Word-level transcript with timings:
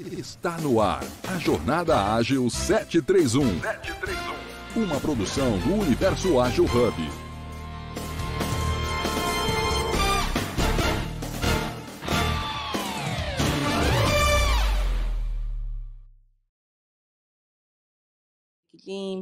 Está 0.00 0.56
no 0.56 0.80
ar 0.80 1.04
a 1.28 1.36
Jornada 1.38 2.14
Ágil 2.14 2.48
731. 2.48 3.60
731. 3.60 4.84
Uma 4.84 4.98
produção 4.98 5.58
do 5.58 5.74
Universo 5.74 6.40
Ágil 6.40 6.64
Hub. 6.64 6.94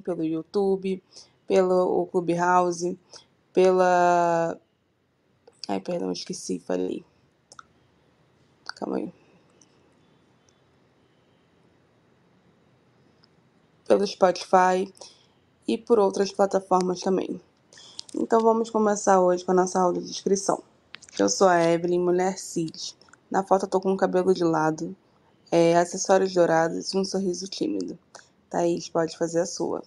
pelo 0.04 0.24
YouTube, 0.24 1.02
pelo 1.48 2.06
Clubhouse, 2.06 2.96
pela. 3.52 4.56
Ai, 5.66 5.80
perdão, 5.80 6.12
esqueci, 6.12 6.60
falei. 6.60 7.04
Calma 8.76 8.98
aí. 8.98 9.19
Pelo 13.90 14.06
Spotify 14.06 14.88
e 15.66 15.76
por 15.76 15.98
outras 15.98 16.30
plataformas 16.30 17.00
também. 17.00 17.40
Então 18.14 18.38
vamos 18.38 18.70
começar 18.70 19.20
hoje 19.20 19.44
com 19.44 19.50
a 19.50 19.54
nossa 19.54 19.80
aula 19.80 20.00
de 20.00 20.08
inscrição. 20.08 20.62
Eu 21.18 21.28
sou 21.28 21.48
a 21.48 21.60
Evelyn, 21.64 21.98
mulher 21.98 22.38
cis. 22.38 22.96
Na 23.28 23.42
foto 23.42 23.64
eu 23.64 23.68
tô 23.68 23.80
com 23.80 23.92
o 23.92 23.96
cabelo 23.96 24.32
de 24.32 24.44
lado, 24.44 24.94
é, 25.50 25.76
acessórios 25.76 26.32
dourados 26.32 26.94
e 26.94 26.98
um 26.98 27.04
sorriso 27.04 27.48
tímido. 27.48 27.98
Thaís, 28.48 28.88
pode 28.88 29.18
fazer 29.18 29.40
a 29.40 29.46
sua. 29.46 29.82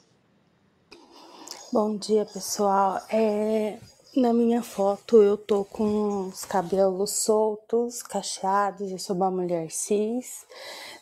Bom 1.72 1.96
dia, 1.96 2.26
pessoal. 2.26 3.02
É, 3.10 3.80
na 4.18 4.34
minha 4.34 4.62
foto 4.62 5.24
eu 5.24 5.38
tô 5.38 5.64
com 5.64 6.28
os 6.28 6.44
cabelos 6.44 7.12
soltos, 7.12 8.04
cacheados. 8.04 8.92
Eu 8.92 9.00
sou 9.00 9.16
uma 9.16 9.32
mulher 9.32 9.72
cis, 9.72 10.46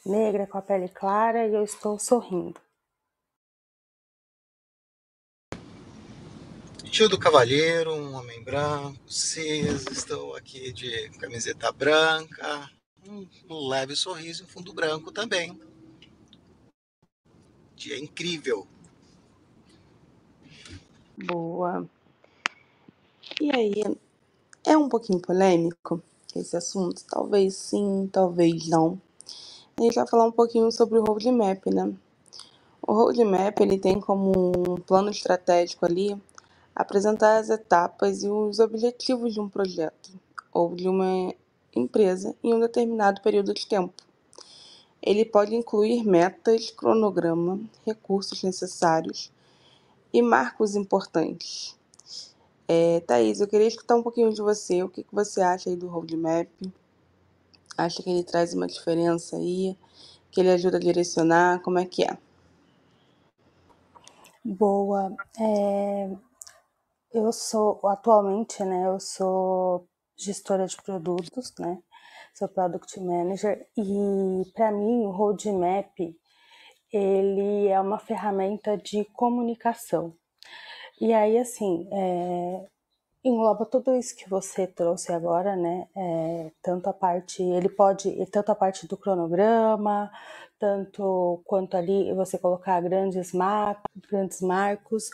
negra 0.06 0.46
com 0.46 0.60
a 0.60 0.62
pele 0.62 0.88
clara 0.88 1.48
e 1.48 1.56
eu 1.56 1.64
estou 1.64 1.98
sorrindo. 1.98 2.62
Tio 6.92 7.08
do 7.08 7.18
Cavalheiro, 7.18 7.94
um 7.94 8.14
homem 8.16 8.44
branco, 8.44 9.00
cis, 9.08 9.86
estou 9.90 10.36
aqui 10.36 10.72
de 10.74 11.10
camiseta 11.20 11.72
branca, 11.72 12.70
um 13.50 13.68
leve 13.68 13.96
sorriso 13.96 14.44
em 14.44 14.48
fundo 14.48 14.74
branco 14.74 15.12
também 15.12 15.58
dia 17.82 17.98
incrível. 17.98 18.68
Boa. 21.18 21.88
E 23.40 23.50
aí, 23.56 23.98
é 24.64 24.78
um 24.78 24.88
pouquinho 24.88 25.20
polêmico 25.20 26.02
esse 26.36 26.56
assunto? 26.56 27.04
Talvez 27.10 27.56
sim, 27.56 28.08
talvez 28.12 28.68
não. 28.68 29.02
A 29.78 29.82
gente 29.82 29.96
vai 29.96 30.08
falar 30.08 30.26
um 30.26 30.32
pouquinho 30.32 30.72
sobre 30.72 31.00
o 31.00 31.04
roadmap, 31.04 31.66
né? 31.68 31.92
O 32.84 32.94
roadmap 32.94 33.60
ele 33.60 33.80
tem 33.80 34.00
como 34.00 34.52
um 34.74 34.76
plano 34.76 35.10
estratégico 35.10 35.84
ali 35.84 36.16
apresentar 36.82 37.38
as 37.38 37.50
etapas 37.50 38.24
e 38.24 38.30
os 38.30 38.60
objetivos 38.60 39.34
de 39.34 39.40
um 39.40 39.50
projeto 39.50 40.12
ou 40.54 40.76
de 40.76 40.88
uma 40.88 41.34
empresa 41.76 42.36
em 42.44 42.54
um 42.54 42.60
determinado 42.60 43.22
período 43.22 43.54
de 43.54 43.66
tempo. 43.66 43.94
Ele 45.02 45.26
pode 45.26 45.56
incluir 45.56 46.04
metas, 46.04 46.70
cronograma, 46.70 47.60
recursos 47.86 48.44
necessários 48.44 49.32
e 50.14 50.22
marcos 50.22 50.76
importantes. 50.76 51.76
É, 52.68 53.00
Thaís, 53.02 53.42
eu 53.42 53.48
queria 53.48 53.68
escutar 53.68 53.96
um 53.96 54.04
pouquinho 54.04 54.32
de 54.32 54.42
você. 54.42 54.84
O 54.84 54.90
que, 54.90 55.04
que 55.04 55.14
você 55.14 55.42
acha 55.42 55.70
aí 55.70 55.76
do 55.76 55.88
roadmap? 55.88 56.48
Acha 57.78 58.04
que 58.04 58.10
ele 58.10 58.24
traz 58.24 58.54
uma 58.54 58.68
diferença 58.68 59.38
aí? 59.38 59.76
Que 60.32 60.42
ele 60.42 60.52
ajuda 60.52 60.78
a 60.78 60.80
direcionar? 60.80 61.62
Como 61.62 61.80
é 61.80 61.86
que 61.86 62.04
é? 62.04 62.18
Boa. 64.44 65.16
É, 65.40 66.10
eu 67.14 67.32
sou, 67.32 67.80
atualmente, 67.88 68.64
né, 68.64 68.88
eu 68.88 69.00
sou 69.00 69.88
gestora 70.18 70.66
de 70.66 70.78
produtos, 70.78 71.54
né? 71.60 71.82
sou 72.34 72.48
Product 72.48 73.00
Manager, 73.00 73.68
e 73.78 74.52
para 74.54 74.72
mim 74.72 75.06
o 75.06 75.12
Roadmap 75.12 75.94
ele 76.92 77.68
é 77.68 77.80
uma 77.80 78.00
ferramenta 78.00 78.78
de 78.78 79.06
comunicação. 79.14 80.14
E 81.00 81.14
aí, 81.14 81.38
assim, 81.38 81.88
é, 81.92 82.68
engloba 83.24 83.66
tudo 83.66 83.96
isso 83.96 84.16
que 84.16 84.30
você 84.30 84.66
trouxe 84.68 85.12
agora, 85.14 85.56
né? 85.56 85.88
É, 85.96 86.52
tanto 86.62 86.90
a 86.90 86.94
parte, 86.94 87.44
ele 87.44 87.70
pode, 87.70 88.26
tanto 88.28 88.52
a 88.52 88.56
parte 88.56 88.88
do 88.88 88.98
cronograma, 88.98 90.12
tanto 90.62 91.42
quanto 91.46 91.76
ali 91.76 92.14
você 92.14 92.38
colocar 92.38 92.80
grandes, 92.82 93.34
mar, 93.34 93.82
grandes 94.10 94.42
marcos, 94.42 95.10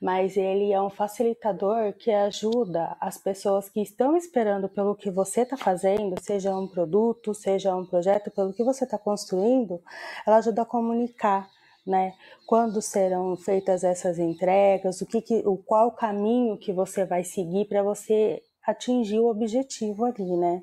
mas 0.00 0.36
ele 0.38 0.72
é 0.72 0.80
um 0.80 0.88
facilitador 0.88 1.92
que 1.92 2.10
ajuda 2.10 2.96
as 2.98 3.18
pessoas 3.18 3.68
que 3.68 3.82
estão 3.82 4.16
esperando 4.16 4.70
pelo 4.70 4.94
que 4.96 5.10
você 5.10 5.42
está 5.42 5.56
fazendo, 5.56 6.14
seja 6.22 6.56
um 6.56 6.66
produto, 6.66 7.34
seja 7.34 7.76
um 7.76 7.84
projeto, 7.84 8.30
pelo 8.30 8.54
que 8.54 8.64
você 8.64 8.84
está 8.84 8.98
construindo, 8.98 9.82
ela 10.26 10.38
ajuda 10.38 10.62
a 10.62 10.66
comunicar 10.66 11.46
né? 11.86 12.12
Quando 12.46 12.82
serão 12.82 13.36
feitas 13.36 13.84
essas 13.84 14.18
entregas, 14.18 15.00
o 15.00 15.06
que, 15.06 15.22
que 15.22 15.42
o 15.46 15.56
qual 15.56 15.92
caminho 15.92 16.58
que 16.58 16.72
você 16.72 17.04
vai 17.04 17.22
seguir 17.22 17.66
para 17.66 17.82
você 17.82 18.42
atingir 18.66 19.20
o 19.20 19.28
objetivo 19.28 20.04
ali, 20.04 20.36
né? 20.36 20.62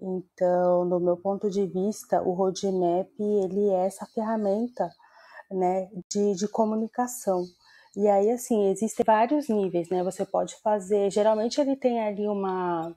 Então, 0.00 0.88
do 0.88 1.00
meu 1.00 1.16
ponto 1.16 1.50
de 1.50 1.66
vista, 1.66 2.22
o 2.22 2.32
roadmap 2.32 3.08
ele 3.18 3.68
é 3.70 3.86
essa 3.86 4.06
ferramenta, 4.06 4.88
né, 5.50 5.88
de, 6.10 6.34
de 6.34 6.48
comunicação. 6.48 7.44
E 7.96 8.06
aí, 8.06 8.30
assim, 8.30 8.68
existem 8.70 9.04
vários 9.04 9.48
níveis, 9.48 9.88
né? 9.90 10.04
Você 10.04 10.24
pode 10.24 10.54
fazer. 10.62 11.10
Geralmente 11.10 11.60
ele 11.60 11.74
tem 11.74 12.00
ali 12.00 12.28
uma, 12.28 12.94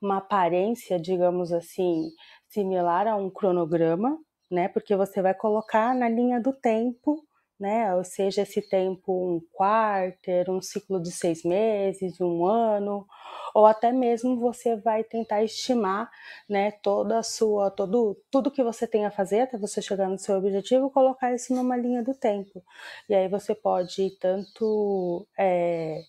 uma 0.00 0.18
aparência, 0.18 1.00
digamos 1.00 1.52
assim, 1.52 2.10
similar 2.48 3.06
a 3.06 3.16
um 3.16 3.30
cronograma, 3.30 4.18
né? 4.52 4.68
Porque 4.68 4.94
você 4.94 5.22
vai 5.22 5.34
colocar 5.34 5.94
na 5.94 6.08
linha 6.08 6.40
do 6.40 6.52
tempo, 6.52 7.26
né? 7.58 7.94
Ou 7.94 8.04
seja, 8.04 8.42
esse 8.42 8.60
tempo 8.68 9.36
um 9.36 9.40
quarter, 9.52 10.50
um 10.50 10.60
ciclo 10.60 11.00
de 11.00 11.10
seis 11.10 11.42
meses, 11.44 12.20
um 12.20 12.44
ano, 12.46 13.06
ou 13.54 13.66
até 13.66 13.92
mesmo 13.92 14.38
você 14.38 14.76
vai 14.76 15.04
tentar 15.04 15.42
estimar, 15.42 16.10
né? 16.48 16.72
Toda 16.82 17.18
a 17.18 17.22
sua, 17.22 17.70
todo, 17.70 18.16
tudo 18.30 18.50
que 18.50 18.62
você 18.62 18.86
tem 18.86 19.06
a 19.06 19.10
fazer 19.10 19.40
até 19.42 19.56
você 19.56 19.80
chegar 19.80 20.08
no 20.08 20.18
seu 20.18 20.36
objetivo, 20.36 20.90
colocar 20.90 21.34
isso 21.34 21.54
numa 21.54 21.76
linha 21.76 22.02
do 22.02 22.14
tempo. 22.14 22.62
E 23.08 23.14
aí 23.14 23.28
você 23.28 23.54
pode 23.54 24.10
tanto 24.18 25.26
é, 25.38 26.02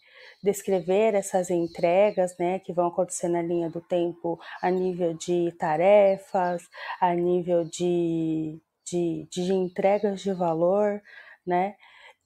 descrever 0.43 1.15
essas 1.15 1.49
entregas, 1.49 2.37
né, 2.37 2.59
que 2.59 2.73
vão 2.73 2.87
acontecer 2.87 3.27
na 3.27 3.41
linha 3.41 3.69
do 3.69 3.81
tempo 3.81 4.39
a 4.61 4.69
nível 4.69 5.13
de 5.13 5.51
tarefas, 5.57 6.63
a 6.99 7.13
nível 7.13 7.63
de, 7.63 8.59
de, 8.85 9.27
de 9.31 9.53
entregas 9.53 10.21
de 10.21 10.33
valor, 10.33 11.01
né, 11.45 11.75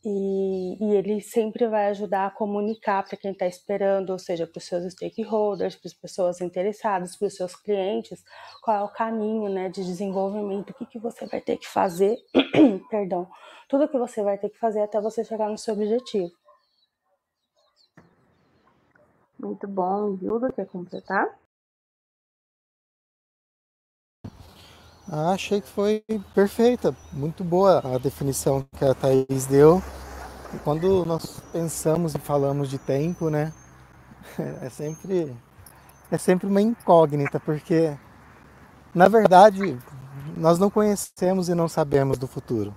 e, 0.05 0.77
e, 0.79 0.95
ele 0.95 1.19
sempre 1.19 1.67
vai 1.67 1.87
ajudar 1.87 2.27
a 2.27 2.31
comunicar 2.31 3.03
para 3.03 3.17
quem 3.17 3.31
está 3.31 3.45
esperando, 3.45 4.11
ou 4.11 4.19
seja, 4.19 4.47
para 4.47 4.57
os 4.57 4.63
seus 4.63 4.93
stakeholders, 4.93 5.75
para 5.75 5.87
as 5.87 5.93
pessoas 5.93 6.39
interessadas, 6.39 7.17
para 7.17 7.27
os 7.27 7.35
seus 7.35 7.55
clientes, 7.55 8.23
qual 8.63 8.77
é 8.77 8.83
o 8.83 8.93
caminho 8.93 9.49
né, 9.49 9.67
de 9.69 9.83
desenvolvimento, 9.83 10.69
o 10.69 10.73
que, 10.75 10.85
que 10.85 10.99
você 10.99 11.25
vai 11.25 11.41
ter 11.41 11.57
que 11.57 11.67
fazer, 11.67 12.15
perdão, 12.89 13.27
tudo 13.67 13.87
que 13.89 13.97
você 13.97 14.23
vai 14.23 14.37
ter 14.37 14.49
que 14.49 14.57
fazer 14.57 14.81
até 14.81 15.01
você 15.01 15.25
chegar 15.25 15.49
no 15.49 15.57
seu 15.57 15.73
objetivo. 15.73 16.31
Muito 19.39 19.67
bom. 19.67 20.17
Gilda, 20.17 20.51
quer 20.51 20.65
completar? 20.67 21.37
Ah, 25.09 25.31
achei 25.31 25.61
que 25.61 25.67
foi 25.69 26.03
perfeita, 26.35 26.93
muito 27.13 27.41
boa 27.41 27.81
a 27.95 27.97
definição 27.97 28.65
que 28.77 28.83
a 28.83 28.93
Thaís 28.93 29.45
deu. 29.45 29.81
E 30.53 30.59
quando 30.59 31.05
nós 31.05 31.39
pensamos 31.51 32.13
e 32.13 32.19
falamos 32.19 32.69
de 32.69 32.77
tempo, 32.77 33.29
né, 33.29 33.53
é 34.61 34.69
sempre 34.69 35.33
é 36.11 36.17
sempre 36.17 36.47
uma 36.47 36.61
incógnita, 36.61 37.39
porque 37.39 37.97
na 38.93 39.07
verdade 39.07 39.77
nós 40.35 40.59
não 40.59 40.69
conhecemos 40.69 41.49
e 41.49 41.55
não 41.55 41.67
sabemos 41.67 42.17
do 42.17 42.27
futuro. 42.27 42.73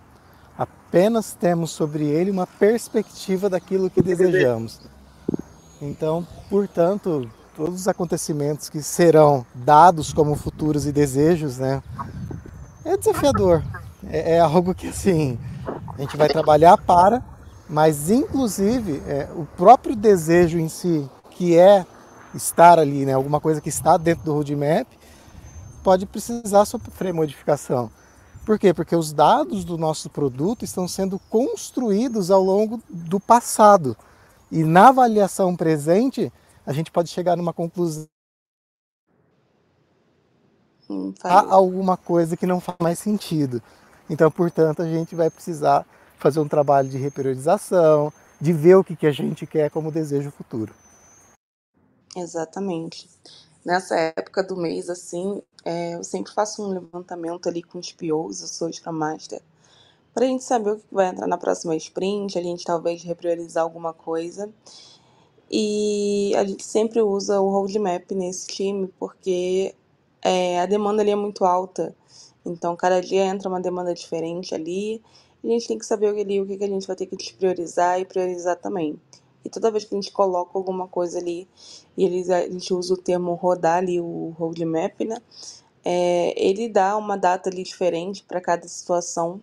Apenas 0.56 1.34
temos 1.34 1.70
sobre 1.70 2.04
ele 2.04 2.30
uma 2.30 2.46
perspectiva 2.46 3.48
daquilo 3.48 3.90
que 3.90 4.02
desejamos. 4.02 4.80
Então, 5.80 6.26
portanto, 6.48 7.30
todos 7.56 7.80
os 7.80 7.88
acontecimentos 7.88 8.68
que 8.68 8.82
serão 8.82 9.46
dados 9.54 10.12
como 10.12 10.36
futuros 10.36 10.86
e 10.86 10.92
desejos, 10.92 11.58
né, 11.58 11.82
é 12.84 12.96
desafiador. 12.96 13.62
É, 14.08 14.36
é 14.36 14.40
algo 14.40 14.74
que 14.74 14.88
assim 14.88 15.38
a 15.96 16.00
gente 16.02 16.16
vai 16.16 16.28
trabalhar 16.28 16.76
para, 16.76 17.22
mas 17.68 18.10
inclusive 18.10 19.02
é, 19.06 19.28
o 19.34 19.46
próprio 19.56 19.96
desejo 19.96 20.58
em 20.58 20.68
si, 20.68 21.08
que 21.30 21.56
é 21.56 21.86
estar 22.34 22.78
ali, 22.78 23.04
né, 23.06 23.14
alguma 23.14 23.40
coisa 23.40 23.60
que 23.60 23.68
está 23.68 23.96
dentro 23.96 24.24
do 24.24 24.34
roadmap, 24.34 24.86
pode 25.82 26.06
precisar 26.06 26.64
sofrer 26.64 27.12
modificação. 27.12 27.90
Por 28.44 28.58
quê? 28.58 28.74
Porque 28.74 28.96
os 28.96 29.12
dados 29.12 29.64
do 29.64 29.78
nosso 29.78 30.10
produto 30.10 30.64
estão 30.64 30.88
sendo 30.88 31.18
construídos 31.30 32.30
ao 32.30 32.42
longo 32.42 32.80
do 32.88 33.20
passado. 33.20 33.96
E 34.50 34.64
na 34.64 34.88
avaliação 34.88 35.56
presente, 35.56 36.32
a 36.66 36.72
gente 36.72 36.90
pode 36.90 37.08
chegar 37.10 37.36
numa 37.36 37.52
conclusão. 37.52 38.06
Hum, 40.88 41.14
Há 41.22 41.54
alguma 41.54 41.96
coisa 41.96 42.36
que 42.36 42.46
não 42.46 42.60
faz 42.60 42.78
mais 42.82 42.98
sentido. 42.98 43.62
Então, 44.08 44.30
portanto, 44.30 44.82
a 44.82 44.88
gente 44.88 45.14
vai 45.14 45.30
precisar 45.30 45.86
fazer 46.18 46.40
um 46.40 46.48
trabalho 46.48 46.88
de 46.88 46.98
repriorização, 46.98 48.12
de 48.40 48.52
ver 48.52 48.76
o 48.76 48.84
que, 48.84 48.96
que 48.96 49.06
a 49.06 49.12
gente 49.12 49.46
quer 49.46 49.70
como 49.70 49.92
desejo 49.92 50.30
futuro. 50.30 50.74
Exatamente. 52.16 53.08
Nessa 53.64 53.96
época 53.96 54.42
do 54.42 54.56
mês, 54.56 54.88
assim, 54.90 55.42
é, 55.64 55.94
eu 55.94 56.04
sempre 56.04 56.32
faço 56.32 56.62
um 56.62 56.68
levantamento 56.68 57.48
ali 57.48 57.62
com 57.62 57.78
os 57.78 57.92
POs, 57.92 58.40
eu 58.40 58.48
sou 58.48 58.72
Scrum 58.72 58.92
Master, 58.92 59.42
para 60.14 60.24
a 60.24 60.28
gente 60.28 60.44
saber 60.44 60.72
o 60.72 60.76
que 60.76 60.84
vai 60.90 61.08
entrar 61.08 61.26
na 61.26 61.38
próxima 61.38 61.76
sprint, 61.76 62.38
a 62.38 62.42
gente 62.42 62.64
talvez 62.64 63.02
repriorizar 63.02 63.62
alguma 63.62 63.92
coisa. 63.92 64.52
E 65.50 66.32
a 66.36 66.44
gente 66.44 66.64
sempre 66.64 67.02
usa 67.02 67.40
o 67.40 67.50
roadmap 67.50 68.10
nesse 68.12 68.46
time, 68.46 68.88
porque 68.98 69.74
é, 70.22 70.60
a 70.60 70.66
demanda 70.66 71.02
ali 71.02 71.10
é 71.10 71.16
muito 71.16 71.44
alta. 71.44 71.94
Então, 72.44 72.76
cada 72.76 73.00
dia 73.00 73.24
entra 73.24 73.48
uma 73.48 73.60
demanda 73.60 73.92
diferente 73.92 74.54
ali, 74.54 75.02
e 75.42 75.48
a 75.48 75.52
gente 75.52 75.68
tem 75.68 75.78
que 75.78 75.86
saber 75.86 76.08
ali, 76.08 76.40
o 76.40 76.46
que, 76.46 76.56
que 76.56 76.64
a 76.64 76.68
gente 76.68 76.86
vai 76.86 76.96
ter 76.96 77.06
que 77.06 77.16
despriorizar 77.16 78.00
e 78.00 78.04
priorizar 78.04 78.56
também. 78.56 79.00
E 79.44 79.48
toda 79.48 79.70
vez 79.70 79.84
que 79.84 79.94
a 79.94 80.00
gente 80.00 80.12
coloca 80.12 80.50
alguma 80.54 80.86
coisa 80.86 81.18
ali, 81.18 81.48
e 81.96 82.04
eles, 82.04 82.30
a 82.30 82.42
gente 82.42 82.72
usa 82.74 82.94
o 82.94 82.96
termo 82.96 83.34
rodar 83.34 83.78
ali, 83.78 84.00
o 84.00 84.34
roadmap, 84.38 85.00
né? 85.00 85.16
É, 85.84 86.34
ele 86.36 86.68
dá 86.68 86.96
uma 86.96 87.16
data 87.16 87.48
ali 87.48 87.62
diferente 87.62 88.22
para 88.22 88.40
cada 88.40 88.68
situação. 88.68 89.42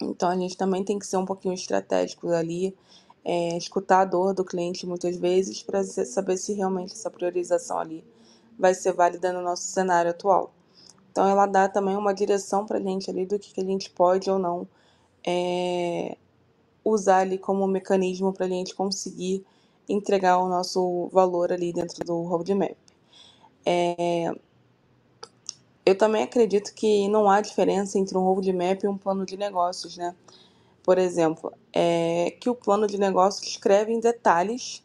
Então 0.00 0.28
a 0.28 0.36
gente 0.36 0.56
também 0.56 0.84
tem 0.84 0.98
que 0.98 1.06
ser 1.06 1.16
um 1.16 1.24
pouquinho 1.24 1.54
estratégico 1.54 2.28
ali, 2.30 2.76
é, 3.24 3.56
escutar 3.56 4.00
a 4.00 4.04
dor 4.04 4.34
do 4.34 4.44
cliente 4.44 4.86
muitas 4.86 5.16
vezes 5.16 5.62
para 5.62 5.82
saber 5.82 6.36
se 6.36 6.52
realmente 6.52 6.92
essa 6.92 7.10
priorização 7.10 7.78
ali 7.78 8.04
vai 8.58 8.74
ser 8.74 8.92
válida 8.92 9.32
no 9.32 9.42
nosso 9.42 9.64
cenário 9.64 10.10
atual. 10.10 10.52
Então 11.10 11.28
ela 11.28 11.46
dá 11.46 11.68
também 11.68 11.96
uma 11.96 12.12
direção 12.12 12.66
para 12.66 12.78
a 12.78 12.82
gente 12.82 13.10
ali 13.10 13.24
do 13.24 13.38
que, 13.38 13.52
que 13.52 13.60
a 13.60 13.64
gente 13.64 13.88
pode 13.90 14.30
ou 14.30 14.38
não 14.38 14.66
é, 15.26 16.16
usar 16.84 17.18
ali 17.18 17.38
como 17.38 17.66
mecanismo 17.66 18.32
para 18.32 18.46
a 18.46 18.48
gente 18.48 18.74
conseguir 18.74 19.44
entregar 19.88 20.38
o 20.38 20.48
nosso 20.48 21.08
valor 21.12 21.52
ali 21.52 21.72
dentro 21.72 22.04
do 22.04 22.22
roadmap. 22.22 22.76
É, 23.64 24.34
eu 25.84 25.96
também 25.96 26.22
acredito 26.22 26.74
que 26.74 27.08
não 27.08 27.30
há 27.30 27.40
diferença 27.40 27.98
entre 27.98 28.16
um 28.16 28.22
roadmap 28.22 28.82
e 28.82 28.88
um 28.88 28.96
plano 28.96 29.26
de 29.26 29.36
negócios, 29.36 29.96
né? 29.96 30.14
Por 30.82 30.98
exemplo, 30.98 31.52
é, 31.72 32.36
que 32.40 32.50
o 32.50 32.54
plano 32.54 32.86
de 32.86 32.98
negócios 32.98 33.46
escreve 33.46 33.92
em 33.92 34.00
detalhes 34.00 34.82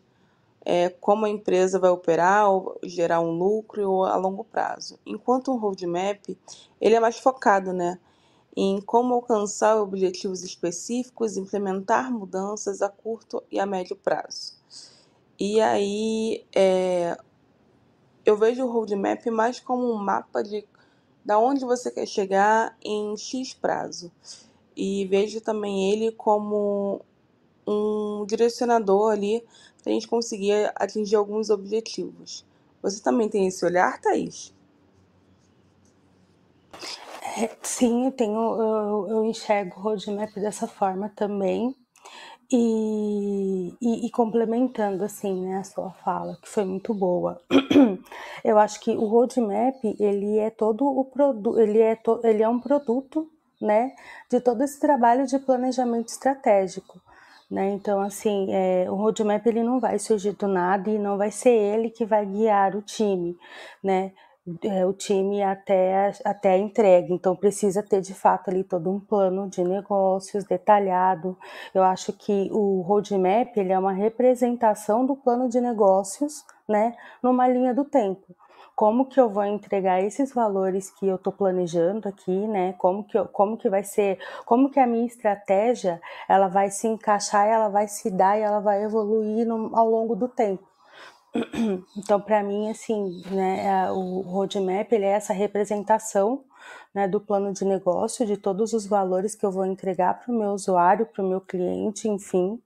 é, 0.66 0.90
como 0.90 1.26
a 1.26 1.30
empresa 1.30 1.80
vai 1.80 1.90
operar, 1.90 2.50
ou 2.50 2.78
gerar 2.84 3.22
um 3.22 3.32
lucro 3.32 4.04
a 4.04 4.16
longo 4.16 4.44
prazo. 4.44 5.00
Enquanto 5.06 5.52
um 5.52 5.58
roadmap, 5.58 6.38
ele 6.80 6.96
é 6.96 7.00
mais 7.00 7.18
focado, 7.18 7.74
né? 7.74 8.00
em 8.62 8.82
como 8.82 9.14
alcançar 9.14 9.78
objetivos 9.78 10.44
específicos, 10.44 11.38
implementar 11.38 12.12
mudanças 12.12 12.82
a 12.82 12.90
curto 12.90 13.42
e 13.50 13.58
a 13.58 13.66
médio 13.66 13.96
prazo. 13.96 14.54
E 15.40 15.62
aí 15.62 16.46
é, 16.54 17.18
eu 18.26 18.36
vejo 18.36 18.66
o 18.66 18.70
roadmap 18.70 19.26
mais 19.28 19.62
como 19.62 19.90
um 19.90 19.98
mapa 19.98 20.44
de 20.44 20.68
da 21.24 21.40
onde 21.40 21.66
você 21.66 21.92
quer 21.92 22.08
chegar 22.08 22.76
em 22.84 23.16
X 23.18 23.54
prazo. 23.54 24.12
E 24.76 25.06
vejo 25.06 25.42
também 25.42 25.92
ele 25.92 26.12
como 26.12 27.02
um 27.68 28.26
direcionador 28.26 29.12
ali 29.12 29.44
para 29.82 29.92
a 29.92 29.94
gente 29.94 30.08
conseguir 30.08 30.72
atingir 30.76 31.16
alguns 31.16 31.50
objetivos. 31.50 32.46
Você 32.82 33.02
também 33.02 33.30
tem 33.30 33.48
esse 33.48 33.64
olhar, 33.66 34.00
Thaís? 34.00 34.54
É, 37.38 37.56
sim, 37.62 38.06
eu 38.06 38.12
tenho, 38.12 38.38
eu, 38.38 39.08
eu 39.10 39.26
enxergo 39.26 39.78
o 39.78 39.82
roadmap 39.82 40.34
dessa 40.36 40.68
forma 40.68 41.10
também. 41.16 41.76
E, 42.52 43.76
e, 43.80 44.08
e, 44.08 44.10
complementando 44.10 45.04
assim, 45.04 45.46
né, 45.46 45.58
a 45.58 45.64
sua 45.64 45.92
fala, 45.92 46.36
que 46.42 46.50
foi 46.50 46.66
muito 46.66 46.96
boa. 46.96 47.40
Eu 48.44 48.58
acho 48.58 48.80
que 48.80 48.90
o 48.90 49.06
roadmap, 49.06 49.76
ele 50.00 50.40
é 50.40 50.50
todo 50.50 50.84
o 50.84 51.06
produto, 51.06 51.60
ele 51.60 51.80
é 51.80 51.96
to, 51.96 52.20
ele 52.24 52.42
é 52.42 52.50
um 52.50 52.60
produto, 52.60 53.30
né, 53.62 53.94
de 54.32 54.42
todo 54.42 54.64
esse 54.64 54.80
trabalho 54.80 55.28
de 55.28 55.38
planejamento 55.38 56.08
estratégico. 56.08 57.00
Né? 57.52 57.72
Então, 57.72 58.00
assim, 58.00 58.48
é, 58.52 58.90
o 58.90 58.96
roadmap 58.96 59.46
ele 59.46 59.64
não 59.64 59.80
vai 59.80 60.00
surgir 60.00 60.34
do 60.34 60.48
nada 60.48 60.90
e 60.90 60.98
não 60.98 61.18
vai 61.18 61.30
ser 61.32 61.50
ele 61.50 61.90
que 61.90 62.06
vai 62.06 62.26
guiar 62.26 62.76
o 62.76 62.82
time, 62.82 63.36
né? 63.84 64.12
É, 64.64 64.86
o 64.86 64.94
time 64.94 65.44
até, 65.44 66.12
até 66.26 66.52
a 66.54 66.58
entrega. 66.58 67.14
Então, 67.14 67.36
precisa 67.36 67.84
ter 67.84 68.02
de 68.02 68.14
fato 68.14 68.50
ali 68.50 68.64
todo 68.64 68.90
um 68.90 69.00
plano 69.00 69.48
de 69.50 69.64
negócios 69.64 70.44
detalhado. 70.44 71.38
Eu 71.74 71.84
acho 71.84 72.14
que 72.14 72.50
o 72.52 72.82
roadmap 72.82 73.56
ele 73.58 73.72
é 73.72 73.80
uma 73.80 73.94
representação 73.94 75.06
do 75.06 75.16
plano 75.16 75.50
de 75.50 75.62
negócios, 75.62 76.44
né, 76.68 76.96
numa 77.22 77.48
linha 77.48 77.74
do 77.74 77.84
tempo. 77.86 78.36
Como 78.76 79.06
que 79.08 79.20
eu 79.20 79.30
vou 79.30 79.44
entregar 79.44 80.02
esses 80.02 80.34
valores 80.34 80.90
que 80.90 81.06
eu 81.06 81.16
estou 81.16 81.34
planejando 81.34 82.08
aqui, 82.08 82.48
né? 82.48 82.74
Como 82.78 83.04
que, 83.04 83.18
eu, 83.18 83.28
como 83.28 83.58
que 83.58 83.70
vai 83.70 83.84
ser, 83.84 84.18
como 84.46 84.70
que 84.72 84.80
a 84.80 84.88
minha 84.88 85.06
estratégia 85.06 86.02
ela 86.30 86.48
vai 86.48 86.70
se 86.72 86.88
encaixar, 86.88 87.46
ela 87.46 87.68
vai 87.68 87.90
se 87.90 88.10
dar 88.10 88.40
e 88.40 88.42
ela 88.42 88.62
vai 88.62 88.82
evoluir 88.82 89.46
no, 89.46 89.76
ao 89.76 89.90
longo 89.90 90.16
do 90.16 90.30
tempo. 90.30 90.69
Então, 91.98 92.20
para 92.20 92.44
mim, 92.44 92.70
assim, 92.70 93.22
né, 93.32 93.92
o 93.92 94.22
roadmap 94.22 94.92
ele 94.92 95.06
é 95.06 95.10
essa 95.10 95.34
representação 95.34 96.44
né, 96.94 97.08
do 97.08 97.20
plano 97.20 97.54
de 97.54 97.66
negócio, 97.66 98.26
de 98.26 98.38
todos 98.38 98.74
os 98.74 98.86
valores 98.86 99.36
que 99.36 99.46
eu 99.46 99.52
vou 99.52 99.66
entregar 99.66 100.20
para 100.20 100.34
o 100.34 100.38
meu 100.38 100.52
usuário, 100.52 101.06
para 101.06 101.24
o 101.24 101.28
meu 101.28 101.42
cliente, 101.42 102.08
enfim, 102.08 102.62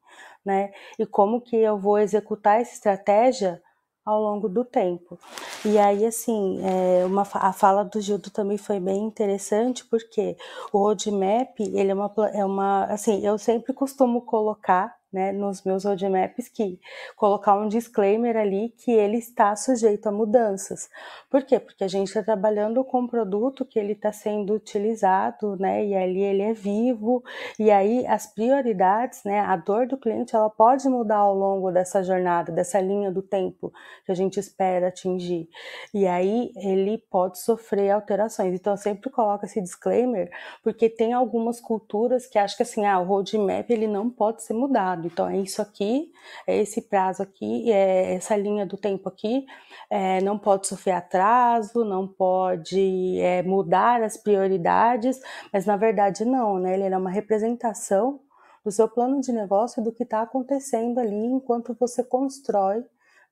né, 0.46 0.72
e 0.98 1.06
como 1.06 1.42
que 1.42 1.56
eu 1.56 1.78
vou 1.78 2.00
executar 2.00 2.62
essa 2.62 2.74
estratégia 2.74 3.62
ao 4.06 4.22
longo 4.22 4.50
do 4.50 4.66
tempo. 4.66 5.18
E 5.64 5.78
aí, 5.80 6.06
assim, 6.06 6.60
é 6.62 7.06
uma, 7.06 7.22
a 7.22 7.54
fala 7.54 7.86
do 7.86 8.02
Gildo 8.02 8.30
também 8.30 8.58
foi 8.58 8.80
bem 8.80 9.02
interessante, 9.04 9.86
porque 9.86 10.36
o 10.74 10.80
roadmap, 10.80 11.58
ele 11.60 11.92
é 11.92 11.94
uma, 11.94 12.12
é 12.34 12.46
uma 12.46 12.86
assim, 12.86 13.26
eu 13.26 13.38
sempre 13.38 13.74
costumo 13.74 14.22
colocar 14.22 14.94
né, 15.14 15.32
nos 15.32 15.64
meus 15.64 15.86
roadmaps 15.86 16.50
que 16.50 16.80
colocar 17.16 17.56
um 17.56 17.68
disclaimer 17.68 18.36
ali 18.36 18.74
que 18.78 18.92
ele 18.92 19.18
está 19.18 19.56
sujeito 19.56 20.08
a 20.08 20.12
mudanças. 20.12 20.90
Por 21.30 21.44
quê? 21.44 21.60
Porque 21.60 21.84
a 21.84 21.88
gente 21.88 22.08
está 22.08 22.24
trabalhando 22.24 22.84
com 22.84 23.02
um 23.02 23.08
produto 23.08 23.64
que 23.64 23.78
ele 23.78 23.94
está 23.94 24.12
sendo 24.12 24.54
utilizado, 24.54 25.56
né, 25.58 25.86
e 25.86 25.96
ali 25.96 26.22
ele 26.22 26.42
é 26.42 26.54
vivo, 26.54 27.24
e 27.60 27.70
aí 27.70 28.06
as 28.08 28.26
prioridades, 28.26 29.24
né, 29.24 29.40
a 29.40 29.56
dor 29.56 29.86
do 29.86 29.98
cliente, 29.98 30.36
ela 30.36 30.50
pode 30.50 30.90
mudar 30.90 31.18
ao 31.18 31.36
longo 31.36 31.72
dessa 31.72 32.04
jornada, 32.04 32.52
dessa 32.52 32.82
linha 32.82 33.12
do 33.12 33.22
tempo 33.22 33.72
que 34.06 34.12
a 34.12 34.16
gente 34.16 34.40
espera 34.40 34.88
atingir. 34.88 35.48
E 35.94 36.08
aí 36.08 36.52
ele 36.56 36.98
pode 36.98 37.40
sofrer 37.40 37.92
alterações. 37.92 38.54
Então 38.54 38.74
eu 38.74 38.78
sempre 38.78 39.10
coloco 39.10 39.46
esse 39.46 39.62
disclaimer, 39.62 40.30
porque 40.64 40.90
tem 40.90 41.14
algumas 41.14 41.60
culturas 41.60 42.26
que 42.26 42.38
acham 42.40 42.58
que 42.58 42.64
assim, 42.64 42.86
ah, 42.86 43.00
o 43.00 43.06
roadmap 43.06 43.70
ele 43.70 43.88
não 43.88 44.10
pode 44.10 44.44
ser 44.44 44.54
mudado 44.54 45.03
então 45.08 45.28
é 45.28 45.38
isso 45.38 45.62
aqui, 45.62 46.12
é 46.48 46.58
esse 46.58 46.82
prazo 46.82 47.24
aqui, 47.24 47.72
é 47.72 48.16
essa 48.16 48.36
linha 48.36 48.66
do 48.66 48.78
tempo 48.78 49.10
aqui, 49.10 49.46
é, 49.90 50.22
não 50.22 50.38
pode 50.38 50.68
sofrer 50.68 50.94
atraso, 50.94 51.84
não 51.84 52.08
pode 52.08 53.20
é, 53.20 53.44
mudar 53.44 54.02
as 54.02 54.18
prioridades, 54.18 55.20
mas 55.52 55.66
na 55.66 55.78
verdade 55.78 56.26
não, 56.26 56.60
né? 56.60 56.74
Ele 56.74 56.84
é 56.84 56.98
uma 56.98 57.12
representação 57.12 58.20
do 58.64 58.72
seu 58.72 58.88
plano 58.88 59.20
de 59.20 59.32
negócio 59.32 59.84
do 59.84 59.92
que 59.92 60.04
está 60.04 60.22
acontecendo 60.22 61.00
ali 61.00 61.26
enquanto 61.26 61.76
você 61.80 62.04
constrói 62.04 62.84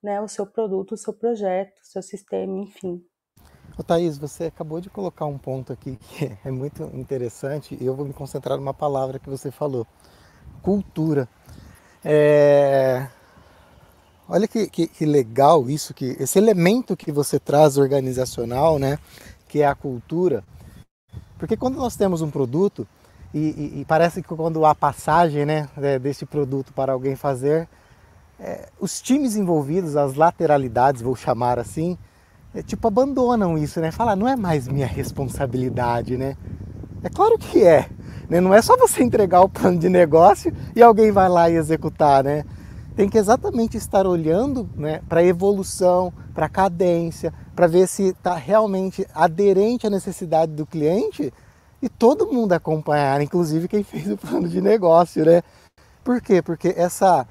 né, 0.04 0.20
o 0.20 0.28
seu 0.28 0.46
produto, 0.46 0.94
o 0.94 0.98
seu 0.98 1.14
projeto, 1.14 1.80
o 1.82 1.86
seu 1.86 2.02
sistema, 2.02 2.60
enfim. 2.60 3.04
Ô 3.78 3.84
Thaís, 3.84 4.18
você 4.18 4.46
acabou 4.46 4.82
de 4.82 4.90
colocar 4.90 5.26
um 5.26 5.38
ponto 5.38 5.72
aqui 5.72 5.96
que 5.96 6.38
é 6.44 6.52
muito 6.52 6.84
interessante 6.94 7.78
e 7.80 7.86
eu 7.86 7.96
vou 7.96 8.06
me 8.06 8.14
concentrar 8.14 8.58
numa 8.58 8.74
palavra 8.74 9.20
que 9.20 9.30
você 9.30 9.50
falou: 9.52 9.88
cultura. 10.62 11.28
É... 12.04 13.08
Olha 14.28 14.48
que, 14.48 14.68
que, 14.68 14.88
que, 14.88 15.06
legal 15.06 15.70
isso, 15.70 15.94
que 15.94 16.16
esse 16.20 16.40
elemento 16.40 16.96
que 16.96 17.12
você 17.12 17.38
traz 17.38 17.78
organizacional, 17.78 18.80
né, 18.80 18.98
que 19.48 19.62
é 19.62 19.66
a 19.66 19.76
cultura. 19.76 20.44
Porque 21.38 21.58
quando 21.58 21.76
nós 21.76 21.96
temos 21.96 22.22
um 22.22 22.32
produto, 22.32 22.88
e, 23.34 23.40
e, 23.40 23.82
e 23.82 23.86
parece 23.86 24.22
que 24.22 24.28
quando 24.30 24.66
há 24.66 24.74
passagem 24.74 25.46
né, 25.46 25.68
desse 26.02 26.26
produto 26.26 26.72
para 26.74 26.94
alguém 26.94 27.16
fazer, 27.16 27.68
é, 28.40 28.70
os 28.80 29.02
times 29.02 29.36
envolvidos, 29.36 29.96
as 29.96 30.16
lateralidades, 30.16 31.02
vou 31.02 31.16
chamar 31.16 31.60
assim, 31.60 31.98
é, 32.56 32.62
tipo 32.62 32.88
abandonam 32.88 33.58
isso, 33.58 33.80
né? 33.80 33.92
Fala, 33.92 34.16
não 34.16 34.28
é 34.28 34.36
mais 34.36 34.68
minha 34.68 34.88
responsabilidade, 34.88 36.18
né? 36.18 36.36
É 37.04 37.10
claro 37.10 37.38
que 37.38 37.64
é. 37.64 37.90
Né? 38.30 38.40
Não 38.40 38.54
é 38.54 38.62
só 38.62 38.78
você 38.78 39.04
entregar 39.04 39.42
o 39.42 39.50
plano 39.50 39.78
de 39.78 39.90
negócio 39.90 40.54
e 40.76 40.82
alguém 40.82 41.12
vai 41.12 41.30
lá 41.30 41.50
e 41.50 41.56
executar, 41.56 42.24
né? 42.24 42.44
Tem 42.96 43.08
que 43.08 43.18
exatamente 43.18 43.78
estar 43.78 44.06
olhando 44.06 44.70
né, 44.76 45.02
para 45.08 45.22
a 45.22 45.26
evolução, 45.26 46.12
para 46.34 46.48
a 46.48 46.50
cadência, 46.50 47.34
para 47.56 47.66
ver 47.66 47.88
se 47.88 48.10
está 48.10 48.36
realmente 48.36 49.08
aderente 49.16 49.88
à 49.88 49.90
necessidade 49.90 50.52
do 50.52 50.66
cliente 50.66 51.34
e 51.82 51.90
todo 51.90 52.28
mundo 52.28 52.54
acompanhar, 52.54 53.22
inclusive 53.22 53.68
quem 53.68 53.84
fez 53.84 54.10
o 54.12 54.18
plano 54.18 54.48
de 54.48 54.62
negócio, 54.62 55.26
né? 55.26 55.42
Por 56.04 56.22
quê? 56.22 56.42
Porque 56.42 56.74
essa 56.76 57.26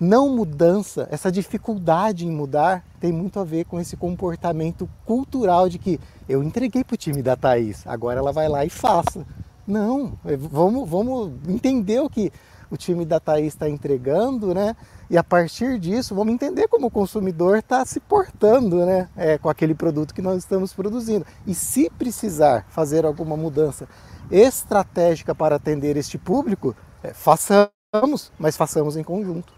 não 0.00 0.30
mudança, 0.30 1.06
essa 1.10 1.30
dificuldade 1.30 2.26
em 2.26 2.30
mudar 2.30 2.82
tem 2.98 3.12
muito 3.12 3.38
a 3.38 3.44
ver 3.44 3.64
com 3.66 3.78
esse 3.78 3.96
comportamento 3.96 4.88
cultural 5.04 5.68
de 5.68 5.78
que 5.78 6.00
eu 6.28 6.42
entreguei 6.42 6.82
para 6.82 6.94
o 6.94 6.98
time 6.98 7.22
da 7.22 7.36
Thaís, 7.36 7.86
agora 7.86 8.18
ela 8.18 8.32
vai 8.32 8.48
lá 8.48 8.64
e 8.64 8.70
faça. 8.70 9.26
Não, 9.66 10.18
é, 10.24 10.36
vamos, 10.36 10.88
vamos 10.88 11.32
entender 11.48 12.00
o 12.00 12.10
que 12.10 12.32
o 12.70 12.76
time 12.76 13.04
da 13.04 13.18
Thaís 13.18 13.48
está 13.48 13.68
entregando, 13.68 14.54
né? 14.54 14.76
E 15.08 15.18
a 15.18 15.24
partir 15.24 15.78
disso, 15.78 16.14
vamos 16.14 16.32
entender 16.32 16.68
como 16.68 16.86
o 16.86 16.90
consumidor 16.90 17.58
está 17.58 17.84
se 17.84 17.98
portando 17.98 18.86
né? 18.86 19.08
É, 19.16 19.38
com 19.38 19.48
aquele 19.48 19.74
produto 19.74 20.14
que 20.14 20.22
nós 20.22 20.38
estamos 20.38 20.72
produzindo. 20.72 21.26
E 21.46 21.54
se 21.54 21.90
precisar 21.90 22.64
fazer 22.68 23.04
alguma 23.04 23.36
mudança 23.36 23.88
estratégica 24.30 25.34
para 25.34 25.56
atender 25.56 25.96
este 25.96 26.16
público, 26.16 26.76
é, 27.02 27.12
façamos, 27.12 28.32
mas 28.38 28.56
façamos 28.56 28.96
em 28.96 29.02
conjunto. 29.02 29.52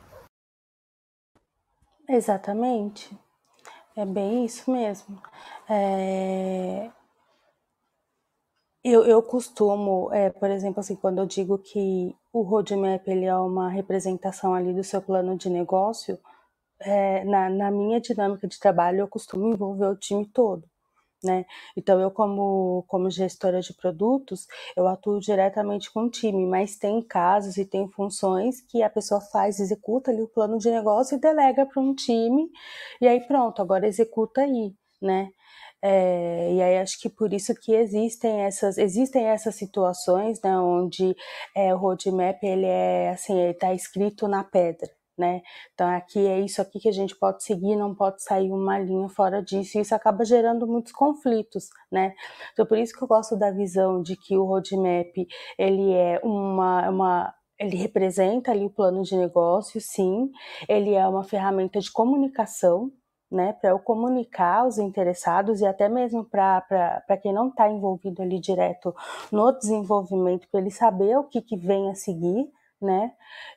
Exatamente. 2.09 3.17
É 3.95 4.07
bem 4.07 4.45
isso 4.47 4.71
mesmo. 4.71 5.21
É... 5.69 6.91
Eu, 8.85 9.05
eu 9.05 9.23
costumo, 9.23 10.13
é, 10.13 10.31
por 10.31 10.51
exemplo, 10.51 10.81
assim, 10.81 10.97
quando 10.97 11.19
eu 11.19 11.27
digo 11.27 11.57
que 11.59 12.15
o 12.33 12.43
roadmap 12.43 13.07
ele 13.09 13.25
é 13.27 13.37
uma 13.37 13.69
representação 13.69 14.55
ali 14.55 14.73
do 14.75 14.83
seu 14.83 15.01
plano 15.01 15.37
de 15.37 15.49
negócio, 15.49 16.19
é, 16.81 17.25
na, 17.25 17.49
na 17.51 17.71
minha 17.71 18.01
dinâmica 18.01 18.49
de 18.49 18.59
trabalho 18.59 19.01
eu 19.01 19.09
costumo 19.09 19.49
envolver 19.49 19.87
o 19.87 19.97
time 19.97 20.27
todo 20.27 20.65
né? 21.25 21.47
Então 21.77 22.01
eu 22.01 22.11
como 22.11 22.85
como 22.89 23.11
gestora 23.11 23.61
de 23.61 23.75
produtos, 23.75 24.47
eu 24.77 24.87
atuo 24.89 25.21
diretamente 25.21 25.93
com 25.93 26.05
o 26.05 26.11
time, 26.11 26.47
mas 26.47 26.77
tem 26.77 27.03
casos 27.03 27.57
e 27.57 27.65
tem 27.65 27.89
funções 27.89 28.61
que 28.63 28.83
a 28.83 28.91
pessoa 28.91 29.21
faz, 29.21 29.61
executa 29.61 30.11
ali 30.11 30.23
o 30.23 30.29
plano 30.29 30.59
de 30.59 30.71
negócio 30.71 31.17
e 31.17 31.21
delega 31.21 31.67
para 31.67 31.83
um 31.83 31.95
time, 31.95 32.51
e 33.01 33.09
aí 33.09 33.21
pronto, 33.27 33.63
agora 33.63 33.87
executa 33.87 34.43
aí, 34.43 34.75
né? 35.01 35.31
É, 35.83 36.53
e 36.55 36.63
aí 36.63 36.79
acho 36.79 37.01
que 37.01 37.09
por 37.09 37.33
isso 37.33 37.55
que 37.55 37.75
existem 37.75 38.43
essas 38.43 38.79
existem 38.79 39.25
essas 39.27 39.57
situações 39.57 40.41
né, 40.41 40.57
onde 40.57 41.17
é, 41.57 41.75
o 41.75 41.79
roadmap 41.79 42.39
ele 42.43 42.67
é 42.67 43.11
assim 43.11 43.37
ele 43.37 43.51
está 43.51 43.75
escrito 43.75 44.29
na 44.29 44.45
pedra 44.45 44.89
né? 45.17 45.43
Então 45.75 45.89
aqui 45.89 46.27
é 46.27 46.41
isso 46.41 46.61
aqui 46.61 46.81
que 46.81 46.89
a 46.89 46.93
gente 46.93 47.15
pode 47.17 47.45
seguir, 47.45 47.77
não 47.77 47.95
pode 47.95 48.23
sair 48.23 48.51
uma 48.51 48.79
linha 48.79 49.09
fora 49.09 49.43
disso, 49.43 49.79
e 49.79 49.83
isso 49.83 49.95
acaba 49.95 50.25
gerando 50.25 50.67
muitos 50.67 50.93
conflitos, 50.93 51.69
né? 51.91 52.15
Então 52.53 52.67
por 52.67 52.79
isso 52.79 52.95
que 52.97 53.03
eu 53.03 53.09
gosto 53.09 53.37
da 53.37 53.51
visão 53.51 54.03
de 54.03 54.17
que 54.17 54.37
o 54.37 54.45
roadmap 54.45 55.13
ele 55.59 55.93
é 55.93 56.21
uma, 56.25 56.89
uma 56.91 57.35
ele 57.59 57.77
representa 57.77 58.51
ali 58.51 58.67
o 58.67 58.71
plano 58.71 59.03
de 59.03 59.17
negócio, 59.17 59.81
sim, 59.81 60.31
ele 60.69 60.95
é 60.95 61.07
uma 61.07 61.23
ferramenta 61.23 61.79
de 61.79 61.93
comunicação, 61.93 62.91
né, 63.33 63.55
para 63.55 63.71
eu 63.71 63.79
comunicar 63.79 64.67
os 64.67 64.79
interessados 64.79 65.63
e 65.63 65.67
até 65.67 65.89
mesmo 65.89 66.23
para 66.23 67.17
quem 67.23 67.33
não 67.33 67.49
está 67.49 67.69
envolvido 67.69 68.21
ali 68.21 68.39
direto 68.39 68.95
no 69.33 69.51
desenvolvimento, 69.53 70.47
para 70.51 70.61
ele 70.61 70.71
saber 70.71 71.17
o 71.17 71.25
que, 71.25 71.41
que 71.41 71.57
vem 71.57 71.91
a 71.91 71.95
seguir, 71.95 72.53
né? 72.81 73.13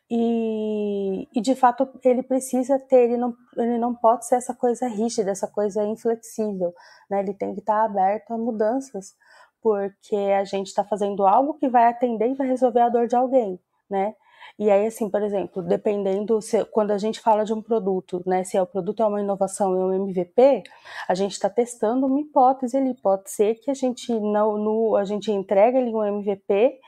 E, 0.10 1.28
e 1.34 1.42
de 1.42 1.56
fato 1.56 1.90
ele 2.04 2.24
precisa 2.24 2.80
ter, 2.80 3.06
ele 3.06 3.18
não, 3.18 3.36
ele 3.58 3.78
não 3.78 3.94
pode 3.94 4.26
ser 4.26 4.36
essa 4.36 4.54
coisa 4.54 4.88
rígida, 4.88 5.32
essa 5.32 5.48
coisa 5.48 5.84
inflexível, 5.84 6.74
né? 7.10 7.20
Ele 7.20 7.34
tem 7.34 7.54
que 7.54 7.60
estar 7.60 7.84
aberto 7.84 8.32
a 8.32 8.38
mudanças, 8.38 9.14
porque 9.62 10.16
a 10.16 10.46
gente 10.46 10.68
está 10.68 10.84
fazendo 10.84 11.26
algo 11.28 11.56
que 11.56 11.68
vai 11.68 11.88
atender 11.88 12.30
e 12.30 12.36
vai 12.36 12.48
resolver 12.48 12.82
a 12.82 12.90
dor 12.90 13.08
de 13.08 13.16
alguém, 13.16 13.60
né? 13.90 14.16
E 14.58 14.70
aí, 14.72 14.88
assim, 14.88 15.10
por 15.10 15.22
exemplo, 15.22 15.62
dependendo, 15.62 16.42
se, 16.42 16.64
quando 16.66 16.92
a 16.92 16.98
gente 16.98 17.20
fala 17.20 17.44
de 17.44 17.54
um 17.54 17.62
produto, 17.62 18.22
né, 18.26 18.44
se 18.44 18.58
é 18.58 18.62
o 18.62 18.66
produto 18.66 19.02
é 19.04 19.06
uma 19.06 19.22
inovação 19.22 19.76
e 19.76 19.84
um 19.84 19.94
MVP, 19.94 20.64
a 21.08 21.16
gente 21.16 21.34
está 21.34 21.50
testando 21.50 22.06
uma 22.06 22.20
hipótese 22.20 22.78
ali. 22.78 22.94
Pode 22.94 23.30
ser 23.30 23.56
que 23.56 23.70
a 23.70 23.74
gente 23.74 24.14
não, 24.20 24.58
no, 24.58 24.96
a 24.96 25.04
gente 25.06 25.32
entregue 25.32 25.78
ali 25.78 25.94
um 25.94 26.04
MVP 26.04 26.80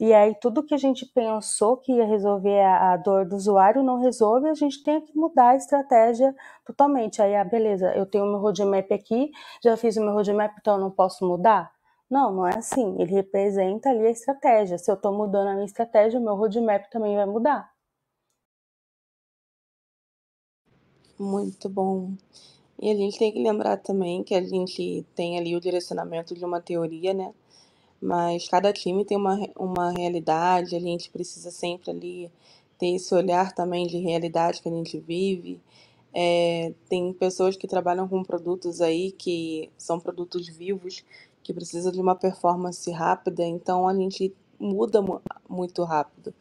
e 0.00 0.12
aí 0.12 0.34
tudo 0.34 0.62
que 0.62 0.74
a 0.74 0.78
gente 0.78 1.06
pensou 1.06 1.76
que 1.76 1.92
ia 1.92 2.04
resolver 2.04 2.60
a, 2.60 2.92
a 2.92 2.96
dor 2.96 3.26
do 3.26 3.36
usuário 3.36 3.82
não 3.82 4.00
resolve, 4.00 4.48
a 4.48 4.54
gente 4.54 4.82
tem 4.82 5.00
que 5.00 5.16
mudar 5.16 5.50
a 5.50 5.56
estratégia 5.56 6.34
totalmente. 6.64 7.22
Aí, 7.22 7.34
ah, 7.34 7.44
beleza, 7.44 7.92
eu 7.94 8.06
tenho 8.06 8.26
meu 8.26 8.38
roadmap 8.38 8.90
aqui, 8.92 9.30
já 9.62 9.76
fiz 9.76 9.96
o 9.96 10.00
meu 10.00 10.12
roadmap, 10.12 10.52
então 10.58 10.74
eu 10.74 10.80
não 10.80 10.90
posso 10.90 11.26
mudar? 11.26 11.73
Não, 12.10 12.32
não 12.32 12.46
é 12.46 12.56
assim. 12.56 12.96
Ele 13.00 13.12
representa 13.12 13.90
ali 13.90 14.06
a 14.06 14.10
estratégia. 14.10 14.78
Se 14.78 14.90
eu 14.90 14.94
estou 14.94 15.12
mudando 15.12 15.48
a 15.48 15.54
minha 15.54 15.66
estratégia, 15.66 16.18
o 16.18 16.22
meu 16.22 16.34
roadmap 16.34 16.88
também 16.90 17.16
vai 17.16 17.26
mudar. 17.26 17.74
Muito 21.18 21.68
bom. 21.68 22.12
E 22.80 22.90
a 22.90 22.94
gente 22.94 23.18
tem 23.18 23.32
que 23.32 23.42
lembrar 23.42 23.76
também 23.78 24.22
que 24.24 24.34
a 24.34 24.42
gente 24.42 25.06
tem 25.14 25.38
ali 25.38 25.54
o 25.56 25.60
direcionamento 25.60 26.34
de 26.34 26.44
uma 26.44 26.60
teoria, 26.60 27.14
né? 27.14 27.32
Mas 28.00 28.48
cada 28.48 28.72
time 28.72 29.04
tem 29.04 29.16
uma, 29.16 29.38
uma 29.56 29.90
realidade, 29.92 30.76
a 30.76 30.80
gente 30.80 31.10
precisa 31.10 31.50
sempre 31.50 31.90
ali 31.90 32.32
ter 32.78 32.88
esse 32.88 33.14
olhar 33.14 33.52
também 33.54 33.86
de 33.86 33.98
realidade 33.98 34.60
que 34.60 34.68
a 34.68 34.72
gente 34.72 34.98
vive. 34.98 35.60
É, 36.12 36.72
tem 36.88 37.12
pessoas 37.12 37.56
que 37.56 37.66
trabalham 37.66 38.08
com 38.08 38.22
produtos 38.22 38.80
aí 38.80 39.12
que 39.12 39.70
são 39.78 39.98
produtos 39.98 40.48
vivos 40.48 41.04
que 41.44 41.52
precisa 41.54 41.92
de 41.92 42.00
uma 42.00 42.16
performance 42.16 42.90
rápida, 42.90 43.44
então 43.44 43.86
a 43.86 43.94
gente 43.94 44.34
muda 44.58 45.00
muito 45.48 45.84
rápido. 45.84 46.34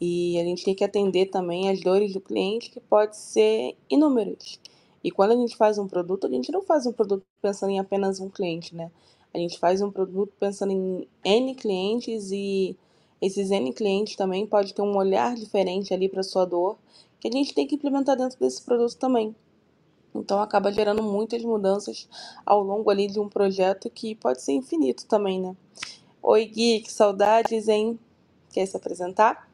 E 0.00 0.38
a 0.40 0.44
gente 0.44 0.64
tem 0.64 0.74
que 0.74 0.84
atender 0.84 1.26
também 1.26 1.68
as 1.68 1.80
dores 1.80 2.12
do 2.12 2.20
cliente, 2.20 2.70
que 2.70 2.80
pode 2.80 3.16
ser 3.16 3.76
inúmeras. 3.90 4.60
E 5.02 5.10
quando 5.10 5.32
a 5.32 5.36
gente 5.36 5.56
faz 5.56 5.76
um 5.76 5.88
produto, 5.88 6.26
a 6.26 6.30
gente 6.30 6.52
não 6.52 6.62
faz 6.62 6.86
um 6.86 6.92
produto 6.92 7.24
pensando 7.42 7.70
em 7.70 7.78
apenas 7.78 8.20
um 8.20 8.30
cliente, 8.30 8.74
né? 8.74 8.90
A 9.34 9.38
gente 9.38 9.58
faz 9.58 9.82
um 9.82 9.90
produto 9.90 10.32
pensando 10.38 10.72
em 10.72 11.08
N 11.24 11.54
clientes 11.56 12.30
e 12.30 12.76
esses 13.20 13.50
N 13.50 13.72
clientes 13.72 14.14
também 14.14 14.46
pode 14.46 14.72
ter 14.72 14.82
um 14.82 14.96
olhar 14.96 15.34
diferente 15.34 15.92
ali 15.92 16.08
para 16.08 16.22
sua 16.22 16.44
dor, 16.44 16.78
que 17.18 17.28
a 17.28 17.30
gente 17.32 17.52
tem 17.54 17.66
que 17.66 17.74
implementar 17.74 18.16
dentro 18.16 18.38
desse 18.38 18.62
produto 18.62 18.96
também. 18.96 19.34
Então 20.14 20.40
acaba 20.40 20.72
gerando 20.72 21.02
muitas 21.02 21.42
mudanças 21.42 22.08
ao 22.46 22.62
longo 22.62 22.88
ali 22.88 23.08
de 23.08 23.18
um 23.18 23.28
projeto 23.28 23.90
que 23.90 24.14
pode 24.14 24.40
ser 24.42 24.52
infinito 24.52 25.06
também, 25.06 25.40
né? 25.40 25.56
Oi, 26.22 26.46
Gui, 26.46 26.80
que 26.80 26.92
saudades, 26.92 27.68
hein? 27.68 27.98
Quer 28.52 28.66
se 28.66 28.76
apresentar? 28.76 29.50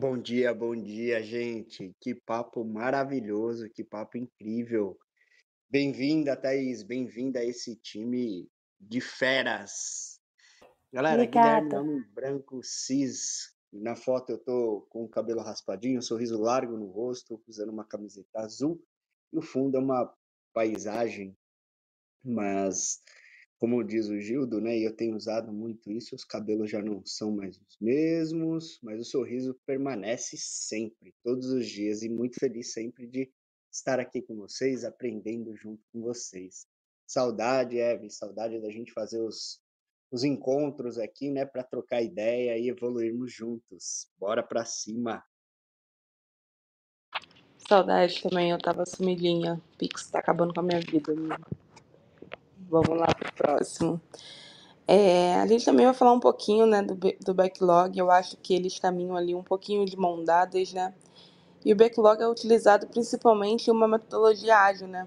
Bom 0.00 0.18
dia, 0.18 0.52
bom 0.52 0.74
dia, 0.74 1.22
gente. 1.22 1.94
Que 2.00 2.14
papo 2.14 2.64
maravilhoso, 2.64 3.70
que 3.70 3.84
papo 3.84 4.18
incrível. 4.18 4.98
Bem-vinda, 5.70 6.36
Thaís, 6.36 6.82
bem-vinda 6.82 7.38
a 7.38 7.44
esse 7.44 7.76
time 7.76 8.48
de 8.80 9.00
feras. 9.00 10.20
Galera, 10.92 11.22
Obrigada. 11.22 11.60
Guilherme 11.60 11.74
Homem 11.76 12.04
Branco 12.12 12.60
Cis. 12.64 13.54
Na 13.72 13.94
foto 13.94 14.30
eu 14.30 14.38
tô 14.38 14.86
com 14.90 15.04
o 15.04 15.08
cabelo 15.08 15.40
raspadinho, 15.40 16.00
um 16.00 16.02
sorriso 16.02 16.40
largo 16.40 16.76
no 16.76 16.86
rosto, 16.86 17.40
usando 17.46 17.70
uma 17.70 17.84
camiseta 17.84 18.40
azul 18.40 18.82
e 19.32 19.38
o 19.38 19.42
fundo 19.42 19.76
é 19.76 19.80
uma 19.80 20.12
paisagem, 20.52 21.36
mas 22.24 23.00
como 23.60 23.84
diz 23.84 24.08
o 24.08 24.18
Gildo, 24.18 24.58
né, 24.58 24.78
e 24.78 24.84
eu 24.84 24.96
tenho 24.96 25.14
usado 25.14 25.52
muito 25.52 25.92
isso, 25.92 26.14
os 26.14 26.24
cabelos 26.24 26.70
já 26.70 26.80
não 26.80 27.04
são 27.04 27.30
mais 27.36 27.58
os 27.58 27.76
mesmos, 27.78 28.80
mas 28.82 28.98
o 28.98 29.04
sorriso 29.04 29.54
permanece 29.66 30.36
sempre, 30.38 31.14
todos 31.22 31.50
os 31.50 31.66
dias, 31.68 32.02
e 32.02 32.08
muito 32.08 32.40
feliz 32.40 32.72
sempre 32.72 33.06
de 33.06 33.30
estar 33.70 34.00
aqui 34.00 34.22
com 34.22 34.34
vocês, 34.34 34.82
aprendendo 34.82 35.54
junto 35.54 35.82
com 35.92 36.00
vocês. 36.00 36.66
Saudade, 37.06 37.78
Eve, 37.78 38.08
saudade 38.08 38.58
da 38.62 38.70
gente 38.70 38.92
fazer 38.92 39.20
os, 39.20 39.60
os 40.10 40.24
encontros 40.24 40.96
aqui, 40.96 41.30
né, 41.30 41.44
para 41.44 41.62
trocar 41.62 42.00
ideia 42.00 42.56
e 42.56 42.70
evoluirmos 42.70 43.30
juntos. 43.30 44.10
Bora 44.18 44.42
para 44.42 44.64
cima! 44.64 45.22
Saudade 47.70 48.20
também, 48.20 48.50
eu 48.50 48.58
tava 48.58 48.84
sumidinha. 48.84 49.60
Pix 49.78 50.10
tá 50.10 50.18
acabando 50.18 50.52
com 50.52 50.58
a 50.58 50.62
minha 50.64 50.80
vida. 50.80 51.14
Vamos 52.68 52.98
lá 52.98 53.06
pro 53.06 53.32
próximo. 53.32 54.00
É, 54.88 55.36
a 55.36 55.46
gente 55.46 55.64
também 55.64 55.86
vai 55.86 55.94
falar 55.94 56.10
um 56.10 56.18
pouquinho 56.18 56.66
né, 56.66 56.82
do, 56.82 56.96
do 56.96 57.32
backlog. 57.32 57.96
Eu 57.96 58.10
acho 58.10 58.36
que 58.38 58.54
eles 58.54 58.76
caminham 58.80 59.16
ali 59.16 59.36
um 59.36 59.42
pouquinho 59.44 59.86
de 59.86 59.96
mão 59.96 60.24
dadas, 60.24 60.72
né? 60.72 60.92
E 61.64 61.72
o 61.72 61.76
backlog 61.76 62.20
é 62.20 62.26
utilizado 62.26 62.88
principalmente 62.88 63.68
em 63.68 63.70
uma 63.70 63.86
metodologia 63.86 64.58
ágil, 64.58 64.88
né? 64.88 65.06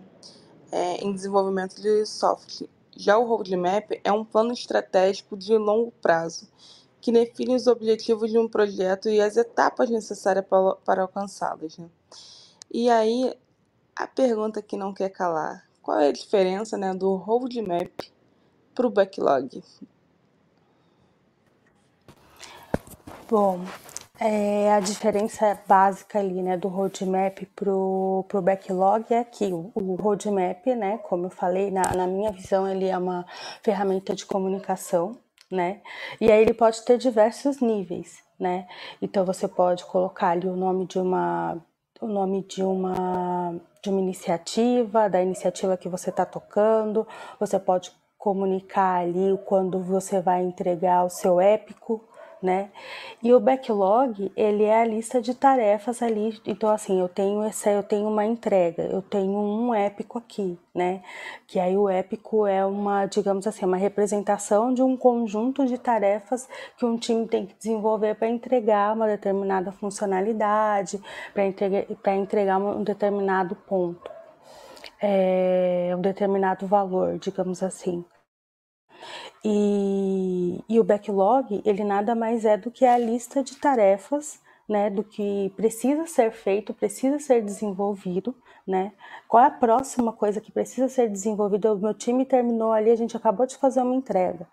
É, 0.71 1.03
em 1.03 1.11
desenvolvimento 1.11 1.81
de 1.81 2.05
software, 2.05 2.69
Já 2.95 3.17
o 3.17 3.25
roadmap 3.25 3.91
é 4.05 4.11
um 4.13 4.23
plano 4.23 4.53
estratégico 4.53 5.35
de 5.35 5.57
longo 5.57 5.91
prazo, 6.01 6.47
que 7.01 7.11
define 7.11 7.55
os 7.55 7.67
objetivos 7.67 8.31
de 8.31 8.37
um 8.37 8.47
projeto 8.47 9.09
e 9.09 9.19
as 9.19 9.35
etapas 9.35 9.89
necessárias 9.89 10.45
para, 10.45 10.75
para 10.75 11.01
alcançá-los. 11.01 11.77
Né? 11.77 11.89
E 12.73 12.89
aí, 12.89 13.31
a 13.95 14.07
pergunta 14.07 14.59
que 14.59 14.75
não 14.75 14.93
quer 14.93 15.09
calar: 15.09 15.63
qual 15.79 15.99
é 15.99 16.07
a 16.07 16.11
diferença 16.11 16.75
né, 16.75 16.91
do 16.93 17.15
roadmap 17.15 17.91
para 18.73 18.87
o 18.87 18.89
backlog? 18.89 19.63
Bom, 23.29 23.59
é, 24.19 24.71
a 24.73 24.79
diferença 24.79 25.59
básica 25.67 26.19
ali, 26.19 26.41
né, 26.41 26.57
do 26.57 26.67
roadmap 26.67 27.45
pro, 27.55 28.25
pro 28.27 28.41
backlog 28.41 29.13
é 29.13 29.23
que 29.23 29.45
o, 29.53 29.71
o 29.75 29.95
roadmap, 29.95 30.65
né, 30.67 30.97
como 30.99 31.27
eu 31.27 31.29
falei, 31.29 31.69
na, 31.69 31.81
na 31.95 32.07
minha 32.07 32.31
visão, 32.31 32.67
ele 32.67 32.87
é 32.87 32.97
uma 32.97 33.25
ferramenta 33.61 34.15
de 34.15 34.25
comunicação, 34.25 35.17
né, 35.49 35.81
e 36.21 36.31
aí 36.31 36.41
ele 36.41 36.53
pode 36.53 36.83
ter 36.83 36.97
diversos 36.97 37.59
níveis, 37.59 38.23
né, 38.39 38.67
então 39.01 39.25
você 39.25 39.47
pode 39.47 39.83
colocar 39.85 40.29
ali 40.29 40.47
o 40.47 40.55
nome 40.55 40.85
de 40.85 40.99
uma, 40.99 41.57
o 42.01 42.07
nome 42.07 42.43
de 42.43 42.63
uma, 42.63 43.55
de 43.81 43.89
uma 43.89 44.01
iniciativa, 44.01 45.09
da 45.09 45.21
iniciativa 45.21 45.77
que 45.77 45.89
você 45.89 46.09
está 46.09 46.25
tocando, 46.25 47.07
você 47.39 47.59
pode 47.59 47.91
comunicar 48.17 49.01
ali 49.01 49.37
quando 49.45 49.81
você 49.81 50.21
vai 50.21 50.41
entregar 50.41 51.03
o 51.03 51.09
seu 51.09 51.41
épico, 51.41 52.07
né? 52.43 52.69
E 53.23 53.33
o 53.33 53.39
backlog, 53.39 54.31
ele 54.35 54.65
é 54.65 54.81
a 54.81 54.85
lista 54.85 55.21
de 55.21 55.33
tarefas 55.33 56.01
ali. 56.01 56.39
Então, 56.45 56.69
assim, 56.69 56.99
eu 56.99 57.07
tenho 57.07 57.41
essa, 57.41 57.71
eu 57.71 57.81
tenho 57.81 58.07
uma 58.09 58.25
entrega, 58.25 58.83
eu 58.83 59.01
tenho 59.01 59.31
um 59.31 59.73
épico 59.73 60.17
aqui, 60.17 60.59
né? 60.75 61.01
Que 61.47 61.59
aí 61.59 61.77
o 61.77 61.87
épico 61.87 62.45
é 62.45 62.65
uma, 62.65 63.05
digamos 63.05 63.47
assim, 63.47 63.65
uma 63.65 63.77
representação 63.77 64.73
de 64.73 64.83
um 64.83 64.97
conjunto 64.97 65.65
de 65.65 65.77
tarefas 65.77 66.47
que 66.77 66.85
um 66.85 66.97
time 66.97 67.27
tem 67.27 67.45
que 67.45 67.55
desenvolver 67.55 68.15
para 68.15 68.27
entregar 68.27 68.93
uma 68.93 69.07
determinada 69.07 69.71
funcionalidade, 69.71 71.01
para 71.33 71.45
entregar, 71.45 71.85
entregar 72.15 72.57
um 72.57 72.83
determinado 72.83 73.55
ponto. 73.55 74.11
É, 75.01 75.93
um 75.97 76.01
determinado 76.01 76.67
valor, 76.67 77.17
digamos 77.19 77.63
assim. 77.63 78.05
E, 79.43 80.63
e 80.69 80.79
o 80.79 80.83
backlog, 80.83 81.61
ele 81.65 81.83
nada 81.83 82.15
mais 82.15 82.45
é 82.45 82.55
do 82.55 82.71
que 82.71 82.85
a 82.85 82.97
lista 82.97 83.43
de 83.43 83.57
tarefas 83.57 84.41
né, 84.67 84.89
do 84.89 85.03
que 85.03 85.51
precisa 85.55 86.05
ser 86.05 86.31
feito, 86.31 86.73
precisa 86.73 87.19
ser 87.19 87.43
desenvolvido, 87.43 88.33
né? 88.65 88.93
Qual 89.27 89.43
é 89.43 89.47
a 89.47 89.51
próxima 89.51 90.13
coisa 90.13 90.39
que 90.39 90.51
precisa 90.51 90.87
ser 90.87 91.09
desenvolvida? 91.09 91.73
O 91.73 91.77
meu 91.77 91.93
time 91.93 92.25
terminou 92.25 92.71
ali, 92.71 92.89
a 92.89 92.95
gente 92.95 93.17
acabou 93.17 93.45
de 93.45 93.57
fazer 93.57 93.81
uma 93.81 93.95
entrega, 93.95 94.47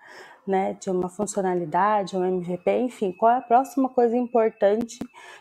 né, 0.47 0.75
de 0.80 0.90
uma 0.90 1.09
funcionalidade, 1.09 2.16
um 2.16 2.25
MVP, 2.25 2.78
enfim, 2.80 3.12
qual 3.12 3.32
é 3.32 3.37
a 3.38 3.42
próxima 3.42 3.88
coisa 3.88 4.16
importante 4.16 4.99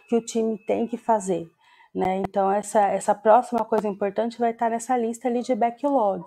que 0.08 0.16
o 0.16 0.22
time 0.22 0.58
tem 0.58 0.88
que 0.88 0.98
fazer, 0.98 1.50
né? 1.94 2.18
Então 2.18 2.52
essa 2.52 2.82
essa 2.82 3.16
próxima 3.16 3.66
coisa 3.66 3.88
importante 3.88 4.40
vai 4.40 4.52
estar 4.52 4.70
nessa 4.70 4.96
lista 4.96 5.28
ali 5.28 5.42
de 5.42 5.56
backlog. 5.56 6.24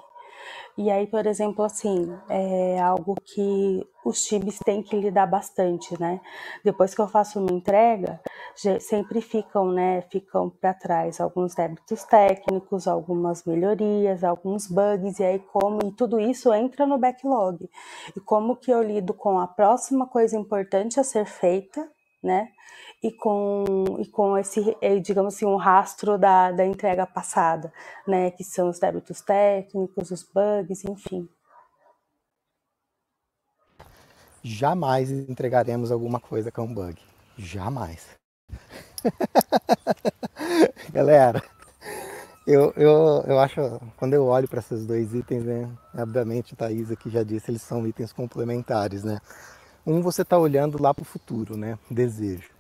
E 0.77 0.91
aí, 0.91 1.07
por 1.07 1.27
exemplo, 1.27 1.65
assim, 1.65 2.13
é 2.29 2.81
algo 2.81 3.15
que 3.23 3.87
os 4.05 4.23
times 4.23 4.59
têm 4.59 4.83
que 4.83 4.97
lidar 4.97 5.27
bastante, 5.27 6.01
né? 6.01 6.21
Depois 6.65 6.95
que 6.95 7.01
eu 7.01 7.09
faço 7.09 7.39
uma 7.39 7.53
entrega, 7.53 8.21
sempre 8.81 9.21
ficam, 9.21 9.71
né, 9.71 10.03
ficam 10.11 10.51
para 10.51 10.75
trás 10.75 11.21
alguns 11.21 11.55
débitos 11.55 12.03
técnicos, 12.05 12.89
algumas 12.89 13.45
melhorias, 13.45 14.25
alguns 14.25 14.67
bugs, 14.67 15.19
e 15.21 15.25
aí 15.25 15.39
como 15.39 15.81
e 15.85 15.93
tudo 15.93 16.19
isso 16.19 16.53
entra 16.53 16.87
no 16.87 16.99
backlog. 16.99 17.69
E 18.17 18.21
como 18.21 18.57
que 18.57 18.71
eu 18.71 18.83
lido 18.83 19.15
com 19.15 19.39
a 19.39 19.47
próxima 19.47 20.07
coisa 20.07 20.37
importante 20.37 20.99
a 20.99 21.05
ser 21.05 21.27
feita, 21.27 21.89
né? 22.23 22.49
E 23.03 23.11
com, 23.11 23.65
e 23.99 24.07
com 24.07 24.39
esse, 24.39 24.77
eh, 24.81 25.01
digamos 25.01 25.35
assim, 25.35 25.45
um 25.45 25.57
rastro 25.57 26.17
da, 26.17 26.53
da 26.53 26.65
entrega 26.65 27.05
passada, 27.05 27.73
né, 28.07 28.31
que 28.31 28.45
são 28.45 28.69
os 28.69 28.79
débitos 28.79 29.21
técnicos, 29.21 30.11
os 30.13 30.23
bugs, 30.23 30.85
enfim. 30.85 31.29
Jamais 34.43 35.11
entregaremos 35.11 35.91
alguma 35.91 36.21
coisa 36.21 36.51
com 36.51 36.63
um 36.63 36.75
bug. 36.75 37.01
Jamais. 37.37 38.07
Galera, 40.93 41.43
eu, 42.47 42.73
eu, 42.77 43.25
eu 43.27 43.39
acho, 43.41 43.61
quando 43.97 44.15
eu 44.15 44.27
olho 44.27 44.47
para 44.47 44.61
esses 44.61 44.87
dois 44.87 45.13
itens, 45.13 45.45
né, 45.45 45.69
obviamente, 45.97 46.55
Thaís 46.55 46.91
aqui 46.91 47.11
já 47.11 47.25
disse, 47.25 47.51
eles 47.51 47.63
são 47.63 47.85
itens 47.87 48.13
complementares, 48.13 49.03
né? 49.03 49.21
Um 49.85 50.01
você 50.01 50.23
está 50.23 50.39
olhando 50.39 50.81
lá 50.81 50.95
para 50.95 51.03
o 51.03 51.07
futuro, 51.07 51.57
né? 51.57 51.77
Desejo 51.91 52.52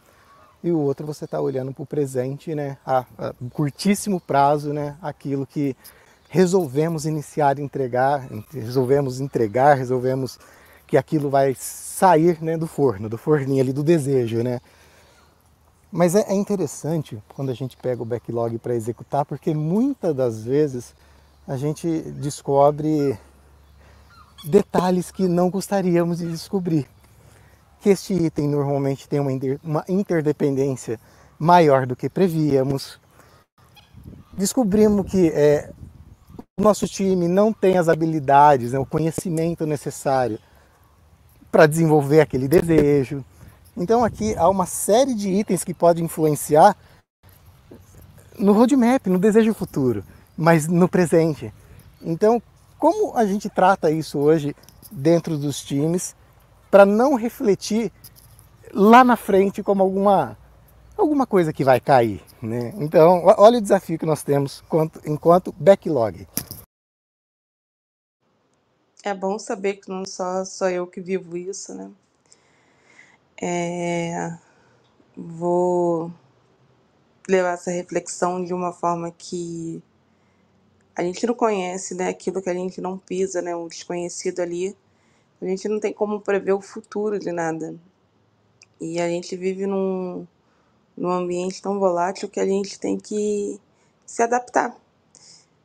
e 0.63 0.71
o 0.71 0.79
outro 0.79 1.07
você 1.07 1.25
está 1.25 1.41
olhando 1.41 1.73
para 1.73 1.83
o 1.83 1.87
presente, 1.87 2.55
né, 2.55 2.77
a, 2.87 3.05
a, 3.19 3.35
curtíssimo 3.51 4.21
prazo, 4.21 4.73
né, 4.73 4.97
aquilo 5.03 5.47
que 5.47 5.77
resolvemos 6.29 7.05
iniciar, 7.05 7.59
entregar, 7.59 8.29
resolvemos 8.53 9.21
entregar, 9.21 9.77
resolvemos 9.77 10.39
que 10.87 10.97
aquilo 10.97 11.29
vai 11.29 11.55
sair, 11.59 12.43
né, 12.43 12.57
do 12.57 12.67
forno, 12.67 13.09
do 13.09 13.19
forninho 13.19 13.61
ali 13.61 13.73
do 13.73 13.83
desejo, 13.83 14.43
né. 14.43 14.61
Mas 15.91 16.15
é, 16.15 16.23
é 16.29 16.35
interessante 16.35 17.23
quando 17.35 17.51
a 17.51 17.55
gente 17.55 17.77
pega 17.77 18.03
o 18.03 18.07
backlog 18.07 18.57
para 18.59 18.75
executar, 18.75 19.25
porque 19.25 19.53
muitas 19.53 20.15
das 20.15 20.43
vezes 20.45 20.95
a 21.47 21.57
gente 21.57 21.87
descobre 22.13 23.19
detalhes 24.45 25.11
que 25.11 25.29
não 25.29 25.51
gostaríamos 25.51 26.19
de 26.19 26.31
descobrir 26.31 26.89
que 27.83 27.91
este 27.91 28.15
item 28.15 28.49
normalmente 28.49 29.09
tem 29.09 29.19
uma, 29.19 29.85
interdependência 29.89 31.01
maior 31.37 31.85
do 31.85 31.97
que 31.97 32.09
prevíamos. 32.09 33.01
Descobrimos 34.33 35.11
que 35.11 35.29
é, 35.31 35.71
o 36.59 36.63
nosso 36.63 36.87
time 36.87 37.27
não 37.27 37.53
tem 37.53 37.77
as 37.77 37.89
habilidades, 37.89 38.73
né, 38.73 38.79
o 38.79 38.87
conhecimento 38.87 39.67
necessário 39.67 40.39
para 41.51 41.67
desenvolver 41.67 42.21
aquele 42.21 42.47
desejo. 42.47 43.25
Então 43.77 44.05
aqui 44.05 44.37
há 44.37 44.49
uma 44.49 44.65
série 44.65 45.13
de 45.13 45.29
itens 45.29 45.65
que 45.65 45.75
podem 45.75 46.05
influenciar 46.05 46.77
no 48.39 48.53
roadmap, 48.53 49.09
no 49.09 49.19
desejo 49.19 49.53
futuro, 49.53 50.05
mas 50.37 50.69
no 50.69 50.89
presente. 50.89 51.53
Então, 52.01 52.41
como 52.79 53.17
a 53.17 53.27
gente 53.27 53.51
trata 53.51 53.91
isso 53.91 54.19
hoje 54.19 54.55
dentro 54.91 55.37
dos 55.37 55.61
times 55.61 56.15
para 56.73 56.87
não 56.87 57.17
refletir 57.17 57.93
lá 58.73 59.05
na 59.05 59.15
frente 59.15 59.63
como 59.63 59.83
alguma 59.83 60.39
alguma 60.97 61.27
coisa 61.27 61.53
que 61.53 61.63
vai 61.63 61.79
cair, 61.79 62.25
né? 62.41 62.73
Então, 62.79 63.25
olha 63.37 63.59
o 63.59 63.61
desafio 63.61 63.99
que 63.99 64.07
nós 64.07 64.23
temos 64.23 64.63
enquanto, 64.65 65.01
enquanto 65.05 65.53
backlog. 65.53 66.27
É 69.05 69.13
bom 69.13 69.39
saber 69.39 69.75
que 69.75 69.91
não 69.91 70.07
só 70.07 70.47
sou 70.47 70.71
eu 70.71 70.87
que 70.87 71.01
vivo 71.01 71.37
isso, 71.37 71.75
né? 71.75 71.91
É... 73.41 74.39
Vou 75.15 76.11
levar 77.29 77.53
essa 77.53 77.71
reflexão 77.71 78.43
de 78.43 78.55
uma 78.55 78.73
forma 78.73 79.11
que 79.11 79.83
a 80.97 81.03
gente 81.03 81.27
não 81.27 81.35
conhece, 81.35 81.95
né? 81.95 82.09
Aquilo 82.09 82.41
que 82.41 82.49
a 82.49 82.55
gente 82.55 82.81
não 82.81 82.97
pisa, 82.97 83.43
né? 83.43 83.55
O 83.55 83.69
desconhecido 83.69 84.41
ali 84.41 84.75
a 85.43 85.49
gente 85.49 85.69
não 85.69 85.81
tem 85.81 85.93
como 85.93 86.21
prever 86.21 86.53
o 86.53 86.61
futuro 86.61 87.19
de 87.19 87.33
nada. 87.33 87.75
E 88.81 89.01
a 89.01 89.09
gente 89.09 89.37
vive 89.37 89.67
num, 89.67 90.27
num 90.97 91.11
ambiente 91.11 91.61
tão 91.61 91.81
volátil 91.81 92.29
que 92.29 92.39
a 92.39 92.47
gente 92.47 92.79
tem 92.79 92.97
que 92.99 93.61
se 94.07 94.23
adaptar. 94.23 94.77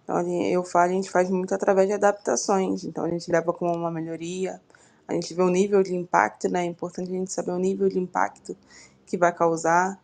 Então, 0.03 0.19
eu 0.45 0.63
falo, 0.63 0.85
a 0.91 0.93
gente 0.93 1.11
faz 1.11 1.29
muito 1.29 1.53
através 1.53 1.87
de 1.87 1.93
adaptações. 1.93 2.83
Então, 2.83 3.05
a 3.05 3.09
gente 3.09 3.29
leva 3.31 3.53
como 3.53 3.73
uma 3.75 3.91
melhoria, 3.91 4.59
a 5.07 5.13
gente 5.13 5.33
vê 5.33 5.41
o 5.43 5.49
nível 5.49 5.83
de 5.83 5.95
impacto, 5.95 6.49
né? 6.49 6.61
É 6.61 6.65
importante 6.65 7.11
a 7.11 7.13
gente 7.13 7.31
saber 7.31 7.51
o 7.51 7.59
nível 7.59 7.87
de 7.87 7.99
impacto 7.99 8.57
que 9.05 9.17
vai 9.17 9.31
causar. 9.31 9.99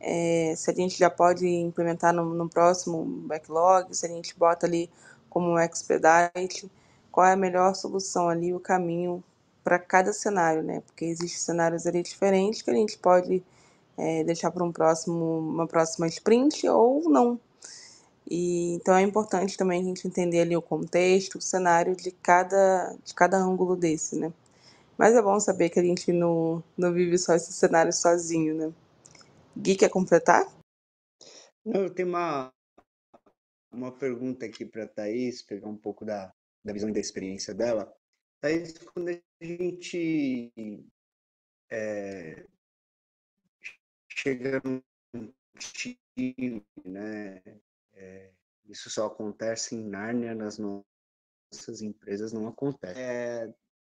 É, 0.00 0.54
se 0.56 0.70
a 0.70 0.74
gente 0.74 0.98
já 0.98 1.10
pode 1.10 1.46
implementar 1.46 2.14
no, 2.14 2.24
no 2.34 2.48
próximo 2.48 3.04
backlog, 3.04 3.94
se 3.94 4.06
a 4.06 4.08
gente 4.08 4.36
bota 4.38 4.66
ali 4.66 4.90
como 5.28 5.50
um 5.50 5.58
expedite 5.58 6.70
qual 7.18 7.26
é 7.26 7.32
a 7.32 7.36
melhor 7.36 7.74
solução 7.74 8.28
ali, 8.28 8.54
o 8.54 8.60
caminho 8.60 9.24
para 9.64 9.76
cada 9.76 10.12
cenário, 10.12 10.62
né? 10.62 10.82
Porque 10.82 11.04
existem 11.04 11.40
cenários 11.40 11.84
ali 11.84 12.00
diferentes 12.00 12.62
que 12.62 12.70
a 12.70 12.74
gente 12.74 12.96
pode 12.96 13.42
é, 13.96 14.22
deixar 14.22 14.52
para 14.52 14.62
um 14.62 14.70
próximo, 14.70 15.40
uma 15.40 15.66
próxima 15.66 16.06
sprint 16.06 16.68
ou 16.68 17.10
não. 17.10 17.40
E, 18.30 18.74
então 18.74 18.94
é 18.94 19.02
importante 19.02 19.56
também 19.56 19.80
a 19.80 19.84
gente 19.84 20.06
entender 20.06 20.42
ali 20.42 20.56
o 20.56 20.62
contexto, 20.62 21.38
o 21.38 21.40
cenário 21.40 21.96
de 21.96 22.12
cada, 22.12 22.96
de 23.04 23.12
cada 23.12 23.36
ângulo 23.36 23.74
desse, 23.74 24.14
né? 24.14 24.32
Mas 24.96 25.16
é 25.16 25.20
bom 25.20 25.40
saber 25.40 25.70
que 25.70 25.80
a 25.80 25.84
gente 25.84 26.12
não, 26.12 26.62
não 26.76 26.92
vive 26.92 27.18
só 27.18 27.34
esse 27.34 27.52
cenário 27.52 27.92
sozinho, 27.92 28.54
né? 28.54 28.72
Gui, 29.56 29.74
quer 29.74 29.90
completar? 29.90 30.46
Não, 31.64 31.80
eu 31.80 31.90
tenho 31.92 32.10
uma, 32.10 32.52
uma 33.72 33.90
pergunta 33.90 34.46
aqui 34.46 34.64
para 34.64 34.84
a 34.84 34.88
Thaís, 34.88 35.42
pegar 35.42 35.66
um 35.66 35.76
pouco 35.76 36.04
da, 36.04 36.32
da 36.68 36.72
visão 36.74 36.90
e 36.90 36.92
da 36.92 37.00
experiência 37.00 37.54
dela. 37.54 37.92
Thaís, 38.40 38.76
quando 38.78 39.08
a 39.08 39.44
gente 39.44 40.52
é, 41.70 42.46
chega 44.08 44.60
num 44.64 45.32
time, 45.58 46.64
né, 46.84 47.42
é, 47.94 48.30
isso 48.68 48.90
só 48.90 49.06
acontece 49.06 49.74
em 49.74 49.82
Nárnia, 49.82 50.34
nas 50.34 50.58
nossas 50.58 51.80
empresas 51.82 52.32
não 52.32 52.46
acontece. 52.46 53.00
É, 53.00 53.52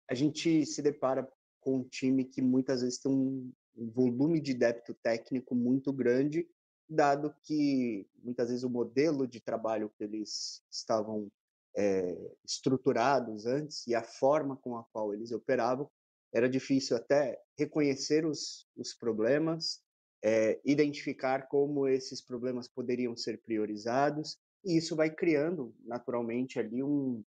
a 0.09 0.15
gente 0.15 0.65
se 0.65 0.81
depara 0.81 1.29
com 1.59 1.77
um 1.77 1.83
time 1.83 2.23
que 2.23 2.41
muitas 2.41 2.81
vezes 2.81 2.99
tem 2.99 3.11
um 3.11 3.53
volume 3.91 4.39
de 4.39 4.53
débito 4.53 4.93
técnico 4.93 5.53
muito 5.53 5.91
grande, 5.91 6.49
dado 6.89 7.35
que 7.43 8.09
muitas 8.23 8.49
vezes 8.49 8.63
o 8.63 8.69
modelo 8.69 9.27
de 9.27 9.39
trabalho 9.39 9.89
que 9.89 10.03
eles 10.03 10.63
estavam 10.71 11.31
é, 11.75 12.17
estruturados 12.45 13.45
antes 13.45 13.85
e 13.87 13.95
a 13.95 14.03
forma 14.03 14.57
com 14.57 14.77
a 14.77 14.83
qual 14.91 15.13
eles 15.13 15.31
operavam 15.31 15.89
era 16.33 16.49
difícil 16.49 16.95
até 16.95 17.39
reconhecer 17.57 18.25
os, 18.25 18.67
os 18.75 18.93
problemas, 18.93 19.81
é, 20.23 20.59
identificar 20.63 21.47
como 21.47 21.87
esses 21.87 22.21
problemas 22.21 22.67
poderiam 22.67 23.15
ser 23.15 23.41
priorizados 23.41 24.37
e 24.63 24.77
isso 24.77 24.95
vai 24.95 25.09
criando 25.09 25.73
naturalmente 25.83 26.59
ali 26.59 26.83
um, 26.83 27.23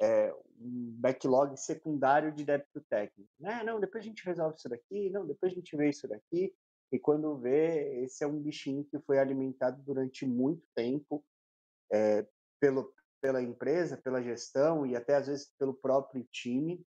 é, 0.00 0.32
um 0.58 0.94
backlog 0.98 1.56
secundário 1.56 2.32
de 2.32 2.44
débito 2.44 2.80
técnico. 2.88 3.30
Né? 3.38 3.62
Não, 3.62 3.78
depois 3.78 4.02
a 4.02 4.06
gente 4.06 4.24
resolve 4.24 4.56
isso 4.56 4.68
daqui, 4.68 5.10
não, 5.10 5.26
depois 5.26 5.52
a 5.52 5.54
gente 5.54 5.76
vê 5.76 5.90
isso 5.90 6.08
daqui. 6.08 6.52
E 6.92 6.98
quando 6.98 7.38
vê, 7.38 8.02
esse 8.02 8.24
é 8.24 8.26
um 8.26 8.40
bichinho 8.40 8.84
que 8.84 8.98
foi 9.00 9.18
alimentado 9.18 9.80
durante 9.82 10.26
muito 10.26 10.66
tempo 10.74 11.24
é, 11.92 12.26
pelo, 12.58 12.92
pela 13.20 13.42
empresa, 13.42 13.96
pela 13.96 14.22
gestão 14.22 14.86
e 14.86 14.96
até 14.96 15.16
às 15.16 15.26
vezes 15.26 15.52
pelo 15.58 15.74
próprio 15.74 16.26
time. 16.32 16.84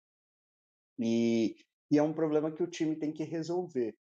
E, 0.99 1.55
e 1.91 1.97
é 1.97 2.03
um 2.03 2.13
problema 2.13 2.51
que 2.51 2.63
o 2.63 2.67
time 2.67 2.95
tem 2.95 3.11
que 3.11 3.23
resolver. 3.23 3.95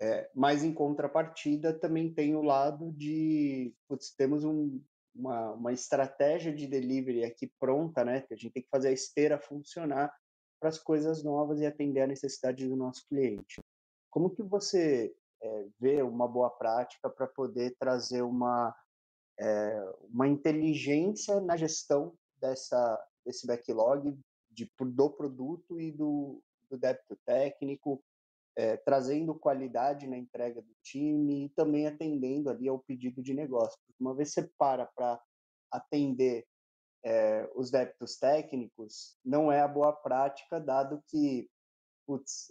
É, 0.00 0.28
mas 0.34 0.64
em 0.64 0.74
contrapartida 0.74 1.72
também 1.72 2.12
tem 2.12 2.34
o 2.34 2.42
lado 2.42 2.90
de 2.92 3.72
putz, 3.86 4.12
temos 4.16 4.42
um, 4.42 4.82
uma, 5.14 5.52
uma 5.52 5.72
estratégia 5.72 6.52
de 6.52 6.66
delivery 6.66 7.24
aqui 7.24 7.52
pronta, 7.60 8.04
né? 8.04 8.22
Que 8.22 8.34
a 8.34 8.36
gente 8.36 8.52
tem 8.52 8.62
que 8.62 8.68
fazer 8.68 8.88
a 8.88 8.92
esteira 8.92 9.38
funcionar 9.38 10.12
para 10.58 10.68
as 10.68 10.78
coisas 10.78 11.22
novas 11.22 11.60
e 11.60 11.66
atender 11.66 12.00
a 12.00 12.06
necessidade 12.06 12.68
do 12.68 12.76
nosso 12.76 13.06
cliente. 13.08 13.60
Como 14.10 14.30
que 14.30 14.42
você 14.42 15.14
é, 15.42 15.66
vê 15.78 16.02
uma 16.02 16.26
boa 16.26 16.50
prática 16.50 17.10
para 17.10 17.26
poder 17.26 17.76
trazer 17.78 18.22
uma, 18.22 18.74
é, 19.38 19.92
uma 20.12 20.28
inteligência 20.28 21.40
na 21.40 21.56
gestão 21.56 22.14
dessa, 22.40 23.02
desse 23.24 23.46
backlog 23.46 24.16
de, 24.50 24.70
do 24.78 25.10
produto 25.10 25.80
e 25.80 25.90
do, 25.90 26.42
do 26.70 26.78
débito 26.78 27.16
técnico, 27.24 28.02
é, 28.56 28.76
trazendo 28.76 29.34
qualidade 29.34 30.06
na 30.06 30.16
entrega 30.16 30.60
do 30.60 30.74
time 30.82 31.46
e 31.46 31.48
também 31.50 31.86
atendendo 31.86 32.50
ali 32.50 32.68
ao 32.68 32.78
pedido 32.78 33.22
de 33.22 33.32
negócio. 33.32 33.78
Uma 33.98 34.14
vez 34.14 34.32
você 34.32 34.50
para 34.58 34.86
para 34.86 35.20
atender 35.70 36.46
é, 37.04 37.50
os 37.54 37.70
débitos 37.70 38.16
técnicos, 38.18 39.18
não 39.24 39.50
é 39.50 39.60
a 39.60 39.68
boa 39.68 39.92
prática, 39.92 40.60
dado 40.60 41.02
que 41.08 41.48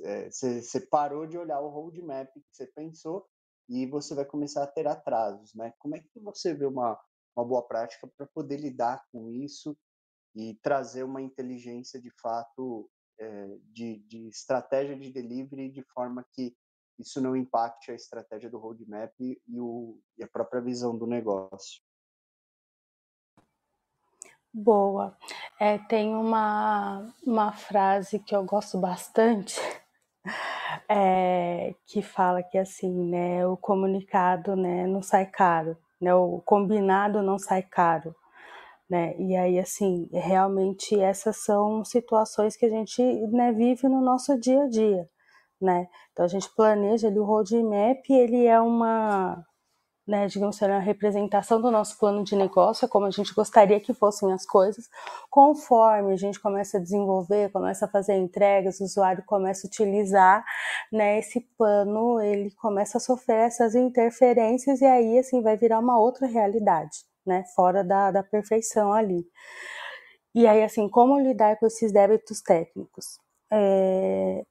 é, 0.04 0.30
você, 0.30 0.62
você 0.62 0.82
parou 0.88 1.28
de 1.28 1.38
olhar 1.38 1.60
o 1.62 1.70
roadmap 1.70 2.28
que 2.34 2.44
você 2.52 2.65
pensou 2.67 3.30
e 3.71 3.86
você 3.86 4.13
vai 4.13 4.25
começar 4.25 4.63
a 4.63 4.67
ter 4.67 4.86
atrasos, 4.86 5.53
né? 5.55 5.73
Como 5.79 5.95
é 5.95 5.99
que 5.99 6.19
você 6.19 6.53
vê 6.53 6.65
uma, 6.65 6.99
uma 7.34 7.45
boa 7.45 7.65
prática 7.65 8.05
para 8.17 8.27
poder 8.27 8.57
lidar 8.57 9.01
com 9.13 9.29
isso 9.29 9.77
e 10.36 10.55
trazer 10.62 11.03
uma 11.03 11.21
inteligência 11.21 11.99
de 12.01 12.12
fato 12.21 12.89
é, 13.17 13.57
de, 13.71 13.99
de 13.99 14.27
estratégia 14.27 14.97
de 14.99 15.10
delivery 15.10 15.69
de 15.69 15.84
forma 15.93 16.25
que 16.34 16.53
isso 16.99 17.21
não 17.21 17.34
impacte 17.34 17.91
a 17.91 17.95
estratégia 17.95 18.49
do 18.49 18.60
roadmap 18.60 19.13
e, 19.19 19.39
o, 19.57 19.97
e 20.17 20.23
a 20.23 20.27
própria 20.27 20.62
visão 20.62 20.97
do 20.97 21.07
negócio. 21.07 21.81
Boa. 24.53 25.17
É, 25.57 25.77
tem 25.77 26.13
uma, 26.13 27.15
uma 27.25 27.53
frase 27.53 28.19
que 28.19 28.36
eu 28.36 28.43
gosto 28.43 28.77
bastante, 28.77 29.55
é, 30.89 31.73
que 31.86 32.01
fala 32.01 32.43
que 32.43 32.57
assim, 32.57 33.10
né, 33.10 33.45
o 33.45 33.57
comunicado 33.57 34.55
né, 34.55 34.88
não 34.88 35.01
sai 35.01 35.25
caro, 35.25 35.77
né, 35.99 36.13
o 36.13 36.41
combinado 36.45 37.21
não 37.21 37.38
sai 37.38 37.63
caro 37.63 38.15
né? 38.91 39.15
E 39.17 39.38
aí, 39.38 39.57
assim, 39.57 40.10
realmente 40.12 40.99
essas 40.99 41.38
são 41.38 41.84
situações 41.86 42.57
que 42.57 42.65
a 42.65 42.69
gente 42.69 43.01
né, 43.27 43.53
vive 43.53 43.88
no 43.88 44.01
nosso 44.01 44.38
dia 44.38 44.63
a 44.63 44.67
dia, 44.67 45.10
né? 45.62 45.88
Então 46.12 46.25
a 46.25 46.27
gente 46.27 46.53
planeja 46.53 47.07
ali 47.07 47.17
o 47.17 47.23
roadmap, 47.23 48.03
ele 48.10 48.45
é 48.45 48.60
uma, 48.60 49.41
né, 50.12 50.28
digamos 50.28 50.58
assim, 50.58 50.69
uma 50.69 50.80
representação 50.80 51.62
do 51.62 51.71
nosso 51.71 51.97
plano 51.97 52.21
de 52.21 52.36
negócio, 52.36 52.86
como 52.89 53.06
a 53.06 53.10
gente 53.10 53.34
gostaria 53.34 53.80
que 53.80 53.93
fossem 53.93 54.34
as 54.34 54.45
coisas, 54.45 54.89
conforme 55.30 56.12
a 56.12 56.17
gente 56.17 56.38
começa 56.38 56.78
a 56.78 56.82
desenvolver, 56.82 57.50
começa 57.50 57.86
a 57.86 57.88
fazer 57.88 58.17
entregas, 58.17 58.82
o 58.82 58.84
usuário 58.84 59.24
começa 59.26 59.65
a 59.65 59.69
utilizar, 59.69 60.43
né, 60.91 61.17
esse 61.19 61.39
plano, 61.58 62.19
ele 62.19 62.52
começa 62.52 62.97
a 62.97 63.02
sofrer 63.02 63.47
essas 63.47 63.74
interferências 63.74 64.82
e 64.82 64.86
aí, 64.86 65.17
assim, 65.17 65.41
vai 65.41 65.56
virar 65.56 65.80
uma 65.80 65.97
outra 65.97 66.28
realidade 66.28 67.06
né, 67.26 67.45
fora 67.56 67.82
da, 67.82 68.12
da 68.12 68.21
perfeição 68.21 68.91
ali. 68.91 69.26
E 70.36 70.45
aí, 70.45 70.62
assim, 70.62 70.89
como 70.89 71.19
lidar 71.19 71.58
com 71.58 71.65
esses 71.67 71.91
débitos 71.93 72.41
técnicos? 72.41 73.17
É, 73.50 74.43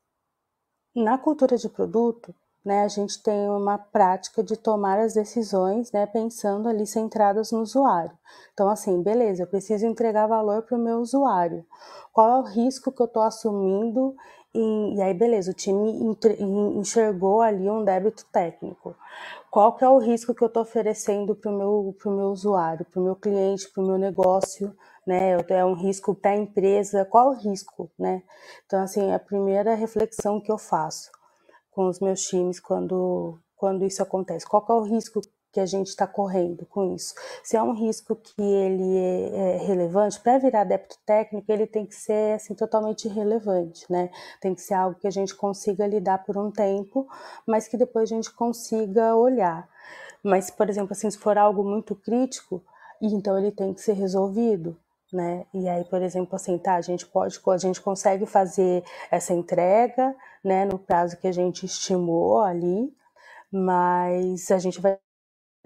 na 0.94 1.18
cultura 1.18 1.56
de 1.58 1.68
produto, 1.68 2.34
né, 2.64 2.82
a 2.82 2.88
gente 2.88 3.22
tem 3.22 3.48
uma 3.48 3.78
prática 3.78 4.42
de 4.42 4.56
tomar 4.56 4.98
as 4.98 5.14
decisões, 5.14 5.90
né, 5.92 6.06
pensando 6.06 6.68
ali 6.68 6.86
centradas 6.86 7.52
no 7.52 7.60
usuário. 7.60 8.12
Então, 8.52 8.68
assim, 8.68 9.02
beleza, 9.02 9.42
eu 9.42 9.46
preciso 9.46 9.86
entregar 9.86 10.26
valor 10.26 10.62
para 10.62 10.76
o 10.76 10.80
meu 10.80 10.98
usuário. 10.98 11.64
Qual 12.12 12.28
é 12.28 12.38
o 12.38 12.42
risco 12.42 12.92
que 12.92 13.00
eu 13.00 13.06
estou 13.06 13.22
assumindo? 13.22 14.14
E, 14.52 14.96
e, 14.96 15.02
aí, 15.02 15.14
beleza, 15.14 15.52
o 15.52 15.54
time 15.54 15.92
enxergou 16.76 17.40
ali 17.40 17.70
um 17.70 17.84
débito 17.84 18.24
técnico 18.32 18.96
qual 19.50 19.76
que 19.76 19.84
é 19.84 19.88
o 19.88 19.98
risco 19.98 20.32
que 20.32 20.42
eu 20.42 20.46
estou 20.46 20.62
oferecendo 20.62 21.34
para 21.34 21.50
o 21.50 21.56
meu, 21.56 21.96
meu 22.06 22.26
usuário, 22.26 22.86
para 22.86 23.00
o 23.00 23.04
meu 23.04 23.16
cliente, 23.16 23.68
para 23.68 23.82
o 23.82 23.86
meu 23.86 23.98
negócio, 23.98 24.72
né? 25.04 25.36
É 25.48 25.64
um 25.64 25.74
risco 25.74 26.14
para 26.14 26.30
a 26.30 26.36
empresa, 26.36 27.04
qual 27.04 27.30
o 27.30 27.34
risco, 27.34 27.90
né? 27.98 28.22
Então, 28.64 28.80
assim, 28.80 29.10
é 29.10 29.14
a 29.14 29.18
primeira 29.18 29.74
reflexão 29.74 30.40
que 30.40 30.52
eu 30.52 30.58
faço 30.58 31.10
com 31.80 31.88
os 31.88 31.98
meus 31.98 32.20
times 32.20 32.60
quando, 32.60 33.38
quando 33.56 33.86
isso 33.86 34.02
acontece. 34.02 34.46
Qual 34.46 34.62
é 34.68 34.72
o 34.74 34.82
risco 34.82 35.22
que 35.50 35.58
a 35.58 35.64
gente 35.64 35.88
está 35.88 36.06
correndo 36.06 36.64
com 36.66 36.94
isso. 36.94 37.12
Se 37.42 37.56
é 37.56 37.62
um 37.62 37.72
risco 37.72 38.14
que 38.14 38.40
ele 38.40 38.96
é, 38.96 39.54
é 39.54 39.56
relevante, 39.56 40.20
para 40.20 40.38
virar 40.38 40.60
adepto 40.60 40.96
técnico, 41.04 41.50
ele 41.50 41.66
tem 41.66 41.84
que 41.84 41.94
ser 41.94 42.34
assim, 42.34 42.54
totalmente 42.54 43.08
relevante, 43.08 43.84
né? 43.90 44.10
Tem 44.40 44.54
que 44.54 44.60
ser 44.60 44.74
algo 44.74 44.96
que 45.00 45.08
a 45.08 45.10
gente 45.10 45.34
consiga 45.34 45.88
lidar 45.88 46.18
por 46.18 46.38
um 46.38 46.52
tempo, 46.52 47.08
mas 47.44 47.66
que 47.66 47.76
depois 47.76 48.12
a 48.12 48.14
gente 48.14 48.30
consiga 48.30 49.16
olhar. 49.16 49.68
Mas, 50.22 50.52
por 50.52 50.68
exemplo, 50.68 50.92
assim, 50.92 51.10
se 51.10 51.18
for 51.18 51.36
algo 51.36 51.64
muito 51.64 51.96
crítico, 51.96 52.62
então 53.02 53.36
ele 53.36 53.50
tem 53.50 53.74
que 53.74 53.80
ser 53.80 53.94
resolvido, 53.94 54.76
né? 55.12 55.46
E 55.52 55.68
aí, 55.68 55.82
por 55.84 56.00
exemplo, 56.00 56.36
assim, 56.36 56.56
tá, 56.58 56.76
a 56.76 56.80
gente 56.80 57.06
pode, 57.06 57.40
a 57.44 57.56
gente 57.56 57.80
consegue 57.80 58.24
fazer 58.24 58.84
essa 59.10 59.34
entrega, 59.34 60.14
né, 60.44 60.64
no 60.64 60.78
prazo 60.78 61.16
que 61.18 61.28
a 61.28 61.32
gente 61.32 61.66
estimou 61.66 62.40
ali, 62.42 62.92
mas 63.52 64.50
a 64.50 64.58
gente 64.58 64.80
vai 64.80 64.98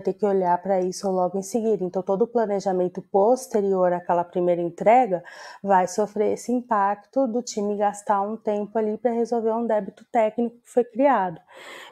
ter 0.03 0.13
que 0.13 0.27
olhar 0.27 0.61
para 0.61 0.81
isso 0.81 1.09
logo 1.09 1.39
em 1.39 1.43
seguida. 1.43 1.85
Então, 1.85 2.03
todo 2.03 2.23
o 2.23 2.27
planejamento 2.27 3.01
posterior 3.01 3.93
àquela 3.93 4.25
primeira 4.25 4.61
entrega 4.61 5.23
vai 5.63 5.87
sofrer 5.87 6.33
esse 6.33 6.51
impacto 6.51 7.29
do 7.29 7.41
time 7.41 7.77
gastar 7.77 8.21
um 8.23 8.37
tempo 8.37 8.77
ali 8.77 8.99
para 8.99 9.13
resolver 9.13 9.53
um 9.53 9.67
débito 9.67 10.05
técnico 10.11 10.57
que 10.57 10.71
foi 10.71 10.83
criado. 10.83 11.41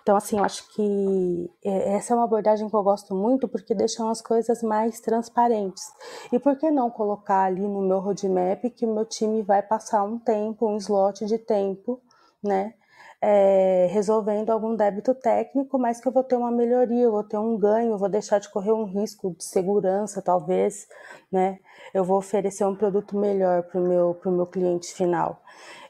Então, 0.03 0.17
assim, 0.17 0.39
eu 0.39 0.45
acho 0.45 0.69
que 0.75 1.49
é, 1.65 1.95
essa 1.95 2.13
é 2.13 2.17
uma 2.17 2.25
abordagem 2.25 2.69
que 2.69 2.75
eu 2.75 2.83
gosto 2.83 3.15
muito 3.15 3.47
porque 3.47 3.73
deixam 3.75 4.09
as 4.11 4.21
coisas 4.21 4.63
mais 4.65 5.01
transparentes. 5.01 5.85
E 6.33 6.41
por 6.41 6.57
que 6.57 6.73
não 6.73 6.91
colocar 6.91 7.45
ali 7.45 7.63
no 7.63 7.83
meu 7.83 8.01
roadmap 8.01 8.65
que 8.75 8.85
o 8.85 8.93
meu 8.93 9.05
time 9.05 9.43
vai 9.43 9.63
passar 9.63 10.03
um 10.03 10.19
tempo, 10.19 10.67
um 10.67 10.77
slot 10.77 11.25
de 11.25 11.39
tempo, 11.39 12.01
né? 12.43 12.75
é, 13.23 13.87
resolvendo 13.93 14.51
algum 14.51 14.75
débito 14.75 15.15
técnico, 15.15 15.79
mas 15.79 16.01
que 16.01 16.09
eu 16.09 16.13
vou 16.13 16.25
ter 16.25 16.35
uma 16.35 16.51
melhoria, 16.51 17.05
eu 17.05 17.13
vou 17.13 17.23
ter 17.23 17.39
um 17.39 17.57
ganho, 17.57 17.93
eu 17.93 17.99
vou 17.99 18.09
deixar 18.09 18.41
de 18.41 18.49
correr 18.49 18.73
um 18.73 18.85
risco 18.85 19.33
de 19.39 19.45
segurança, 19.45 20.21
talvez, 20.21 20.89
né? 21.31 21.61
Eu 21.95 22.03
vou 22.05 22.19
oferecer 22.19 22.65
um 22.67 22.75
produto 22.75 23.17
melhor 23.17 23.63
para 23.63 23.81
o 23.81 23.87
meu, 23.87 24.21
meu 24.27 24.47
cliente 24.47 24.93
final. 24.93 25.41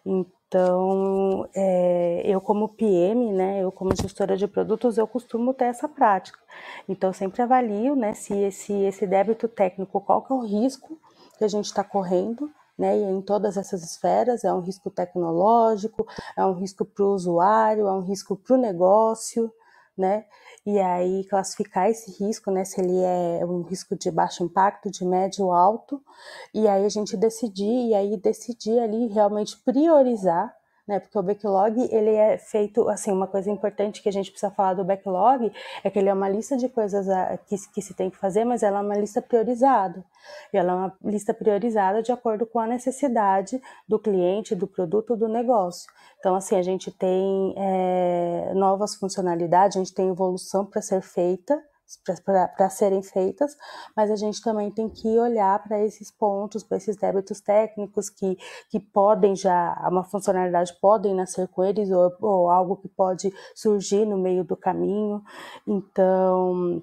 Então, 0.04 1.48
é, 1.54 2.22
eu 2.26 2.38
como 2.40 2.68
PM, 2.68 3.32
né, 3.32 3.62
eu 3.62 3.72
como 3.72 3.96
gestora 3.96 4.36
de 4.36 4.46
produtos, 4.46 4.98
eu 4.98 5.06
costumo 5.06 5.54
ter 5.54 5.66
essa 5.66 5.88
prática. 5.88 6.38
Então, 6.86 7.12
sempre 7.14 7.40
avalio, 7.40 7.96
né, 7.96 8.12
se 8.12 8.34
esse, 8.34 8.74
esse 8.84 9.06
débito 9.06 9.48
técnico, 9.48 10.00
qual 10.02 10.22
que 10.22 10.32
é 10.32 10.36
o 10.36 10.40
risco 10.40 10.98
que 11.38 11.44
a 11.44 11.48
gente 11.48 11.66
está 11.66 11.82
correndo, 11.82 12.50
né? 12.78 12.98
E 12.98 13.02
em 13.02 13.20
todas 13.20 13.56
essas 13.56 13.82
esferas 13.82 14.44
é 14.44 14.52
um 14.52 14.60
risco 14.60 14.90
tecnológico, 14.90 16.06
é 16.36 16.44
um 16.44 16.54
risco 16.54 16.84
para 16.84 17.04
o 17.04 17.14
usuário, 17.14 17.86
é 17.86 17.92
um 17.92 18.00
risco 18.00 18.36
para 18.36 18.54
o 18.54 18.60
negócio, 18.60 19.52
né? 19.96 20.24
E 20.64 20.78
aí 20.78 21.24
classificar 21.24 21.90
esse 21.90 22.10
risco, 22.22 22.50
né? 22.50 22.64
Se 22.64 22.80
ele 22.80 22.98
é 23.02 23.44
um 23.44 23.62
risco 23.62 23.96
de 23.96 24.10
baixo 24.10 24.44
impacto, 24.44 24.90
de 24.90 25.04
médio 25.04 25.46
ou 25.46 25.52
alto, 25.52 26.02
e 26.54 26.68
aí 26.68 26.84
a 26.84 26.88
gente 26.88 27.16
decidir, 27.16 27.88
e 27.88 27.94
aí 27.94 28.16
decidir 28.16 28.78
ali 28.78 29.08
realmente 29.08 29.56
priorizar 29.64 30.54
né? 30.86 30.98
Porque 30.98 31.18
o 31.18 31.22
backlog, 31.22 31.80
ele 31.92 32.10
é 32.10 32.36
feito, 32.38 32.88
assim, 32.88 33.12
uma 33.12 33.26
coisa 33.26 33.50
importante 33.50 34.02
que 34.02 34.08
a 34.08 34.12
gente 34.12 34.30
precisa 34.30 34.50
falar 34.50 34.74
do 34.74 34.84
backlog 34.84 35.52
é 35.84 35.90
que 35.90 35.98
ele 35.98 36.08
é 36.08 36.14
uma 36.14 36.28
lista 36.28 36.56
de 36.56 36.68
coisas 36.68 37.08
a, 37.08 37.36
que, 37.38 37.56
que 37.72 37.80
se 37.80 37.94
tem 37.94 38.10
que 38.10 38.16
fazer, 38.16 38.44
mas 38.44 38.62
ela 38.62 38.80
é 38.80 38.82
uma 38.82 38.96
lista 38.96 39.22
priorizada. 39.22 40.04
E 40.52 40.56
ela 40.56 40.72
é 40.72 40.74
uma 40.74 40.96
lista 41.04 41.32
priorizada 41.32 42.02
de 42.02 42.12
acordo 42.12 42.46
com 42.46 42.58
a 42.58 42.66
necessidade 42.66 43.60
do 43.88 43.98
cliente, 43.98 44.54
do 44.54 44.66
produto, 44.66 45.16
do 45.16 45.28
negócio. 45.28 45.90
Então, 46.18 46.34
assim, 46.34 46.56
a 46.56 46.62
gente 46.62 46.90
tem 46.90 47.54
é, 47.56 48.52
novas 48.54 48.94
funcionalidades, 48.94 49.76
a 49.76 49.80
gente 49.80 49.94
tem 49.94 50.08
evolução 50.08 50.64
para 50.64 50.82
ser 50.82 51.00
feita, 51.00 51.60
para 52.24 52.70
serem 52.70 53.02
feitas, 53.02 53.56
mas 53.96 54.10
a 54.10 54.16
gente 54.16 54.42
também 54.42 54.70
tem 54.70 54.88
que 54.88 55.18
olhar 55.18 55.62
para 55.62 55.80
esses 55.80 56.10
pontos, 56.10 56.62
para 56.62 56.76
esses 56.76 56.96
débitos 56.96 57.40
técnicos 57.40 58.08
que, 58.08 58.36
que 58.70 58.78
podem 58.78 59.34
já, 59.34 59.74
uma 59.90 60.04
funcionalidade 60.04 60.72
podem 60.80 61.14
nascer 61.14 61.48
com 61.48 61.64
eles, 61.64 61.90
ou, 61.90 62.12
ou 62.20 62.50
algo 62.50 62.76
que 62.76 62.88
pode 62.88 63.32
surgir 63.54 64.04
no 64.04 64.18
meio 64.18 64.44
do 64.44 64.56
caminho. 64.56 65.22
Então, 65.66 66.82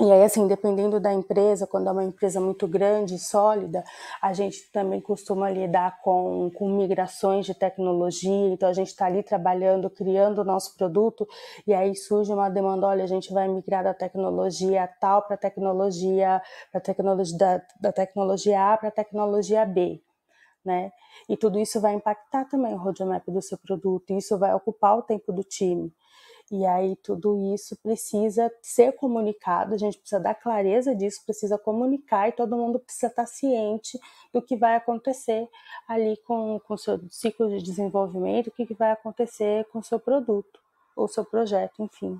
e 0.00 0.12
aí, 0.12 0.22
assim, 0.22 0.46
dependendo 0.46 1.00
da 1.00 1.12
empresa, 1.12 1.66
quando 1.66 1.88
é 1.88 1.90
uma 1.90 2.04
empresa 2.04 2.40
muito 2.40 2.68
grande 2.68 3.18
sólida, 3.18 3.82
a 4.22 4.32
gente 4.32 4.70
também 4.70 5.00
costuma 5.00 5.50
lidar 5.50 6.00
com, 6.02 6.52
com 6.54 6.68
migrações 6.68 7.44
de 7.44 7.52
tecnologia, 7.52 8.48
então 8.50 8.68
a 8.68 8.72
gente 8.72 8.88
está 8.88 9.06
ali 9.06 9.24
trabalhando, 9.24 9.90
criando 9.90 10.40
o 10.40 10.44
nosso 10.44 10.76
produto, 10.76 11.26
e 11.66 11.74
aí 11.74 11.96
surge 11.96 12.32
uma 12.32 12.48
demanda, 12.48 12.86
olha, 12.86 13.02
a 13.02 13.08
gente 13.08 13.32
vai 13.32 13.48
migrar 13.48 13.82
da 13.82 13.92
tecnologia 13.92 14.88
tal 15.00 15.22
para 15.22 15.36
tecnologia, 15.36 16.40
para 16.70 16.80
tecnologia 16.80 17.36
da, 17.36 17.62
da 17.80 17.92
tecnologia 17.92 18.72
A 18.72 18.76
para 18.76 18.92
tecnologia 18.92 19.66
B. 19.66 20.00
Né? 20.64 20.92
E 21.28 21.36
tudo 21.36 21.58
isso 21.58 21.80
vai 21.80 21.94
impactar 21.94 22.44
também 22.44 22.72
o 22.72 22.78
roadmap 22.78 23.26
do 23.26 23.42
seu 23.42 23.58
produto, 23.58 24.10
e 24.10 24.18
isso 24.18 24.38
vai 24.38 24.54
ocupar 24.54 24.96
o 24.96 25.02
tempo 25.02 25.32
do 25.32 25.42
time. 25.42 25.92
E 26.50 26.64
aí 26.64 26.96
tudo 26.96 27.54
isso 27.54 27.76
precisa 27.82 28.50
ser 28.62 28.92
comunicado, 28.92 29.74
a 29.74 29.76
gente 29.76 29.98
precisa 29.98 30.20
dar 30.20 30.34
clareza 30.34 30.94
disso, 30.94 31.22
precisa 31.26 31.58
comunicar 31.58 32.28
e 32.28 32.32
todo 32.32 32.56
mundo 32.56 32.78
precisa 32.78 33.08
estar 33.08 33.26
ciente 33.26 33.98
do 34.32 34.40
que 34.40 34.56
vai 34.56 34.74
acontecer 34.74 35.46
ali 35.86 36.16
com 36.26 36.58
o 36.66 36.76
seu 36.78 36.98
ciclo 37.10 37.50
de 37.50 37.62
desenvolvimento, 37.62 38.46
o 38.46 38.50
que, 38.50 38.64
que 38.64 38.74
vai 38.74 38.92
acontecer 38.92 39.66
com 39.66 39.80
o 39.80 39.84
seu 39.84 40.00
produto 40.00 40.58
ou 40.96 41.06
seu 41.06 41.24
projeto, 41.24 41.82
enfim. 41.82 42.18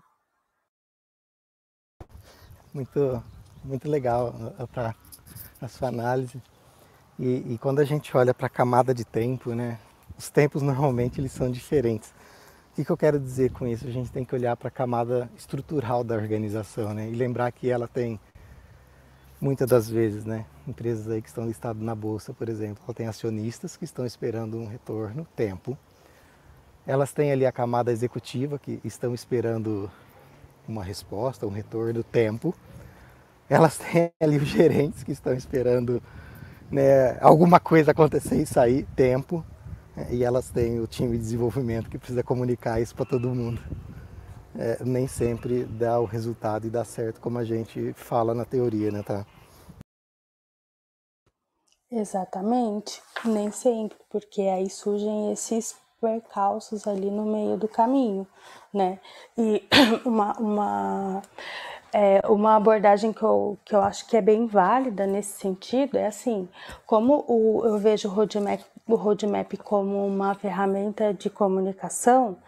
Muito, 2.73 3.23
muito 3.65 3.89
legal 3.89 4.35
a 5.61 5.69
sua 5.69 5.89
análise. 5.89 6.41
E, 7.19 7.55
e 7.55 7.59
quando 7.59 7.81
a 7.81 7.85
gente 7.85 8.15
olha 8.15 8.35
para 8.35 8.47
a 8.47 8.51
camada 8.51 8.95
de 8.95 9.07
tempo, 9.07 9.55
né, 9.55 9.81
os 10.19 10.29
tempos 10.29 10.61
normalmente 10.61 11.19
eles 11.19 11.33
são 11.33 11.51
diferentes 11.51 12.13
que, 12.79 12.85
que 12.85 12.93
eu 12.93 12.97
quero 12.97 13.19
dizer 13.19 13.51
com 13.51 13.67
isso? 13.67 13.89
A 13.89 13.91
gente 13.91 14.13
tem 14.13 14.25
que 14.25 14.33
olhar 14.33 14.57
para 14.57 14.69
a 14.69 14.71
camada 14.71 15.29
estrutural 15.37 16.05
da 16.05 16.15
organização 16.15 16.95
né? 16.95 17.09
e 17.09 17.13
lembrar 17.13 17.51
que 17.51 17.69
ela 17.69 17.89
tem, 17.89 18.21
muitas 19.41 19.69
das 19.69 19.91
vezes, 19.91 20.25
né? 20.25 20.47
empresas 20.65 21.11
aí 21.11 21.21
que 21.21 21.27
estão 21.27 21.45
listadas 21.45 21.83
na 21.83 21.93
bolsa, 21.93 22.33
por 22.33 22.49
exemplo, 22.49 22.81
ela 22.87 22.95
tem 22.95 23.09
acionistas 23.09 23.77
que 23.77 23.85
estão 23.85 24.07
esperando 24.07 24.57
um 24.57 24.69
retorno, 24.69 25.27
tempo. 25.35 25.77
Elas 26.87 27.13
têm 27.13 27.33
ali 27.33 27.45
a 27.45 27.51
camada 27.51 27.91
executiva 27.91 28.61
que 28.61 28.81
estão 28.85 29.13
esperando 29.13 29.91
uma 30.69 30.85
resposta, 30.85 31.49
um 31.49 31.51
retorno, 31.51 32.05
tempo. 32.05 32.55
Elas 33.51 33.77
têm 33.91 34.13
ali 34.21 34.37
os 34.37 34.47
gerentes 34.47 35.03
que 35.03 35.11
estão 35.11 35.35
esperando 35.35 36.01
né, 36.71 37.19
alguma 37.21 37.59
coisa 37.59 37.91
acontecer 37.91 38.41
e 38.41 38.47
sair, 38.47 38.87
tempo. 38.95 39.45
E 40.11 40.25
elas 40.25 40.51
têm 40.51 40.81
o 40.81 40.87
time 40.87 41.13
de 41.13 41.19
desenvolvimento 41.19 41.91
que 41.91 41.99
precisa 41.99 42.23
comunicar 42.23 42.81
isso 42.81 42.95
para 42.95 43.05
todo 43.05 43.29
mundo. 43.29 43.61
É, 44.57 44.83
nem 44.85 45.07
sempre 45.07 45.65
dá 45.65 46.01
o 46.01 46.05
resultado 46.05 46.67
e 46.67 46.71
dá 46.71 46.85
certo 46.85 47.21
como 47.21 47.39
a 47.39 47.45
gente 47.45 47.93
fala 47.95 48.35
na 48.35 48.45
teoria, 48.45 48.91
né, 48.91 49.03
tá? 49.03 49.25
Exatamente, 51.91 53.01
nem 53.25 53.51
sempre, 53.51 53.97
porque 54.11 54.43
aí 54.43 54.69
surgem 54.69 55.33
esses 55.33 55.77
percalços 56.01 56.87
ali 56.87 57.11
no 57.11 57.25
meio 57.25 57.57
do 57.57 57.67
caminho, 57.67 58.27
né? 58.73 59.01
E 59.37 59.67
uma, 60.05 60.33
uma 60.39 61.23
é, 61.93 62.21
uma 62.29 62.57
abordagem 62.57 63.13
que 63.13 63.23
eu, 63.23 63.59
que 63.65 63.75
eu 63.75 63.81
acho 63.81 64.07
que 64.07 64.17
é 64.17 64.21
bem 64.21 64.47
válida 64.47 65.07
nesse 65.07 65.39
sentido 65.39 65.97
é 65.97 66.07
assim, 66.07 66.49
como 66.87 67.25
o, 67.27 67.63
eu 67.65 67.79
vejo 67.79 68.09
o 68.09 68.11
roadmap, 68.11 68.61
o 68.89 68.97
roadmap 68.97 69.53
como 69.59 70.07
uma 70.07 70.35
ferramenta 70.35 71.13
de 71.13 71.29
comunicação, 71.29 72.39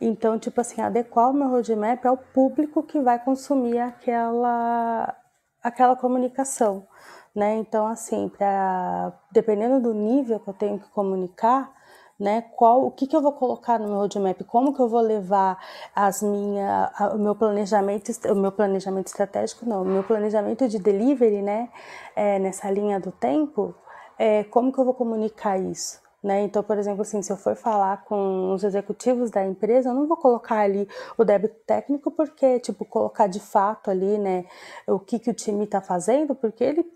então, 0.00 0.38
tipo 0.38 0.60
assim, 0.60 0.82
adequar 0.82 1.30
o 1.30 1.32
meu 1.32 1.48
roadmap 1.48 2.04
ao 2.04 2.16
público 2.16 2.82
que 2.82 3.00
vai 3.00 3.18
consumir 3.18 3.78
aquela, 3.78 5.14
aquela 5.62 5.96
comunicação, 5.96 6.86
né? 7.34 7.56
Então, 7.56 7.86
assim, 7.86 8.28
pra, 8.28 9.12
dependendo 9.30 9.80
do 9.80 9.94
nível 9.94 10.40
que 10.40 10.48
eu 10.50 10.54
tenho 10.54 10.78
que 10.80 10.88
comunicar, 10.90 11.72
né? 12.18 12.42
Qual, 12.56 12.86
o 12.86 12.90
que, 12.90 13.06
que 13.06 13.16
eu 13.16 13.22
vou 13.22 13.32
colocar 13.32 13.78
no 13.78 13.88
meu 13.88 13.96
roadmap? 13.98 14.42
Como 14.44 14.74
que 14.74 14.80
eu 14.80 14.88
vou 14.88 15.00
levar 15.00 15.58
as 15.94 16.22
minha, 16.22 16.92
o 17.14 17.18
meu 17.18 17.34
planejamento, 17.34 18.10
o 18.30 18.34
meu 18.34 18.52
planejamento 18.52 19.06
estratégico, 19.06 19.66
não, 19.66 19.82
o 19.82 19.84
meu 19.84 20.02
planejamento 20.04 20.68
de 20.68 20.78
delivery, 20.78 21.42
né? 21.42 21.70
É, 22.16 22.38
nessa 22.38 22.70
linha 22.70 23.00
do 23.00 23.10
tempo, 23.12 23.74
é, 24.18 24.44
como 24.44 24.72
que 24.72 24.78
eu 24.78 24.84
vou 24.84 24.94
comunicar 24.94 25.58
isso? 25.58 26.02
Né? 26.22 26.42
Então, 26.42 26.62
por 26.62 26.78
exemplo, 26.78 27.02
assim, 27.02 27.20
se 27.20 27.30
eu 27.30 27.36
for 27.36 27.54
falar 27.54 28.02
com 28.04 28.54
os 28.54 28.64
executivos 28.64 29.30
da 29.30 29.44
empresa, 29.44 29.90
eu 29.90 29.94
não 29.94 30.08
vou 30.08 30.16
colocar 30.16 30.60
ali 30.60 30.88
o 31.18 31.24
débito 31.24 31.56
técnico, 31.66 32.10
porque, 32.10 32.58
tipo, 32.60 32.84
colocar 32.86 33.26
de 33.26 33.40
fato 33.40 33.90
ali, 33.90 34.16
né, 34.16 34.46
o 34.86 34.98
que, 34.98 35.18
que 35.18 35.30
o 35.30 35.34
time 35.34 35.64
está 35.64 35.82
fazendo, 35.82 36.34
porque 36.34 36.64
ele 36.64 36.86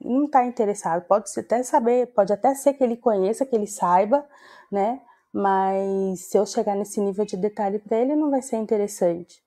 não 0.00 0.24
está 0.24 0.44
interessado. 0.44 1.04
Pode 1.06 1.30
até 1.38 1.62
saber, 1.62 2.08
pode 2.08 2.32
até 2.32 2.54
ser 2.54 2.74
que 2.74 2.82
ele 2.82 2.96
conheça, 2.96 3.46
que 3.46 3.54
ele 3.54 3.66
saiba, 3.66 4.26
né? 4.72 5.00
Mas 5.32 6.28
se 6.28 6.38
eu 6.38 6.46
chegar 6.46 6.76
nesse 6.76 7.00
nível 7.00 7.24
de 7.24 7.36
detalhe 7.36 7.78
para 7.78 7.98
ele, 7.98 8.16
não 8.16 8.30
vai 8.30 8.42
ser 8.42 8.56
interessante, 8.56 9.42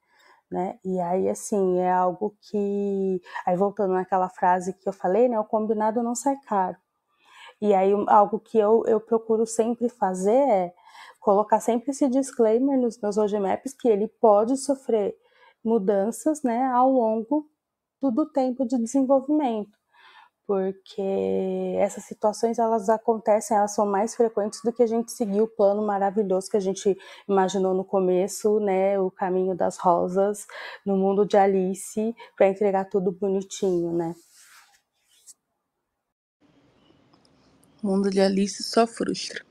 né? 0.51 0.79
E 0.85 0.99
aí, 0.99 1.29
assim, 1.29 1.79
é 1.79 1.91
algo 1.91 2.35
que. 2.41 3.21
Aí, 3.45 3.55
voltando 3.57 3.93
naquela 3.93 4.29
frase 4.29 4.73
que 4.73 4.87
eu 4.89 4.93
falei, 4.93 5.29
né? 5.29 5.39
O 5.39 5.45
combinado 5.45 6.03
não 6.03 6.15
sai 6.15 6.35
caro. 6.47 6.77
E 7.61 7.73
aí, 7.73 7.91
algo 8.07 8.39
que 8.39 8.57
eu, 8.57 8.83
eu 8.87 8.99
procuro 8.99 9.45
sempre 9.45 9.89
fazer 9.89 10.31
é 10.31 10.73
colocar 11.19 11.59
sempre 11.59 11.91
esse 11.91 12.07
disclaimer 12.07 12.79
nos 12.79 12.99
meus 13.01 13.17
roadmaps 13.17 13.73
que 13.73 13.87
ele 13.87 14.07
pode 14.07 14.55
sofrer 14.57 15.15
mudanças, 15.63 16.43
né, 16.43 16.63
ao 16.67 16.89
longo 16.91 17.49
do, 18.01 18.11
do 18.11 18.25
tempo 18.31 18.65
de 18.65 18.77
desenvolvimento 18.77 19.77
porque 20.47 21.75
essas 21.77 22.05
situações 22.05 22.57
elas 22.57 22.87
acontecem, 22.87 23.57
elas 23.57 23.75
são 23.75 23.85
mais 23.85 24.15
frequentes 24.15 24.61
do 24.63 24.71
que 24.71 24.81
a 24.81 24.87
gente 24.87 25.11
seguir 25.11 25.41
o 25.41 25.47
plano 25.47 25.85
maravilhoso 25.85 26.49
que 26.49 26.55
a 26.55 26.61
gente 26.61 26.97
imaginou 27.27 27.73
no 27.73 27.83
começo, 27.83 28.57
né, 28.61 28.97
o 28.97 29.11
caminho 29.11 29.53
das 29.53 29.77
rosas 29.77 30.47
no 30.85 30.95
mundo 30.95 31.25
de 31.25 31.35
Alice 31.35 32.15
para 32.37 32.47
entregar 32.47 32.85
tudo 32.85 33.11
bonitinho, 33.11 33.91
né? 33.91 34.15
Mundo 37.87 38.09
de 38.09 38.19
Alice 38.19 38.61
só 38.63 38.85
frustra. 38.85 39.45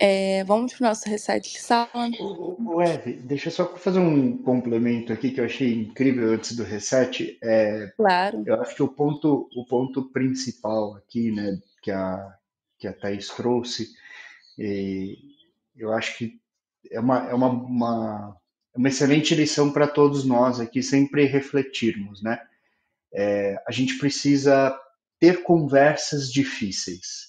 É, 0.00 0.44
vamos 0.44 0.74
para 0.74 0.84
o 0.84 0.88
nosso 0.88 1.08
reset 1.08 1.52
de 1.52 1.58
sala. 1.58 1.88
O, 2.20 2.80
Eve, 2.80 3.14
deixa 3.14 3.48
eu 3.48 3.52
só 3.52 3.76
fazer 3.76 3.98
um 3.98 4.38
complemento 4.38 5.12
aqui 5.12 5.32
que 5.32 5.40
eu 5.40 5.44
achei 5.44 5.74
incrível 5.74 6.32
antes 6.32 6.54
do 6.54 6.62
reset. 6.62 7.36
É, 7.42 7.92
claro. 7.96 8.44
Eu 8.46 8.60
acho 8.60 8.76
que 8.76 8.82
o 8.82 8.88
ponto, 8.88 9.48
o 9.56 9.64
ponto 9.66 10.04
principal 10.10 10.94
aqui, 10.94 11.32
né, 11.32 11.58
que 11.82 11.90
a, 11.90 12.32
que 12.78 12.86
a 12.86 12.92
Thaís 12.92 13.26
trouxe, 13.28 13.88
eu 15.76 15.92
acho 15.92 16.16
que 16.16 16.40
é 16.90 17.00
uma, 17.00 17.28
é 17.28 17.34
uma, 17.34 17.48
uma, 17.48 18.36
uma 18.74 18.88
excelente 18.88 19.34
lição 19.34 19.72
para 19.72 19.88
todos 19.88 20.24
nós 20.24 20.60
aqui 20.60 20.80
sempre 20.80 21.24
refletirmos, 21.24 22.22
né? 22.22 22.40
É, 23.12 23.60
a 23.66 23.72
gente 23.72 23.98
precisa 23.98 24.78
ter 25.20 25.42
conversas 25.42 26.32
difíceis. 26.32 27.28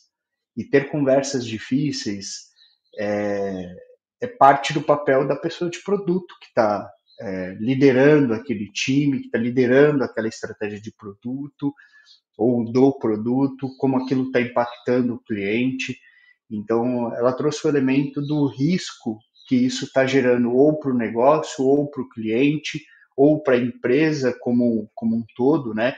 E 0.56 0.64
ter 0.64 0.90
conversas 0.90 1.46
difíceis 1.46 2.50
é, 2.98 3.76
é 4.22 4.28
parte 4.28 4.74
do 4.74 4.82
papel 4.82 5.28
da 5.28 5.36
pessoa 5.36 5.70
de 5.70 5.82
produto 5.84 6.36
que 6.42 6.48
está 6.48 6.90
é, 7.22 7.56
liderando 7.60 8.34
aquele 8.34 8.72
time, 8.72 9.20
que 9.20 9.26
está 9.26 9.38
liderando 9.38 10.04
aquela 10.04 10.28
estratégia 10.28 10.80
de 10.80 10.92
produto, 10.92 11.74
ou 12.38 12.64
do 12.64 12.98
produto, 12.98 13.70
como 13.78 13.98
aquilo 13.98 14.28
está 14.28 14.40
impactando 14.40 15.16
o 15.16 15.20
cliente. 15.20 16.00
Então, 16.50 17.14
ela 17.16 17.34
trouxe 17.34 17.66
o 17.66 17.70
elemento 17.70 18.22
do 18.22 18.48
risco 18.48 19.20
que 19.48 19.56
isso 19.56 19.86
está 19.86 20.06
gerando 20.06 20.54
ou 20.54 20.80
para 20.80 20.92
o 20.92 20.98
negócio, 20.98 21.66
ou 21.66 21.90
para 21.90 22.02
o 22.02 22.10
cliente, 22.10 22.82
ou 23.18 23.42
para 23.42 23.56
a 23.56 23.60
empresa 23.60 24.34
como, 24.40 24.90
como 24.96 25.18
um 25.18 25.26
todo, 25.36 25.74
né? 25.74 25.98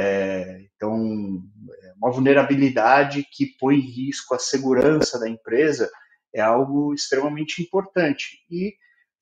É, 0.00 0.60
então, 0.76 1.42
é 1.82 1.92
uma 1.96 2.12
vulnerabilidade 2.12 3.26
que 3.32 3.46
põe 3.58 3.74
em 3.74 3.80
risco 3.80 4.32
a 4.32 4.38
segurança 4.38 5.18
da 5.18 5.28
empresa 5.28 5.90
é 6.32 6.40
algo 6.40 6.94
extremamente 6.94 7.60
importante. 7.60 8.38
E 8.48 8.74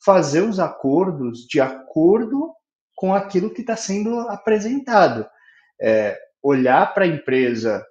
fazer 0.04 0.42
os 0.42 0.60
acordos 0.60 1.46
de 1.48 1.62
acordo 1.62 2.52
com 2.94 3.14
aquilo 3.14 3.54
que 3.54 3.62
está 3.62 3.74
sendo 3.74 4.20
apresentado. 4.28 5.26
É, 5.80 6.18
olhar 6.42 6.92
para 6.92 7.04
a 7.04 7.08
empresa 7.08 7.82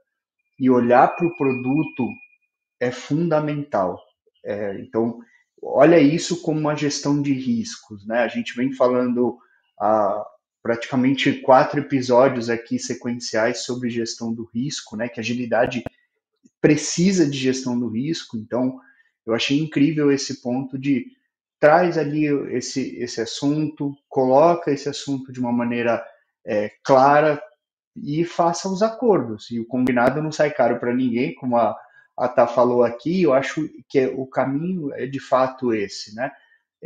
e 0.59 0.69
olhar 0.69 1.07
para 1.15 1.25
o 1.25 1.35
produto 1.35 2.07
é 2.79 2.91
fundamental. 2.91 3.99
É, 4.45 4.79
então, 4.79 5.17
olha 5.59 5.99
isso 5.99 6.39
como 6.43 6.59
uma 6.59 6.75
gestão 6.75 7.19
de 7.19 7.33
riscos. 7.33 8.05
Né? 8.05 8.19
A 8.19 8.27
gente 8.27 8.55
vem 8.55 8.71
falando 8.73 9.39
há 9.81 10.23
praticamente 10.65 11.31
quatro 11.41 11.79
episódios 11.79 12.49
aqui 12.49 12.79
sequenciais 12.79 13.59
sobre 13.59 13.87
gestão 13.87 14.33
do 14.33 14.49
risco, 14.51 14.97
né? 14.97 15.07
que 15.07 15.19
agilidade 15.19 15.83
precisa 16.59 17.29
de 17.29 17.37
gestão 17.37 17.79
do 17.79 17.87
risco. 17.87 18.35
Então, 18.35 18.79
eu 19.27 19.35
achei 19.35 19.59
incrível 19.59 20.11
esse 20.11 20.41
ponto 20.41 20.75
de 20.75 21.05
traz 21.59 21.99
ali 21.99 22.25
esse, 22.51 22.97
esse 22.97 23.21
assunto, 23.21 23.95
coloca 24.09 24.71
esse 24.71 24.89
assunto 24.89 25.31
de 25.31 25.39
uma 25.39 25.51
maneira 25.51 26.03
é, 26.43 26.71
clara, 26.83 27.39
e 27.95 28.25
faça 28.25 28.67
os 28.67 28.81
acordos. 28.81 29.51
E 29.51 29.59
o 29.59 29.67
combinado 29.67 30.19
não 30.19 30.31
sai 30.31 30.49
caro 30.49 30.79
para 30.79 30.95
ninguém, 30.95 31.35
como 31.35 31.57
a, 31.57 31.77
a 32.17 32.27
Tá 32.27 32.47
falou 32.47 32.83
aqui, 32.83 33.21
eu 33.21 33.33
acho 33.33 33.69
que 33.87 34.07
o 34.07 34.25
caminho 34.25 34.91
é 34.95 35.05
de 35.05 35.19
fato 35.19 35.71
esse, 35.75 36.15
né? 36.15 36.31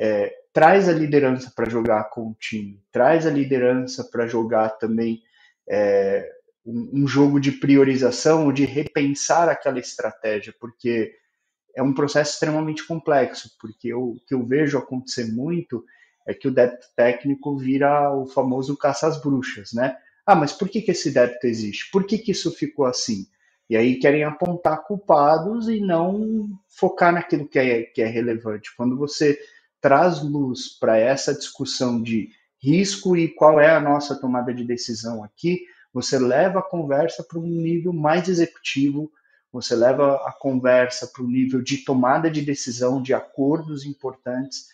É, 0.02 0.34
traz 0.54 0.88
a 0.88 0.94
liderança 0.94 1.52
para 1.54 1.70
jogar 1.70 2.06
com 2.06 2.30
o 2.30 2.36
time, 2.40 2.82
traz 2.90 3.28
a 3.28 3.30
liderança 3.30 4.02
para 4.10 4.28
jogar 4.28 4.70
também 4.78 5.22
é, 5.70 6.26
um, 6.66 7.02
um, 7.02 7.08
jogo 7.08 7.38
de 7.38 7.52
priorização, 7.52 8.54
de 8.54 8.64
repensar 8.64 9.50
aquela 9.50 9.78
estratégia, 9.78 10.54
porque 10.58 11.14
é 11.76 11.84
um 11.84 11.94
processo 11.94 12.34
extremamente 12.34 12.88
complexo, 12.88 13.52
porque 13.60 13.90
eu, 13.90 14.12
o 14.12 14.20
que 14.26 14.34
eu 14.34 14.46
vejo 14.46 14.78
acontecer 14.78 15.26
muito 15.26 15.84
é 16.26 16.34
que 16.34 16.48
o 16.48 16.52
débito 16.52 16.88
técnico 16.96 17.58
vira 17.58 18.14
o 18.14 18.26
famoso 18.26 18.78
caça 18.78 19.08
às 19.08 19.22
bruxas, 19.22 19.74
né? 19.74 19.98
Ah, 20.26 20.36
mas 20.36 20.54
por 20.54 20.70
que, 20.70 20.82
que 20.82 20.92
esse 20.92 21.12
débito 21.12 21.46
existe? 21.46 21.90
Por 21.92 22.06
que, 22.06 22.18
que 22.18 22.32
isso 22.32 22.52
ficou 22.52 22.86
assim? 22.86 23.26
E 23.70 23.76
aí 23.76 24.00
querem 24.00 24.24
apontar 24.24 24.84
culpados 24.84 25.68
e 25.68 25.80
não 25.80 26.48
focar 26.68 27.14
naquilo 27.14 27.48
que 27.48 27.60
é, 27.60 27.84
que 27.84 28.02
é 28.02 28.08
relevante. 28.08 28.76
Quando 28.76 28.98
você 28.98 29.40
traz 29.82 30.22
luz 30.22 30.78
para 30.80 30.98
essa 30.98 31.34
discussão 31.34 32.02
de 32.02 32.30
risco 32.62 33.16
e 33.16 33.28
qual 33.28 33.60
é 33.60 33.70
a 33.70 33.80
nossa 33.80 34.20
tomada 34.20 34.54
de 34.54 34.64
decisão 34.64 35.24
aqui, 35.24 35.62
você 35.94 36.20
leva 36.20 36.60
a 36.60 36.64
conversa 36.64 37.24
para 37.24 37.40
um 37.40 37.48
nível 37.48 37.94
mais 37.94 38.28
executivo, 38.28 39.12
você 39.52 39.76
leva 39.76 40.16
a 40.28 40.32
conversa 40.32 41.08
para 41.08 41.24
um 41.24 41.28
nível 41.28 41.62
de 41.62 41.78
tomada 41.78 42.30
de 42.30 42.42
decisão, 42.42 43.02
de 43.02 43.14
acordos 43.14 43.86
importantes, 43.86 44.68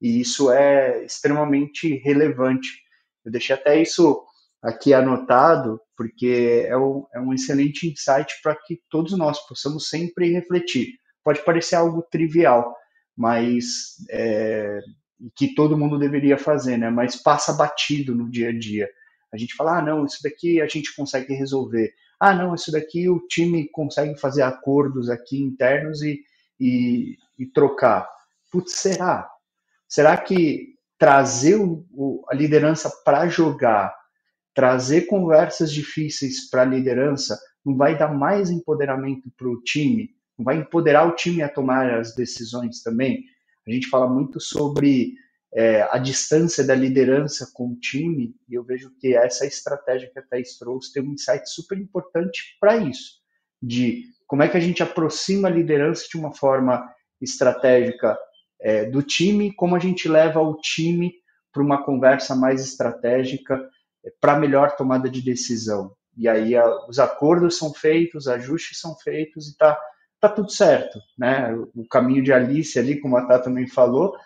e 0.00 0.20
isso 0.20 0.50
é 0.50 1.04
extremamente 1.04 1.96
relevante. 1.98 2.82
Eu 3.24 3.30
deixei 3.30 3.54
até 3.54 3.80
isso 3.80 4.24
aqui 4.62 4.94
anotado, 4.94 5.80
porque 5.96 6.64
é 6.66 6.76
um, 6.76 7.06
é 7.12 7.20
um 7.20 7.34
excelente 7.34 7.90
insight 7.90 8.40
para 8.42 8.56
que 8.56 8.80
todos 8.88 9.16
nós 9.18 9.38
possamos 9.46 9.88
sempre 9.88 10.32
refletir. 10.32 10.94
Pode 11.22 11.44
parecer 11.44 11.76
algo 11.76 12.02
trivial, 12.10 12.74
mas 13.16 13.96
é, 14.10 14.80
que 15.36 15.54
todo 15.54 15.76
mundo 15.76 15.98
deveria 15.98 16.38
fazer, 16.38 16.76
né? 16.76 16.90
Mas 16.90 17.16
passa 17.16 17.52
batido 17.52 18.14
no 18.14 18.30
dia 18.30 18.48
a 18.48 18.58
dia. 18.58 18.88
A 19.32 19.36
gente 19.36 19.54
fala, 19.54 19.78
ah, 19.78 19.82
não, 19.82 20.04
isso 20.04 20.22
daqui 20.22 20.60
a 20.60 20.66
gente 20.66 20.94
consegue 20.94 21.34
resolver. 21.34 21.92
Ah, 22.20 22.34
não, 22.34 22.54
isso 22.54 22.70
daqui 22.70 23.08
o 23.08 23.26
time 23.26 23.68
consegue 23.68 24.18
fazer 24.18 24.42
acordos 24.42 25.10
aqui 25.10 25.40
internos 25.40 26.02
e, 26.02 26.20
e, 26.60 27.16
e 27.38 27.46
trocar. 27.46 28.08
Putz, 28.50 28.74
será? 28.74 29.28
Será 29.88 30.16
que 30.16 30.74
trazer 30.98 31.56
o, 31.56 31.84
o, 31.90 32.24
a 32.30 32.34
liderança 32.34 32.90
para 33.04 33.28
jogar 33.28 33.92
trazer 34.54 35.02
conversas 35.02 35.72
difíceis 35.72 36.48
para 36.48 36.62
a 36.62 36.66
liderança 36.66 37.38
não 37.64 37.76
vai 37.76 37.96
dar 37.96 38.12
mais 38.12 38.50
empoderamento 38.50 39.30
para 39.36 39.48
o 39.48 39.60
time, 39.62 40.10
vai 40.38 40.56
empoderar 40.56 41.06
o 41.06 41.14
time 41.14 41.42
a 41.42 41.48
tomar 41.48 41.92
as 41.98 42.14
decisões 42.14 42.82
também. 42.82 43.24
A 43.66 43.70
gente 43.70 43.88
fala 43.88 44.08
muito 44.08 44.40
sobre 44.40 45.14
é, 45.54 45.82
a 45.90 45.98
distância 45.98 46.64
da 46.64 46.74
liderança 46.74 47.50
com 47.52 47.68
o 47.68 47.76
time, 47.78 48.34
e 48.48 48.54
eu 48.54 48.64
vejo 48.64 48.90
que 48.98 49.14
essa 49.14 49.46
estratégia 49.46 50.10
que 50.10 50.18
a 50.18 50.22
Thais 50.22 50.56
trouxe 50.58 50.92
tem 50.92 51.02
um 51.02 51.12
insight 51.12 51.48
super 51.48 51.78
importante 51.78 52.56
para 52.58 52.76
isso, 52.76 53.20
de 53.62 54.04
como 54.26 54.42
é 54.42 54.48
que 54.48 54.56
a 54.56 54.60
gente 54.60 54.82
aproxima 54.82 55.48
a 55.48 55.50
liderança 55.50 56.06
de 56.10 56.16
uma 56.16 56.32
forma 56.32 56.90
estratégica 57.20 58.18
é, 58.60 58.86
do 58.86 59.02
time, 59.02 59.52
como 59.52 59.76
a 59.76 59.78
gente 59.78 60.08
leva 60.08 60.40
o 60.40 60.56
time 60.56 61.12
para 61.52 61.62
uma 61.62 61.84
conversa 61.84 62.34
mais 62.34 62.62
estratégica 62.64 63.60
para 64.20 64.38
melhor 64.38 64.74
tomada 64.74 65.08
de 65.08 65.20
decisão. 65.20 65.94
E 66.16 66.28
aí 66.28 66.56
a, 66.56 66.66
os 66.88 66.98
acordos 66.98 67.58
são 67.58 67.72
feitos, 67.72 68.26
ajustes 68.26 68.80
são 68.80 68.96
feitos 68.96 69.48
e 69.48 69.56
tá, 69.56 69.78
tá 70.22 70.28
tudo 70.28 70.52
certo, 70.52 71.00
né? 71.18 71.52
O 71.74 71.84
caminho 71.88 72.22
de 72.22 72.32
Alice 72.32 72.78
ali, 72.78 73.00
como 73.00 73.16
a 73.16 73.26
Tata 73.26 73.44
também 73.44 73.66
falou, 73.66 74.16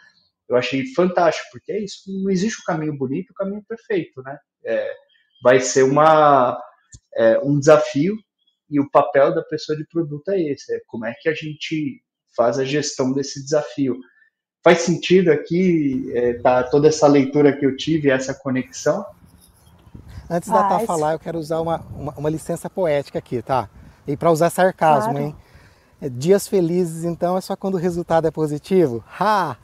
eu 0.47 0.55
achei 0.55 0.87
fantástico, 0.93 1.49
porque 1.51 1.73
é 1.73 1.83
isso, 1.83 2.03
não 2.23 2.31
existe 2.31 2.61
o 2.61 2.65
caminho 2.65 2.97
bonito, 2.97 3.31
o 3.31 3.35
caminho 3.35 3.65
perfeito, 3.67 4.23
né? 4.23 4.39
É, 4.63 4.93
vai 5.43 5.59
ser 5.59 5.85
uma, 5.85 6.63
é, 7.17 7.39
um 7.39 7.59
desafio 7.59 8.15
e 8.69 8.79
o 8.79 8.91
papel 8.91 9.35
da 9.35 9.43
pessoa 9.43 9.77
de 9.77 9.87
produto 9.87 10.29
é 10.29 10.39
esse, 10.39 10.75
é 10.75 10.81
como 10.87 11.07
é 11.07 11.15
que 11.19 11.31
a 11.31 11.35
gente 11.35 12.03
faz 12.37 12.59
a 12.59 12.65
gestão 12.65 13.11
desse 13.13 13.43
desafio. 13.43 13.97
Faz 14.63 14.81
sentido 14.81 15.33
aqui, 15.33 16.13
é, 16.13 16.35
tá, 16.35 16.63
toda 16.65 16.89
essa 16.89 17.07
leitura 17.07 17.57
que 17.57 17.65
eu 17.65 17.75
tive, 17.75 18.11
essa 18.11 18.35
conexão? 18.35 19.07
Antes 20.29 20.51
da 20.51 20.69
Tá 20.69 20.81
falar, 20.81 21.15
eu 21.15 21.19
quero 21.19 21.39
usar 21.39 21.61
uma, 21.61 21.79
uma, 21.95 22.13
uma 22.13 22.29
licença 22.29 22.69
poética 22.69 23.19
aqui, 23.19 23.41
tá? 23.41 23.71
E 24.07 24.15
para 24.15 24.31
usar 24.31 24.51
sarcasmo, 24.51 25.13
claro. 25.13 25.27
hein? 25.27 25.46
É, 26.01 26.09
dias 26.09 26.47
felizes, 26.47 27.05
então, 27.05 27.37
é 27.37 27.41
só 27.41 27.57
quando 27.57 27.75
o 27.75 27.79
resultado 27.79 28.27
é 28.27 28.31
positivo? 28.31 29.03
Ha! 29.19 29.57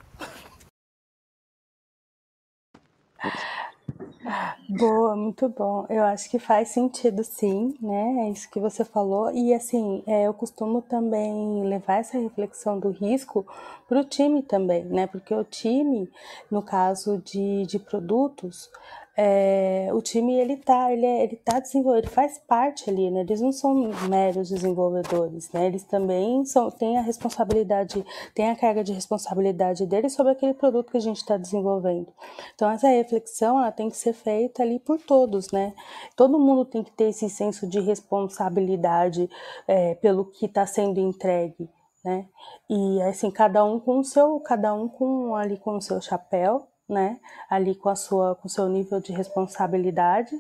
Boa, 4.69 5.15
muito 5.15 5.49
bom. 5.51 5.85
Eu 5.91 6.03
acho 6.05 6.31
que 6.31 6.39
faz 6.39 6.69
sentido, 6.69 7.23
sim, 7.23 7.75
né? 7.81 8.27
É 8.27 8.31
isso 8.31 8.49
que 8.51 8.59
você 8.59 8.85
falou. 8.85 9.31
E 9.31 9.53
assim, 9.53 10.03
é, 10.07 10.27
eu 10.27 10.33
costumo 10.33 10.81
também 10.81 11.63
levar 11.65 11.99
essa 11.99 12.19
reflexão 12.19 12.79
do 12.79 12.91
risco 12.91 13.47
para 13.87 14.01
o 14.01 14.05
time 14.05 14.43
também, 14.43 14.85
né? 14.85 15.07
Porque 15.07 15.35
o 15.35 15.45
time, 15.45 16.11
no 16.51 16.63
caso 16.63 17.19
de, 17.19 17.67
de 17.67 17.79
produtos, 17.79 18.71
é, 19.15 19.91
o 19.93 20.01
time 20.01 20.35
ele 20.35 20.57
tá, 20.57 20.91
ele, 20.91 21.05
é, 21.05 21.25
ele 21.25 21.37
tá 21.37 21.61
desenvolvendo, 21.61 22.05
ele 22.05 22.13
faz 22.13 22.39
parte 22.39 22.89
ali, 22.89 23.11
né? 23.11 23.21
Eles 23.21 23.43
não 23.43 23.53
são 23.53 23.75
meros 24.09 24.49
desenvolvedores, 24.49 25.51
né? 25.53 25.67
Eles 25.67 25.85
também 25.85 26.45
são, 26.47 26.71
têm 26.71 26.97
a 26.97 27.03
responsabilidade, 27.03 28.05
têm 28.35 28.49
a 28.49 28.57
carga 28.57 28.83
de 28.83 28.93
responsabilidade 28.93 29.87
deles 29.87 30.15
sobre 30.15 30.33
aquele 30.33 30.55
produto 30.55 30.91
que 30.91 30.97
a 30.97 31.01
gente 31.01 31.19
está 31.19 31.37
desenvolvendo. 31.37 32.11
Então 32.55 32.71
essa 32.71 32.89
reflexão 32.89 33.59
ela 33.59 33.71
tem 33.71 33.91
que 33.91 33.97
ser 33.99 34.15
feita 34.15 34.63
ali 34.63 34.79
por 34.79 34.99
todos, 34.99 35.53
né? 35.53 35.75
Todo 36.17 36.39
mundo 36.39 36.65
tem 36.65 36.83
que 36.83 36.93
ter 36.93 37.11
esse 37.11 37.29
senso 37.29 37.67
de 37.67 37.81
responsabilidade 37.81 39.29
é, 39.69 39.95
pelo 39.97 40.25
que 40.25 40.47
está 40.47 40.65
sendo 40.65 40.99
entregue, 40.99 41.69
né? 42.03 42.27
E 42.69 43.03
assim 43.03 43.31
cada 43.31 43.63
um 43.63 43.79
com 43.79 43.99
o 43.99 44.05
seu, 44.05 44.41
cada 44.41 44.73
um 44.73 44.89
com 44.89 45.37
ali 45.37 45.59
com 45.59 45.77
o 45.77 45.83
seu 45.83 46.01
chapéu 46.01 46.67
né? 46.93 47.19
Ali 47.49 47.75
com 47.75 47.89
a 47.89 47.97
sua, 47.97 48.37
com 48.37 48.49
seu 48.49 48.69
nível 48.69 49.01
de 49.01 49.13
responsabilidade, 49.13 50.39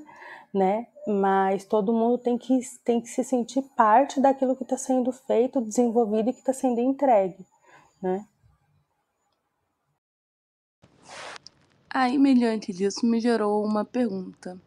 né? 0.53 0.87
Mas 1.07 1.65
todo 1.65 1.93
mundo 1.93 2.19
tem 2.19 2.39
que, 2.39 2.61
tem 2.85 3.01
que 3.01 3.09
se 3.09 3.25
sentir 3.25 3.63
parte 3.75 4.21
daquilo 4.21 4.55
que 4.55 4.63
está 4.63 4.77
sendo 4.77 5.11
feito, 5.11 5.61
desenvolvido 5.61 6.31
e 6.31 6.33
que 6.33 6.41
está 6.41 6.53
sendo 6.53 6.81
entregue, 6.81 7.45
né? 8.01 8.27
Aí, 11.91 12.17
mediante 12.17 12.73
disso, 12.73 13.05
me 13.05 13.21
gerou 13.21 13.65
uma 13.65 13.85
pergunta. 13.85 14.59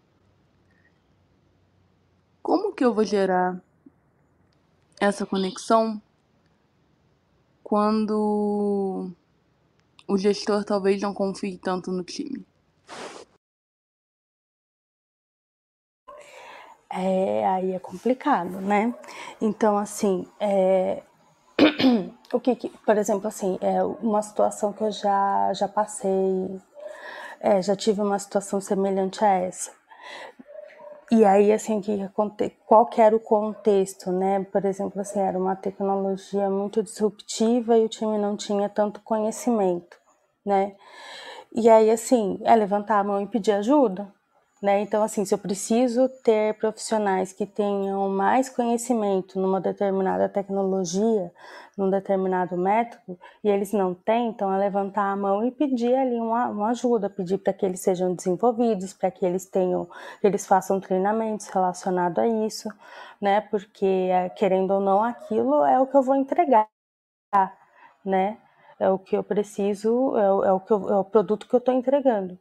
Como 2.41 2.71
que 2.73 2.85
eu 2.85 2.93
vou 2.93 3.03
gerar 3.03 3.59
essa 4.99 5.25
conexão 5.25 5.99
quando 7.63 9.09
o 10.07 10.17
gestor 10.17 10.63
talvez 10.63 11.01
não 11.01 11.13
confie 11.13 11.57
tanto 11.57 11.91
no 11.91 12.03
time. 12.03 12.45
é, 16.95 17.45
aí 17.47 17.73
é 17.73 17.79
complicado, 17.79 18.61
né? 18.61 18.93
Então, 19.41 19.77
assim, 19.77 20.25
é, 20.39 21.03
o 22.31 22.39
que, 22.39 22.55
que, 22.55 22.69
por 22.85 22.97
exemplo, 22.97 23.27
assim, 23.27 23.57
é 23.61 23.83
uma 23.83 24.21
situação 24.21 24.71
que 24.71 24.81
eu 24.81 24.91
já, 24.91 25.51
já 25.53 25.67
passei, 25.67 26.61
é, 27.41 27.61
já 27.61 27.75
tive 27.75 28.01
uma 28.01 28.17
situação 28.17 28.61
semelhante 28.61 29.23
a 29.23 29.29
essa. 29.29 29.71
E 31.11 31.23
aí, 31.23 31.51
assim, 31.51 31.81
que, 31.81 32.09
qual 32.65 32.87
que 32.87 32.99
era 32.99 33.15
o 33.15 33.19
contexto, 33.19 34.11
né? 34.11 34.43
Por 34.51 34.65
exemplo, 34.65 34.99
assim, 35.01 35.19
era 35.19 35.37
uma 35.37 35.55
tecnologia 35.55 36.49
muito 36.49 36.81
disruptiva 36.81 37.77
e 37.77 37.85
o 37.85 37.89
time 37.89 38.17
não 38.17 38.35
tinha 38.35 38.67
tanto 38.67 39.01
conhecimento, 39.01 39.97
né? 40.43 40.75
E 41.53 41.69
aí, 41.69 41.91
assim, 41.91 42.39
é 42.43 42.55
levantar 42.55 42.99
a 42.99 43.03
mão 43.03 43.21
e 43.21 43.27
pedir 43.27 43.51
ajuda, 43.51 44.11
né? 44.65 44.81
Então, 44.81 45.03
assim, 45.03 45.25
se 45.25 45.33
eu 45.35 45.39
preciso 45.39 46.09
ter 46.23 46.55
profissionais 46.59 47.33
que 47.33 47.45
tenham 47.47 48.09
mais 48.09 48.49
conhecimento 48.49 49.39
numa 49.39 49.61
determinada 49.61 50.29
tecnologia, 50.29 51.31
num 51.77 51.89
determinado 51.91 52.57
método, 52.57 53.19
e 53.43 53.49
eles 53.49 53.73
não 53.73 53.93
têm, 53.95 54.29
então 54.29 54.53
é 54.53 54.59
levantar 54.59 55.11
a 55.11 55.17
mão 55.17 55.45
e 55.47 55.51
pedir 55.51 55.95
ali 55.95 56.15
uma, 56.19 56.47
uma 56.49 56.69
ajuda, 56.71 57.09
pedir 57.11 57.39
para 57.39 57.53
que 57.53 57.65
eles 57.65 57.81
sejam 57.81 58.15
desenvolvidos, 58.15 58.93
para 58.93 59.11
que 59.11 59.25
eles 59.25 59.47
tenham, 59.47 59.85
que 60.21 60.27
eles 60.27 60.47
façam 60.47 60.81
treinamentos 60.81 61.47
relacionados 61.49 62.19
a 62.19 62.27
isso, 62.27 62.69
né? 63.21 63.41
Porque, 63.41 63.85
é, 64.11 64.29
querendo 64.29 64.71
ou 64.73 64.81
não, 64.81 65.03
aquilo 65.03 65.65
é 65.65 65.79
o 65.79 65.87
que 65.87 65.97
eu 65.97 66.03
vou 66.03 66.15
entregar, 66.15 66.67
né? 68.03 68.37
É 68.79 68.89
o 68.89 68.99
que 68.99 69.15
eu 69.15 69.23
preciso, 69.23 70.15
é 70.17 70.25
é 70.25 70.31
o, 70.53 70.61
eu, 70.69 70.89
é 70.89 70.97
o 70.97 71.03
produto 71.05 71.47
que 71.47 71.55
eu 71.55 71.59
estou 71.59 71.73
entregando. 71.73 72.37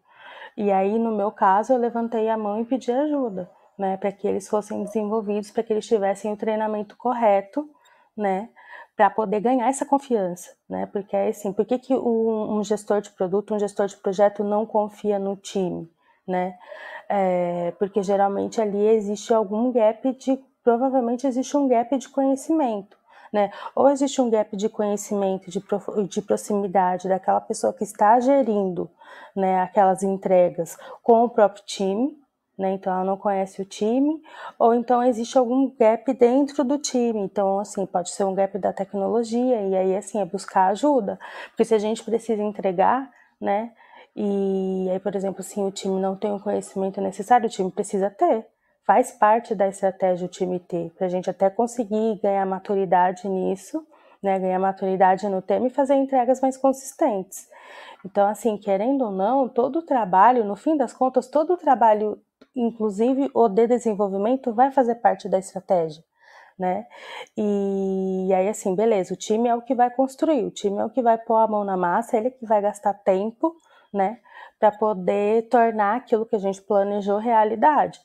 E 0.57 0.71
aí, 0.71 0.99
no 0.99 1.17
meu 1.17 1.33
caso, 1.33 1.73
eu 1.73 1.79
levantei 1.79 2.29
a 2.29 2.37
mão 2.37 2.61
e 2.61 2.65
pedi 2.65 2.93
ajuda, 2.93 3.51
né, 3.77 3.97
para 3.97 4.13
que 4.13 4.27
eles 4.27 4.49
fossem 4.49 4.85
desenvolvidos, 4.85 5.51
para 5.51 5.63
que 5.63 5.73
eles 5.73 5.87
tivessem 5.87 6.33
o 6.33 6.37
treinamento 6.37 6.97
correto, 6.97 7.69
né, 8.17 8.49
para 8.97 9.11
poder 9.11 9.41
ganhar 9.41 9.69
essa 9.69 9.85
confiança, 9.85 10.55
né? 10.69 10.87
Porque 10.87 11.17
é 11.17 11.29
assim, 11.29 11.53
por 11.53 11.65
que, 11.65 11.79
que 11.79 11.95
um, 11.95 12.59
um, 12.59 12.65
gestor 12.65 13.01
de 13.01 13.11
produto, 13.11 13.55
um 13.55 13.59
gestor 13.59 13.87
de 13.87 13.97
projeto 13.97 14.45
não 14.45 14.65
confia 14.65 15.19
no 15.19 15.37
time, 15.37 15.91
né? 16.27 16.57
É, 17.09 17.73
porque 17.73 18.03
geralmente 18.03 18.61
ali 18.61 18.87
existe 18.87 19.35
algum 19.35 19.73
gap 19.73 20.13
de, 20.13 20.39
provavelmente 20.63 21.27
existe 21.27 21.57
um 21.57 21.67
gap 21.69 21.97
de 21.99 22.09
conhecimento, 22.09 22.97
né? 23.35 23.51
Ou 23.75 23.91
existe 23.91 24.21
um 24.21 24.31
gap 24.31 24.57
de 24.57 24.69
conhecimento, 24.69 25.51
de, 25.51 25.61
de 26.09 26.23
proximidade 26.23 27.09
daquela 27.09 27.41
pessoa 27.41 27.73
que 27.73 27.83
está 27.83 28.21
gerindo 28.21 28.89
né, 29.35 29.61
aquelas 29.61 30.05
entregas 30.05 30.79
com 31.03 31.25
o 31.25 31.29
próprio 31.29 31.65
time, 31.67 32.17
né? 32.57 32.75
Então 32.75 32.93
ela 32.93 33.05
não 33.05 33.17
conhece 33.17 33.61
o 33.61 33.65
time, 33.65 34.23
ou 34.57 34.73
então 34.73 35.03
existe 35.03 35.37
algum 35.37 35.69
gap 35.77 36.15
dentro 36.15 36.63
do 36.63 36.79
time. 36.79 37.19
Então, 37.19 37.59
assim, 37.59 37.85
pode 37.85 38.11
ser 38.11 38.23
um 38.23 38.35
gap 38.35 38.57
da 38.57 38.73
tecnologia, 38.73 39.63
e 39.63 39.77
aí 39.77 39.97
assim, 39.97 40.21
é 40.21 40.25
buscar 40.25 40.69
ajuda. 40.69 41.19
Porque 41.49 41.65
se 41.65 41.75
a 41.75 41.79
gente 41.79 42.05
precisa 42.05 42.41
entregar, 42.41 43.11
né? 43.41 43.73
E 44.15 44.89
aí, 44.93 45.01
por 45.01 45.17
exemplo, 45.17 45.41
assim, 45.41 45.67
o 45.67 45.73
time 45.73 46.01
não 46.01 46.15
tem 46.15 46.33
o 46.33 46.39
conhecimento 46.39 47.01
necessário, 47.01 47.49
o 47.49 47.51
time 47.51 47.69
precisa 47.69 48.09
ter 48.11 48.47
faz 48.87 49.13
parte 49.13 49.55
da 49.55 49.67
estratégia 49.67 50.27
o 50.27 50.31
time 50.31 50.59
ter, 50.61 50.91
para 50.91 51.07
a 51.07 51.11
gente 51.11 51.29
até 51.31 51.49
conseguir 51.49 52.21
ganhar 52.23 52.45
maturidade 52.47 53.29
nisso, 53.29 53.87
né, 54.23 54.39
ganhar 54.39 54.59
maturidade 54.59 55.29
no 55.29 55.43
tema 55.43 55.67
e 55.67 55.71
fazer 55.71 55.95
entregas 55.95 56.41
mais 56.41 56.57
consistentes. 56.57 57.49
Então, 58.05 58.27
assim, 58.27 58.57
querendo 58.57 59.05
ou 59.05 59.11
não, 59.11 59.49
todo 59.49 59.81
o 59.81 59.83
trabalho, 59.83 60.45
no 60.45 60.57
fim 60.57 60.77
das 60.77 60.93
contas, 60.93 61.29
todo 61.29 61.55
o 61.55 61.57
trabalho, 61.57 62.19
inclusive 62.55 63.31
o 63.35 63.49
de 63.49 63.67
desenvolvimento, 63.67 64.53
vai 64.53 64.71
fazer 64.71 64.97
parte 64.97 65.29
da 65.29 65.39
estratégia. 65.39 66.03
Né? 66.59 66.87
E 67.37 68.31
aí, 68.33 68.49
assim, 68.49 68.77
beleza, 68.77 69.13
o 69.13 69.17
time 69.17 69.49
é 69.49 69.55
o 69.55 69.63
que 69.63 69.75
vai 69.75 69.91
construir, 69.91 70.45
o 70.45 70.51
time 70.51 70.79
é 70.79 70.85
o 70.85 70.91
que 70.91 71.03
vai 71.03 71.19
pôr 71.19 71.37
a 71.37 71.49
mão 71.49 71.65
na 71.65 71.77
massa, 71.77 72.17
ele 72.17 72.29
é 72.29 72.31
que 72.31 72.47
vai 72.47 72.61
gastar 72.63 72.95
tempo, 72.95 73.57
né, 73.93 74.21
para 74.59 74.71
poder 74.71 75.49
tornar 75.49 75.97
aquilo 75.97 76.27
que 76.27 76.37
a 76.37 76.39
gente 76.39 76.63
planejou 76.63 77.19
realidade. 77.19 78.01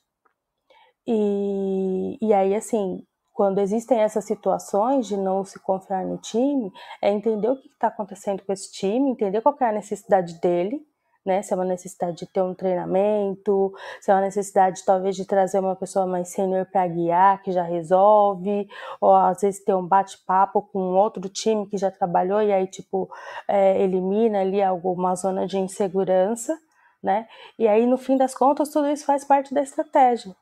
E, 1.12 2.20
e 2.22 2.32
aí, 2.32 2.54
assim, 2.54 3.04
quando 3.34 3.58
existem 3.58 4.00
essas 4.00 4.26
situações 4.26 5.08
de 5.08 5.18
não 5.18 5.44
se 5.44 5.58
confiar 5.60 6.06
no 6.06 6.20
time, 6.20 6.72
é 7.02 7.10
entender 7.10 7.50
o 7.50 7.60
que 7.60 7.68
está 7.68 7.88
acontecendo 7.88 8.44
com 8.44 8.54
esse 8.54 8.72
time, 8.72 9.10
entender 9.10 9.42
qual 9.42 9.58
é 9.60 9.66
a 9.66 9.72
necessidade 9.72 10.40
dele, 10.40 10.86
né? 11.26 11.42
Se 11.42 11.52
é 11.52 11.56
uma 11.56 11.66
necessidade 11.66 12.18
de 12.18 12.28
ter 12.28 12.44
um 12.44 12.54
treinamento, 12.54 13.74
se 14.00 14.12
é 14.12 14.14
uma 14.14 14.22
necessidade 14.22 14.86
talvez 14.86 15.16
de 15.16 15.26
trazer 15.26 15.60
uma 15.60 15.76
pessoa 15.76 16.06
mais 16.06 16.30
sênior 16.30 16.68
para 16.72 16.88
guiar, 16.88 17.42
que 17.42 17.52
já 17.52 17.64
resolve, 17.64 18.70
ou 19.02 19.16
às 19.16 19.42
vezes 19.42 19.64
ter 19.64 19.74
um 19.74 19.88
bate-papo 19.88 20.62
com 20.62 20.80
outro 20.94 21.28
time 21.28 21.66
que 21.66 21.78
já 21.78 21.90
trabalhou 21.90 22.40
e 22.40 22.54
aí 22.54 22.68
tipo 22.68 23.10
é, 23.48 23.82
elimina 23.82 24.42
ali 24.42 24.62
alguma 24.62 25.16
zona 25.16 25.48
de 25.48 25.58
insegurança, 25.58 26.56
né? 27.02 27.28
E 27.58 27.68
aí 27.68 27.88
no 27.88 27.98
fim 27.98 28.16
das 28.16 28.36
contas 28.36 28.70
tudo 28.70 28.88
isso 28.90 29.06
faz 29.06 29.26
parte 29.26 29.56
da 29.56 29.62
estratégia 29.62 30.36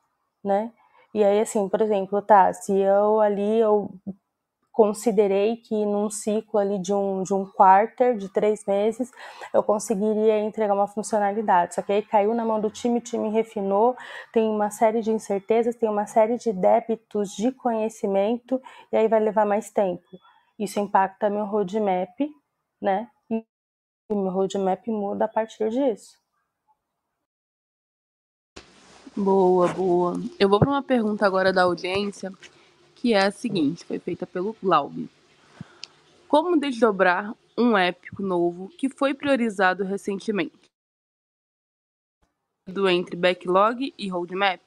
né? 0.48 0.72
E 1.14 1.24
aí, 1.24 1.40
assim, 1.40 1.68
por 1.68 1.80
exemplo, 1.82 2.22
tá, 2.22 2.52
se 2.54 2.72
eu 2.78 3.20
ali, 3.20 3.60
eu 3.60 3.90
considerei 4.72 5.56
que 5.56 5.74
num 5.86 6.08
ciclo 6.08 6.58
ali 6.60 6.78
de 6.78 6.94
um, 6.94 7.22
de 7.24 7.34
um 7.34 7.44
quarter, 7.46 8.16
de 8.16 8.28
três 8.32 8.64
meses, 8.66 9.10
eu 9.52 9.62
conseguiria 9.62 10.38
entregar 10.40 10.74
uma 10.74 10.86
funcionalidade. 10.86 11.74
Só 11.74 11.82
que 11.82 11.92
aí 11.92 12.02
caiu 12.02 12.34
na 12.34 12.44
mão 12.44 12.60
do 12.60 12.70
time, 12.70 12.98
o 12.98 13.02
time 13.02 13.28
refinou, 13.30 13.96
tem 14.32 14.48
uma 14.48 14.70
série 14.70 15.02
de 15.02 15.10
incertezas, 15.10 15.74
tem 15.76 15.88
uma 15.88 16.06
série 16.06 16.38
de 16.38 16.52
débitos 16.52 17.30
de 17.36 17.50
conhecimento, 17.52 18.60
e 18.92 18.96
aí 18.96 19.08
vai 19.08 19.20
levar 19.20 19.44
mais 19.46 19.70
tempo. 19.70 20.04
Isso 20.58 20.78
impacta 20.80 21.28
meu 21.30 21.46
roadmap, 21.46 22.16
né? 22.80 23.08
E 23.30 23.44
meu 24.14 24.30
roadmap 24.32 24.86
muda 24.88 25.24
a 25.24 25.28
partir 25.28 25.70
disso. 25.70 26.18
Boa, 29.20 29.66
boa. 29.74 30.14
Eu 30.38 30.48
vou 30.48 30.60
para 30.60 30.68
uma 30.68 30.82
pergunta 30.82 31.26
agora 31.26 31.52
da 31.52 31.64
audiência, 31.64 32.32
que 32.94 33.12
é 33.12 33.26
a 33.26 33.32
seguinte, 33.32 33.84
foi 33.84 33.98
feita 33.98 34.24
pelo 34.24 34.56
Glaube. 34.62 35.10
Como 36.28 36.56
desdobrar 36.56 37.34
um 37.56 37.76
épico 37.76 38.22
novo 38.22 38.68
que 38.68 38.88
foi 38.88 39.14
priorizado 39.14 39.82
recentemente? 39.82 40.70
Do 42.68 42.88
entre 42.88 43.16
backlog 43.16 43.92
e 43.98 44.08
roadmap? 44.08 44.62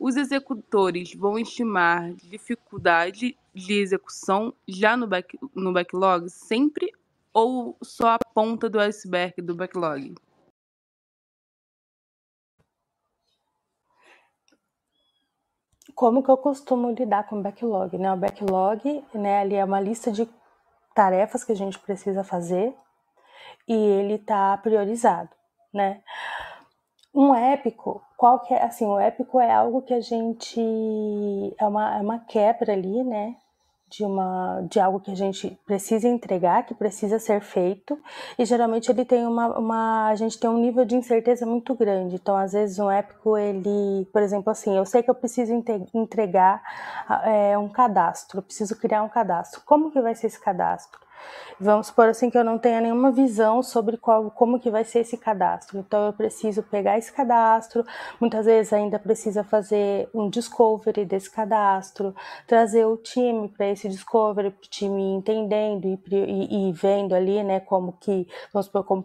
Os 0.00 0.16
executores 0.16 1.14
vão 1.14 1.38
estimar 1.38 2.10
dificuldade 2.14 3.36
de 3.54 3.74
execução 3.74 4.54
já 4.66 4.96
no, 4.96 5.06
back, 5.06 5.38
no 5.54 5.74
backlog 5.74 6.30
sempre 6.30 6.90
ou 7.34 7.76
só 7.82 8.14
a 8.14 8.18
ponta 8.18 8.70
do 8.70 8.80
iceberg 8.80 9.42
do 9.42 9.54
backlog? 9.54 10.14
Como 15.94 16.22
que 16.22 16.30
eu 16.30 16.36
costumo 16.36 16.90
lidar 16.90 17.28
com 17.28 17.38
o 17.38 17.42
backlog, 17.42 17.96
né? 17.98 18.12
O 18.12 18.16
backlog, 18.16 19.04
né, 19.14 19.40
ali 19.40 19.54
é 19.54 19.64
uma 19.64 19.80
lista 19.80 20.10
de 20.10 20.28
tarefas 20.94 21.44
que 21.44 21.52
a 21.52 21.56
gente 21.56 21.78
precisa 21.78 22.22
fazer 22.24 22.74
e 23.68 23.74
ele 23.74 24.18
tá 24.18 24.56
priorizado, 24.58 25.30
né? 25.72 26.02
Um 27.14 27.34
épico, 27.34 28.02
qual 28.16 28.40
que 28.40 28.54
é, 28.54 28.62
assim, 28.62 28.86
o 28.86 28.98
épico 28.98 29.38
é 29.38 29.52
algo 29.52 29.82
que 29.82 29.92
a 29.92 30.00
gente 30.00 30.60
é 31.58 31.66
uma, 31.66 31.98
é 31.98 32.00
uma 32.00 32.18
quebra 32.20 32.72
ali, 32.72 33.04
né, 33.04 33.36
de, 33.92 34.04
uma, 34.04 34.66
de 34.70 34.80
algo 34.80 34.98
que 34.98 35.10
a 35.10 35.14
gente 35.14 35.58
precisa 35.66 36.08
entregar, 36.08 36.64
que 36.64 36.74
precisa 36.74 37.18
ser 37.18 37.42
feito, 37.42 37.98
e 38.38 38.44
geralmente 38.44 38.90
ele 38.90 39.04
tem 39.04 39.26
uma, 39.26 39.58
uma 39.58 40.08
a 40.08 40.14
gente 40.14 40.38
tem 40.38 40.48
um 40.48 40.58
nível 40.58 40.84
de 40.84 40.96
incerteza 40.96 41.44
muito 41.44 41.74
grande. 41.74 42.14
Então, 42.14 42.34
às 42.36 42.52
vezes, 42.52 42.78
um 42.78 42.90
épico, 42.90 43.36
ele, 43.36 44.06
por 44.12 44.22
exemplo, 44.22 44.50
assim, 44.50 44.76
eu 44.76 44.86
sei 44.86 45.02
que 45.02 45.10
eu 45.10 45.14
preciso 45.14 45.52
entregar 45.94 46.62
é, 47.24 47.56
um 47.58 47.68
cadastro, 47.68 48.38
eu 48.38 48.42
preciso 48.42 48.74
criar 48.76 49.02
um 49.02 49.08
cadastro. 49.08 49.60
Como 49.66 49.90
que 49.90 50.00
vai 50.00 50.14
ser 50.14 50.28
esse 50.28 50.40
cadastro? 50.40 51.00
Vamos 51.60 51.86
supor 51.86 52.08
assim 52.08 52.28
que 52.28 52.36
eu 52.36 52.42
não 52.42 52.58
tenha 52.58 52.80
nenhuma 52.80 53.12
visão 53.12 53.62
sobre 53.62 53.96
qual, 53.96 54.30
como 54.32 54.58
que 54.58 54.68
vai 54.68 54.82
ser 54.82 55.00
esse 55.00 55.16
cadastro. 55.16 55.78
Então 55.78 56.06
eu 56.06 56.12
preciso 56.12 56.62
pegar 56.62 56.98
esse 56.98 57.12
cadastro, 57.12 57.84
muitas 58.20 58.46
vezes 58.46 58.72
ainda 58.72 58.98
precisa 58.98 59.44
fazer 59.44 60.08
um 60.12 60.28
discovery 60.28 61.04
desse 61.04 61.30
cadastro, 61.30 62.14
trazer 62.48 62.84
o 62.84 62.96
time 62.96 63.48
para 63.48 63.68
esse 63.68 63.88
discovery, 63.88 64.50
para 64.50 64.58
o 64.58 64.68
time 64.68 65.02
entendendo 65.14 65.86
e, 65.86 65.98
e, 66.10 66.68
e, 66.68 66.72
vendo 66.72 67.14
ali, 67.14 67.42
né, 67.44 67.60
como 67.60 67.92
que, 68.00 68.26
vamos 68.52 68.66
supor, 68.66 68.84
como 68.84 69.04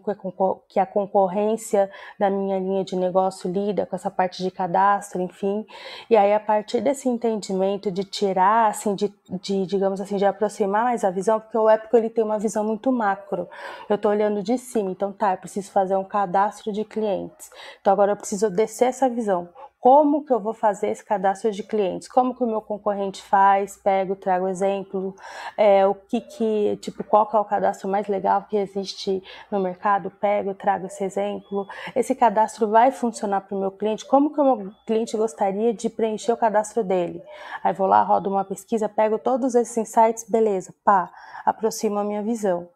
que 0.68 0.80
a 0.80 0.86
concorrência 0.86 1.88
da 2.18 2.28
minha 2.28 2.58
linha 2.58 2.84
de 2.84 2.96
negócio 2.96 3.50
lida 3.50 3.86
com 3.86 3.94
essa 3.94 4.10
parte 4.10 4.42
de 4.42 4.50
cadastro, 4.50 5.22
enfim. 5.22 5.64
E 6.10 6.16
aí 6.16 6.34
a 6.34 6.40
partir 6.40 6.80
desse 6.80 7.08
entendimento 7.08 7.90
de 7.90 8.02
tirar, 8.02 8.68
assim, 8.68 8.94
de, 8.94 9.12
de 9.28 9.64
digamos 9.66 10.00
assim, 10.00 10.16
de 10.16 10.24
aproximar 10.24 10.84
mais 10.84 11.04
a 11.04 11.10
visão, 11.10 11.38
porque 11.38 11.56
o 11.56 11.70
Epic 11.70 11.92
ele 11.94 12.07
tem 12.10 12.24
uma 12.24 12.38
visão 12.38 12.64
muito 12.64 12.90
macro. 12.92 13.48
Eu 13.88 13.96
estou 13.96 14.10
olhando 14.10 14.42
de 14.42 14.58
cima, 14.58 14.90
então 14.90 15.12
tá, 15.12 15.32
eu 15.32 15.38
preciso 15.38 15.70
fazer 15.70 15.96
um 15.96 16.04
cadastro 16.04 16.72
de 16.72 16.84
clientes. 16.84 17.50
Então 17.80 17.92
agora 17.92 18.12
eu 18.12 18.16
preciso 18.16 18.50
descer 18.50 18.86
essa 18.86 19.08
visão. 19.08 19.48
Como 19.80 20.24
que 20.24 20.32
eu 20.32 20.40
vou 20.40 20.52
fazer 20.52 20.88
esse 20.88 21.04
cadastro 21.04 21.50
de 21.52 21.62
clientes, 21.62 22.08
como 22.08 22.34
que 22.34 22.42
o 22.42 22.46
meu 22.46 22.60
concorrente 22.60 23.22
faz, 23.22 23.76
pego, 23.76 24.16
trago 24.16 24.48
exemplo, 24.48 25.14
é, 25.56 25.86
o 25.86 25.94
que 25.94 26.20
que, 26.20 26.76
tipo, 26.82 27.04
qual 27.04 27.26
que 27.26 27.36
é 27.36 27.38
o 27.38 27.44
cadastro 27.44 27.88
mais 27.88 28.08
legal 28.08 28.44
que 28.48 28.56
existe 28.56 29.22
no 29.50 29.60
mercado, 29.60 30.10
pego, 30.10 30.54
trago 30.54 30.86
esse 30.86 31.04
exemplo, 31.04 31.66
esse 31.94 32.14
cadastro 32.14 32.68
vai 32.68 32.90
funcionar 32.90 33.42
para 33.42 33.56
o 33.56 33.60
meu 33.60 33.70
cliente, 33.70 34.04
como 34.04 34.32
que 34.32 34.40
o 34.40 34.44
meu 34.44 34.72
cliente 34.86 35.16
gostaria 35.16 35.72
de 35.72 35.88
preencher 35.88 36.32
o 36.32 36.36
cadastro 36.36 36.82
dele, 36.82 37.22
aí 37.62 37.72
vou 37.72 37.86
lá, 37.86 38.02
rodo 38.02 38.28
uma 38.28 38.44
pesquisa, 38.44 38.88
pego 38.88 39.18
todos 39.18 39.54
esses 39.54 39.76
insights, 39.76 40.28
beleza, 40.28 40.74
pá, 40.84 41.10
aproximo 41.44 41.98
a 41.98 42.04
minha 42.04 42.22
visão. 42.22 42.68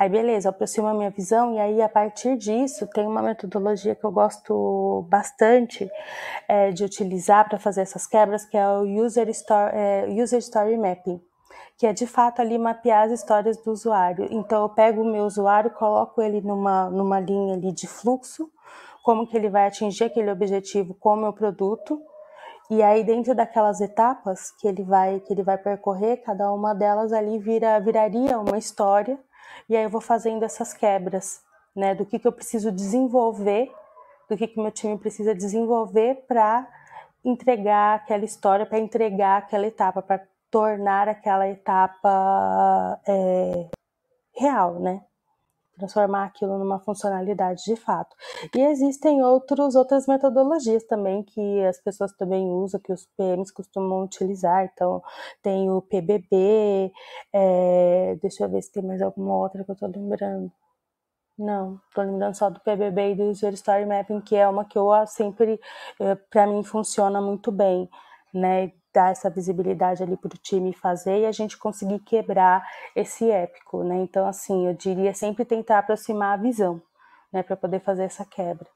Aí, 0.00 0.08
beleza, 0.08 0.48
aproximo 0.48 0.86
a 0.86 0.94
minha 0.94 1.10
visão, 1.10 1.52
e 1.52 1.58
aí, 1.58 1.82
a 1.82 1.88
partir 1.88 2.34
disso, 2.34 2.86
tem 2.86 3.06
uma 3.06 3.20
metodologia 3.20 3.94
que 3.94 4.02
eu 4.02 4.10
gosto 4.10 5.04
bastante 5.10 5.90
é, 6.48 6.70
de 6.70 6.82
utilizar 6.82 7.46
para 7.46 7.58
fazer 7.58 7.82
essas 7.82 8.06
quebras, 8.06 8.46
que 8.46 8.56
é 8.56 8.66
o 8.66 8.80
User 9.04 9.28
Story, 9.28 9.70
é, 9.74 10.06
User 10.08 10.38
Story 10.38 10.78
Mapping, 10.78 11.20
que 11.76 11.86
é 11.86 11.92
de 11.92 12.06
fato 12.06 12.40
ali 12.40 12.56
mapear 12.56 13.08
as 13.08 13.12
histórias 13.12 13.58
do 13.58 13.70
usuário. 13.70 14.26
Então, 14.30 14.62
eu 14.62 14.70
pego 14.70 15.02
o 15.02 15.04
meu 15.04 15.24
usuário, 15.26 15.70
coloco 15.72 16.22
ele 16.22 16.40
numa, 16.40 16.88
numa 16.88 17.20
linha 17.20 17.52
ali 17.52 17.70
de 17.70 17.86
fluxo, 17.86 18.50
como 19.02 19.26
que 19.26 19.36
ele 19.36 19.50
vai 19.50 19.66
atingir 19.66 20.04
aquele 20.04 20.30
objetivo 20.30 20.94
com 20.94 21.12
o 21.12 21.16
meu 21.16 21.32
produto, 21.34 22.00
e 22.70 22.82
aí 22.82 23.04
dentro 23.04 23.34
daquelas 23.34 23.82
etapas 23.82 24.50
que 24.52 24.66
ele 24.66 24.82
vai 24.82 25.20
que 25.20 25.30
ele 25.30 25.42
vai 25.42 25.58
percorrer, 25.58 26.22
cada 26.22 26.50
uma 26.50 26.74
delas 26.74 27.12
ali 27.12 27.38
vira 27.38 27.78
viraria 27.80 28.38
uma 28.38 28.56
história 28.56 29.18
e 29.68 29.76
aí 29.76 29.84
eu 29.84 29.90
vou 29.90 30.00
fazendo 30.00 30.44
essas 30.44 30.72
quebras, 30.72 31.42
né, 31.74 31.94
do 31.94 32.04
que, 32.04 32.18
que 32.18 32.26
eu 32.26 32.32
preciso 32.32 32.72
desenvolver, 32.72 33.72
do 34.28 34.36
que, 34.36 34.46
que 34.46 34.60
meu 34.60 34.70
time 34.70 34.98
precisa 34.98 35.34
desenvolver 35.34 36.24
para 36.26 36.66
entregar 37.24 37.96
aquela 37.96 38.24
história, 38.24 38.66
para 38.66 38.78
entregar 38.78 39.38
aquela 39.38 39.66
etapa, 39.66 40.02
para 40.02 40.26
tornar 40.50 41.08
aquela 41.08 41.48
etapa 41.48 43.00
é, 43.06 43.68
real, 44.34 44.80
né? 44.80 45.02
Transformar 45.80 46.26
aquilo 46.26 46.58
numa 46.58 46.78
funcionalidade 46.78 47.64
de 47.64 47.76
fato. 47.76 48.14
E 48.54 48.60
existem 48.60 49.22
outros, 49.22 49.74
outras 49.74 50.06
metodologias 50.06 50.84
também 50.84 51.22
que 51.22 51.64
as 51.64 51.78
pessoas 51.80 52.12
também 52.12 52.46
usam, 52.48 52.80
que 52.80 52.92
os 52.92 53.06
PMs 53.16 53.50
costumam 53.52 54.04
utilizar. 54.04 54.70
Então, 54.72 55.02
tem 55.42 55.70
o 55.70 55.82
PBB, 55.82 56.92
é, 57.32 58.16
deixa 58.22 58.44
eu 58.44 58.48
ver 58.50 58.62
se 58.62 58.72
tem 58.72 58.82
mais 58.82 59.02
alguma 59.02 59.36
outra 59.36 59.64
que 59.64 59.70
eu 59.70 59.74
estou 59.74 59.88
lembrando. 59.88 60.52
Não, 61.38 61.80
estou 61.88 62.04
lembrando 62.04 62.34
só 62.34 62.50
do 62.50 62.60
PBB 62.60 63.12
e 63.12 63.14
do 63.16 63.24
User 63.30 63.54
Story 63.54 63.86
Mapping, 63.86 64.20
que 64.20 64.36
é 64.36 64.46
uma 64.46 64.64
que 64.64 64.78
eu 64.78 64.90
sempre, 65.06 65.58
é, 65.98 66.14
para 66.14 66.46
mim, 66.46 66.62
funciona 66.62 67.20
muito 67.20 67.50
bem, 67.50 67.88
né? 68.34 68.72
Dar 68.92 69.12
essa 69.12 69.30
visibilidade 69.30 70.02
ali 70.02 70.16
para 70.16 70.34
o 70.34 70.38
time 70.38 70.72
fazer 70.72 71.20
e 71.20 71.26
a 71.26 71.32
gente 71.32 71.56
conseguir 71.56 72.00
quebrar 72.00 72.62
esse 72.94 73.30
épico, 73.30 73.84
né? 73.84 73.96
Então, 73.96 74.26
assim, 74.26 74.66
eu 74.66 74.74
diria 74.74 75.14
sempre 75.14 75.44
tentar 75.44 75.78
aproximar 75.78 76.38
a 76.38 76.42
visão, 76.42 76.82
né, 77.32 77.42
para 77.42 77.56
poder 77.56 77.80
fazer 77.80 78.04
essa 78.04 78.24
quebra. 78.24 78.68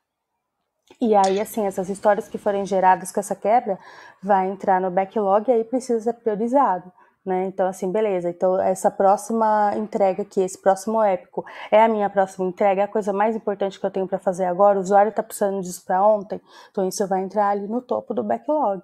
E 1.01 1.15
aí, 1.15 1.41
assim, 1.41 1.67
essas 1.67 1.89
histórias 1.89 2.29
que 2.29 2.39
forem 2.39 2.65
geradas 2.65 3.11
com 3.11 3.21
essa 3.21 3.35
quebra 3.35 3.79
vai 4.23 4.49
entrar 4.49 4.81
no 4.81 4.91
backlog 4.91 5.49
e 5.49 5.53
aí 5.53 5.65
precisa 5.65 6.01
ser 6.01 6.15
priorizado. 6.15 6.93
Né? 7.25 7.47
Então, 7.47 7.67
assim, 7.67 7.91
beleza. 7.91 8.29
Então, 8.29 8.61
essa 8.61 8.91
próxima 8.91 9.73
entrega 9.77 10.23
aqui, 10.23 10.43
esse 10.43 10.61
próximo 10.61 11.03
épico, 11.03 11.43
é 11.71 11.83
a 11.83 11.89
minha 11.89 12.11
próxima 12.11 12.47
entrega, 12.47 12.83
é 12.83 12.85
a 12.85 12.89
coisa 12.89 13.13
mais 13.15 13.35
importante 13.35 13.81
que 13.81 13.87
eu 13.87 13.91
tenho 13.91 14.07
para 14.07 14.19
fazer 14.19 14.45
agora. 14.45 14.79
O 14.79 14.83
usuário 14.83 15.09
está 15.09 15.23
precisando 15.23 15.63
disso 15.63 15.83
para 15.87 16.07
ontem, 16.07 16.41
então 16.71 16.87
isso 16.87 17.07
vai 17.09 17.23
entrar 17.23 17.49
ali 17.49 17.67
no 17.67 17.81
topo 17.81 18.13
do 18.13 18.23
backlog. 18.23 18.83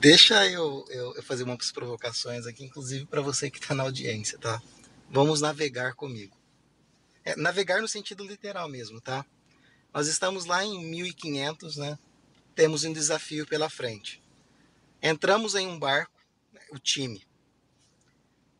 Deixa 0.00 0.48
eu, 0.48 0.86
eu, 0.88 1.14
eu 1.14 1.22
fazer 1.22 1.42
umas 1.42 1.70
provocações 1.70 2.46
aqui, 2.46 2.64
inclusive 2.64 3.04
para 3.06 3.20
você 3.20 3.50
que 3.50 3.58
está 3.58 3.74
na 3.74 3.82
audiência, 3.82 4.38
tá? 4.38 4.62
Vamos 5.10 5.40
navegar 5.40 5.94
comigo. 5.94 6.36
É, 7.24 7.36
navegar 7.36 7.82
no 7.82 7.88
sentido 7.88 8.24
literal 8.24 8.68
mesmo, 8.68 9.00
tá? 9.00 9.26
Nós 9.92 10.06
estamos 10.06 10.46
lá 10.46 10.64
em 10.64 10.82
1500, 10.86 11.76
né? 11.76 11.98
Temos 12.54 12.84
um 12.84 12.92
desafio 12.92 13.46
pela 13.46 13.68
frente. 13.68 14.22
Entramos 15.02 15.54
em 15.54 15.66
um 15.66 15.78
barco, 15.78 16.18
o 16.72 16.78
time. 16.78 17.26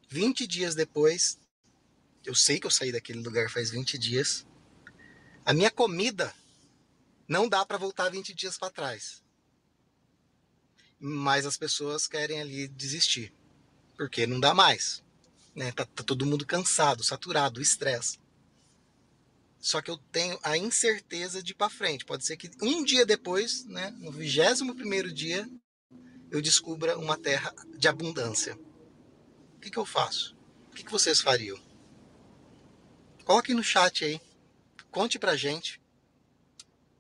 20 0.08 0.46
dias 0.46 0.74
depois, 0.74 1.38
eu 2.24 2.34
sei 2.34 2.60
que 2.60 2.66
eu 2.66 2.70
saí 2.70 2.92
daquele 2.92 3.20
lugar 3.20 3.48
faz 3.48 3.70
20 3.70 3.96
dias. 3.96 4.46
A 5.44 5.54
minha 5.54 5.70
comida 5.70 6.34
não 7.26 7.48
dá 7.48 7.64
para 7.64 7.78
voltar 7.78 8.10
20 8.10 8.34
dias 8.34 8.58
para 8.58 8.70
trás 8.70 9.22
mas 11.00 11.46
as 11.46 11.56
pessoas 11.56 12.06
querem 12.06 12.40
ali 12.40 12.68
desistir, 12.68 13.32
porque 13.96 14.26
não 14.26 14.38
dá 14.38 14.52
mais. 14.52 15.02
Né? 15.54 15.72
Tá, 15.72 15.86
tá 15.86 16.04
todo 16.04 16.26
mundo 16.26 16.46
cansado, 16.46 17.02
saturado, 17.02 17.62
estresse. 17.62 18.18
Só 19.58 19.80
que 19.80 19.90
eu 19.90 19.96
tenho 19.96 20.38
a 20.42 20.56
incerteza 20.56 21.42
de 21.42 21.52
ir 21.52 21.54
para 21.54 21.70
frente. 21.70 22.04
Pode 22.04 22.24
ser 22.24 22.36
que 22.36 22.50
um 22.62 22.84
dia 22.84 23.04
depois, 23.04 23.64
né, 23.64 23.90
no 23.98 24.12
21 24.12 24.74
primeiro 24.74 25.12
dia, 25.12 25.48
eu 26.30 26.40
descubra 26.40 26.98
uma 26.98 27.18
terra 27.18 27.54
de 27.76 27.88
abundância. 27.88 28.56
O 29.56 29.60
que, 29.60 29.70
que 29.70 29.78
eu 29.78 29.84
faço? 29.84 30.36
O 30.70 30.74
que, 30.74 30.84
que 30.84 30.92
vocês 30.92 31.20
fariam? 31.20 31.58
Coloque 33.24 33.52
no 33.52 33.62
chat 33.62 34.04
aí. 34.04 34.20
Conte 34.90 35.18
pra 35.18 35.36
gente. 35.36 35.80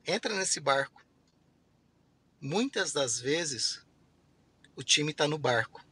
Entra 0.06 0.36
nesse 0.36 0.60
barco. 0.60 1.02
Muitas 2.40 2.92
das 2.92 3.18
vezes 3.18 3.80
o 4.80 4.82
time 4.82 5.10
está 5.10 5.28
no 5.28 5.36
barco. 5.36 5.84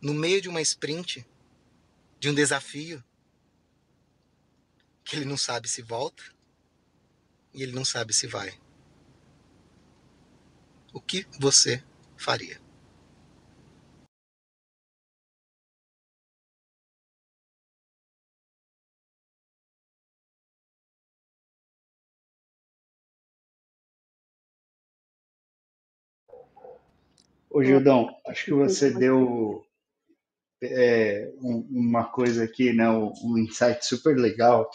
No 0.00 0.14
meio 0.14 0.40
de 0.40 0.48
uma 0.48 0.62
sprint, 0.62 1.26
de 2.18 2.30
um 2.30 2.34
desafio, 2.34 3.04
que 5.04 5.16
ele 5.16 5.26
não 5.26 5.36
sabe 5.36 5.68
se 5.68 5.82
volta 5.82 6.22
e 7.52 7.62
ele 7.62 7.72
não 7.72 7.84
sabe 7.84 8.14
se 8.14 8.26
vai. 8.26 8.58
O 10.90 11.02
que 11.02 11.26
você 11.38 11.84
faria? 12.16 12.63
Ô, 27.54 27.62
Gildão, 27.62 28.12
acho 28.26 28.46
que 28.46 28.52
você 28.52 28.90
deu 28.90 29.64
é, 30.60 31.32
um, 31.40 31.64
uma 31.70 32.02
coisa 32.02 32.42
aqui, 32.42 32.72
né, 32.72 32.90
um, 32.90 33.12
um 33.22 33.38
insight 33.38 33.86
super 33.86 34.16
legal, 34.16 34.68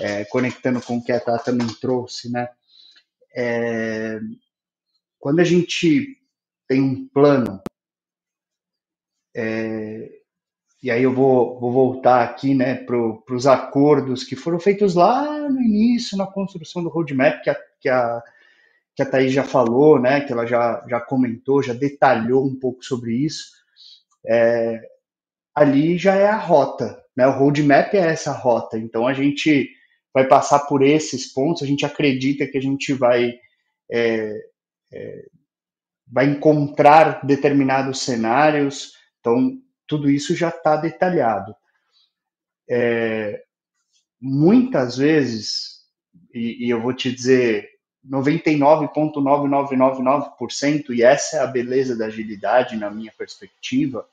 é, 0.00 0.24
conectando 0.24 0.82
com 0.82 0.96
o 0.96 1.04
que 1.04 1.12
a 1.12 1.20
Tata 1.20 1.52
também 1.52 1.68
trouxe, 1.80 2.28
né? 2.28 2.48
É, 3.32 4.18
quando 5.20 5.38
a 5.38 5.44
gente 5.44 6.18
tem 6.66 6.82
um 6.82 7.06
plano, 7.06 7.62
é, 9.32 10.10
e 10.82 10.90
aí 10.90 11.04
eu 11.04 11.14
vou, 11.14 11.60
vou 11.60 11.70
voltar 11.70 12.24
aqui 12.24 12.56
né, 12.56 12.74
para 12.74 12.96
os 13.36 13.46
acordos 13.46 14.24
que 14.24 14.34
foram 14.34 14.58
feitos 14.58 14.96
lá 14.96 15.48
no 15.48 15.60
início, 15.60 16.18
na 16.18 16.26
construção 16.26 16.82
do 16.82 16.88
roadmap, 16.88 17.40
que 17.44 17.50
a, 17.50 17.54
que 17.80 17.88
a 17.88 18.20
que 18.96 19.02
a 19.02 19.06
Thaís 19.06 19.30
já 19.30 19.44
falou, 19.44 20.00
né, 20.00 20.22
que 20.22 20.32
ela 20.32 20.46
já, 20.46 20.82
já 20.88 20.98
comentou, 20.98 21.62
já 21.62 21.74
detalhou 21.74 22.46
um 22.46 22.58
pouco 22.58 22.82
sobre 22.82 23.14
isso, 23.14 23.52
é, 24.26 24.80
ali 25.54 25.98
já 25.98 26.14
é 26.14 26.26
a 26.26 26.38
rota, 26.38 27.04
né, 27.14 27.26
o 27.26 27.32
roadmap 27.32 27.92
é 27.92 27.98
essa 27.98 28.32
rota, 28.32 28.78
então 28.78 29.06
a 29.06 29.12
gente 29.12 29.70
vai 30.14 30.26
passar 30.26 30.60
por 30.60 30.82
esses 30.82 31.30
pontos, 31.30 31.62
a 31.62 31.66
gente 31.66 31.84
acredita 31.84 32.46
que 32.46 32.56
a 32.56 32.60
gente 32.60 32.94
vai, 32.94 33.34
é, 33.92 34.32
é, 34.90 35.26
vai 36.10 36.24
encontrar 36.24 37.20
determinados 37.22 38.00
cenários, 38.00 38.94
então 39.20 39.60
tudo 39.86 40.08
isso 40.08 40.34
já 40.34 40.48
está 40.48 40.74
detalhado. 40.74 41.54
É, 42.68 43.42
muitas 44.18 44.96
vezes, 44.96 45.82
e, 46.32 46.66
e 46.66 46.70
eu 46.70 46.80
vou 46.80 46.94
te 46.94 47.12
dizer, 47.12 47.75
99,9999%, 48.10 50.90
e 50.90 51.02
essa 51.02 51.38
é 51.38 51.40
a 51.40 51.46
beleza 51.46 51.96
da 51.96 52.04
agilidade, 52.06 52.76
na 52.76 52.90
minha 52.90 53.12
perspectiva, 53.16 54.06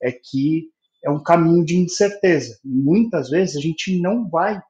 é 0.00 0.12
que 0.12 0.68
é 1.04 1.10
um 1.10 1.22
caminho 1.22 1.64
de 1.64 1.76
incerteza. 1.76 2.58
Muitas 2.64 3.30
vezes 3.30 3.56
a 3.56 3.60
gente 3.60 4.00
não 4.00 4.28
vai 4.28 4.60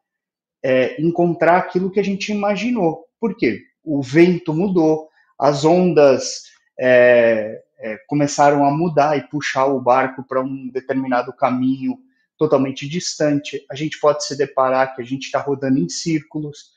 é, 0.63 1.01
encontrar 1.01 1.57
aquilo 1.59 1.91
que 1.91 2.01
a 2.01 2.05
gente 2.05 2.33
imaginou. 2.33 3.07
Por 3.21 3.37
quê? 3.37 3.63
O 3.83 4.03
vento 4.03 4.55
mudou, 4.55 5.09
as 5.39 5.65
ondas 5.65 6.45
é, 6.79 7.63
é, 7.79 7.99
começaram 8.07 8.65
a 8.65 8.71
mudar 8.71 9.17
e 9.17 9.29
puxar 9.29 9.67
o 9.67 9.81
barco 9.81 10.25
para 10.25 10.41
um 10.41 10.69
determinado 10.69 11.33
caminho 11.33 11.99
totalmente 12.39 12.89
distante. 12.89 13.65
A 13.71 13.75
gente 13.75 13.99
pode 14.01 14.25
se 14.25 14.37
deparar 14.37 14.95
que 14.95 15.03
a 15.03 15.05
gente 15.05 15.25
está 15.25 15.41
rodando 15.41 15.79
em 15.79 15.89
círculos 15.89 16.73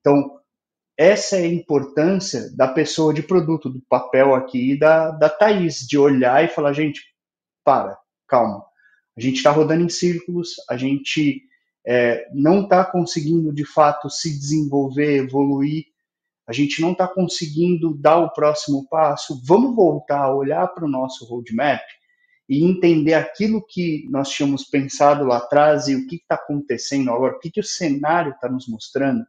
Então, 0.00 0.39
essa 1.00 1.38
é 1.38 1.44
a 1.44 1.46
importância 1.46 2.54
da 2.54 2.68
pessoa 2.68 3.14
de 3.14 3.22
produto, 3.22 3.70
do 3.70 3.80
papel 3.88 4.34
aqui 4.34 4.78
da, 4.78 5.10
da 5.10 5.30
Thaís, 5.30 5.78
de 5.88 5.96
olhar 5.96 6.44
e 6.44 6.48
falar, 6.48 6.74
gente, 6.74 7.00
para, 7.64 7.98
calma. 8.28 8.62
A 9.16 9.20
gente 9.22 9.36
está 9.36 9.50
rodando 9.50 9.82
em 9.82 9.88
círculos, 9.88 10.56
a 10.68 10.76
gente 10.76 11.40
é, 11.86 12.28
não 12.34 12.64
está 12.64 12.84
conseguindo 12.84 13.50
de 13.50 13.64
fato 13.64 14.10
se 14.10 14.28
desenvolver, 14.38 15.24
evoluir, 15.24 15.86
a 16.46 16.52
gente 16.52 16.82
não 16.82 16.92
está 16.92 17.08
conseguindo 17.08 17.94
dar 17.94 18.18
o 18.18 18.34
próximo 18.34 18.86
passo. 18.86 19.40
Vamos 19.46 19.74
voltar 19.74 20.24
a 20.24 20.34
olhar 20.34 20.68
para 20.68 20.84
o 20.84 20.90
nosso 20.90 21.24
roadmap 21.24 21.80
e 22.46 22.62
entender 22.62 23.14
aquilo 23.14 23.64
que 23.66 24.06
nós 24.10 24.28
tínhamos 24.28 24.64
pensado 24.64 25.24
lá 25.24 25.38
atrás 25.38 25.88
e 25.88 25.94
o 25.94 26.06
que 26.06 26.16
está 26.16 26.34
acontecendo 26.34 27.10
agora, 27.10 27.36
o 27.36 27.40
que, 27.40 27.50
que 27.50 27.60
o 27.60 27.64
cenário 27.64 28.32
está 28.32 28.50
nos 28.50 28.68
mostrando. 28.68 29.24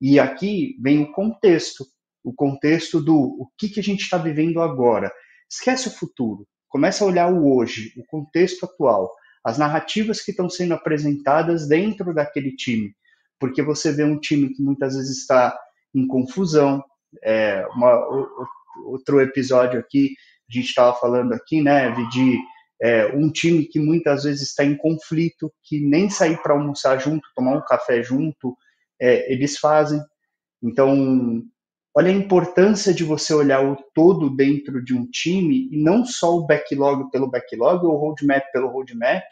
E 0.00 0.18
aqui 0.18 0.76
vem 0.80 1.02
o 1.02 1.12
contexto, 1.12 1.84
o 2.22 2.32
contexto 2.32 3.00
do 3.00 3.16
o 3.16 3.48
que, 3.56 3.68
que 3.68 3.80
a 3.80 3.82
gente 3.82 4.02
está 4.02 4.18
vivendo 4.18 4.60
agora. 4.60 5.12
Esquece 5.50 5.88
o 5.88 5.92
futuro, 5.92 6.46
começa 6.68 7.04
a 7.04 7.06
olhar 7.06 7.32
o 7.32 7.56
hoje, 7.56 7.92
o 7.96 8.04
contexto 8.06 8.64
atual, 8.64 9.10
as 9.44 9.58
narrativas 9.58 10.20
que 10.20 10.30
estão 10.30 10.48
sendo 10.48 10.74
apresentadas 10.74 11.66
dentro 11.66 12.14
daquele 12.14 12.54
time, 12.54 12.92
porque 13.40 13.62
você 13.62 13.92
vê 13.92 14.04
um 14.04 14.18
time 14.18 14.52
que 14.52 14.62
muitas 14.62 14.94
vezes 14.94 15.18
está 15.18 15.58
em 15.94 16.06
confusão. 16.06 16.82
É, 17.24 17.66
uma, 17.74 18.06
outro 18.84 19.20
episódio 19.20 19.80
aqui 19.80 20.14
a 20.50 20.52
gente 20.52 20.68
estava 20.68 20.94
falando 20.98 21.32
aqui, 21.34 21.62
né, 21.62 21.90
de 22.10 22.38
é, 22.80 23.06
um 23.14 23.30
time 23.30 23.66
que 23.66 23.78
muitas 23.78 24.24
vezes 24.24 24.48
está 24.48 24.64
em 24.64 24.76
conflito, 24.76 25.52
que 25.62 25.80
nem 25.80 26.08
sair 26.08 26.40
para 26.42 26.54
almoçar 26.54 26.98
junto, 26.98 27.28
tomar 27.34 27.56
um 27.56 27.64
café 27.64 28.02
junto, 28.02 28.56
é, 29.00 29.32
eles 29.32 29.58
fazem. 29.58 30.00
Então, 30.62 31.42
olha 31.94 32.10
a 32.10 32.14
importância 32.14 32.92
de 32.92 33.04
você 33.04 33.32
olhar 33.32 33.64
o 33.64 33.76
todo 33.94 34.34
dentro 34.34 34.84
de 34.84 34.94
um 34.94 35.06
time 35.06 35.68
e 35.70 35.82
não 35.82 36.04
só 36.04 36.36
o 36.36 36.46
backlog 36.46 37.10
pelo 37.10 37.30
backlog, 37.30 37.84
ou 37.86 37.96
roadmap 37.96 38.44
pelo 38.52 38.68
roadmap, 38.68 39.24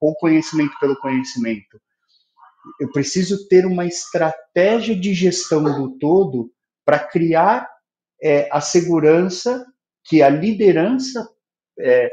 ou 0.00 0.14
conhecimento 0.16 0.78
pelo 0.78 0.96
conhecimento. 0.96 1.80
Eu 2.80 2.90
preciso 2.90 3.46
ter 3.48 3.66
uma 3.66 3.86
estratégia 3.86 4.98
de 4.98 5.12
gestão 5.14 5.62
do 5.64 5.98
todo 5.98 6.50
para 6.84 6.98
criar 6.98 7.68
é, 8.22 8.48
a 8.50 8.60
segurança 8.60 9.64
que 10.04 10.22
a 10.22 10.28
liderança 10.28 11.28
é, 11.78 12.10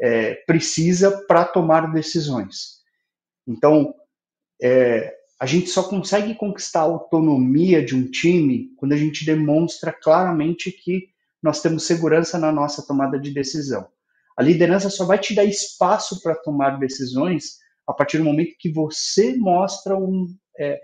é, 0.00 0.34
precisa 0.46 1.24
para 1.26 1.44
tomar 1.44 1.92
decisões. 1.92 2.78
Então, 3.46 3.94
é, 4.62 5.17
a 5.40 5.46
gente 5.46 5.68
só 5.68 5.84
consegue 5.84 6.34
conquistar 6.34 6.80
a 6.80 6.84
autonomia 6.84 7.84
de 7.84 7.94
um 7.94 8.10
time 8.10 8.70
quando 8.76 8.92
a 8.92 8.96
gente 8.96 9.24
demonstra 9.24 9.92
claramente 9.92 10.72
que 10.72 11.08
nós 11.42 11.62
temos 11.62 11.86
segurança 11.86 12.38
na 12.38 12.50
nossa 12.50 12.84
tomada 12.84 13.18
de 13.18 13.32
decisão. 13.32 13.86
A 14.36 14.42
liderança 14.42 14.90
só 14.90 15.04
vai 15.04 15.18
te 15.18 15.34
dar 15.34 15.44
espaço 15.44 16.20
para 16.22 16.34
tomar 16.34 16.78
decisões 16.78 17.58
a 17.86 17.92
partir 17.92 18.18
do 18.18 18.24
momento 18.24 18.56
que 18.58 18.70
você 18.70 19.36
mostra 19.36 19.96
um, 19.96 20.26
é, 20.58 20.80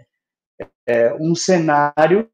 é, 0.87 1.15
um 1.15 1.35
cenário 1.35 2.29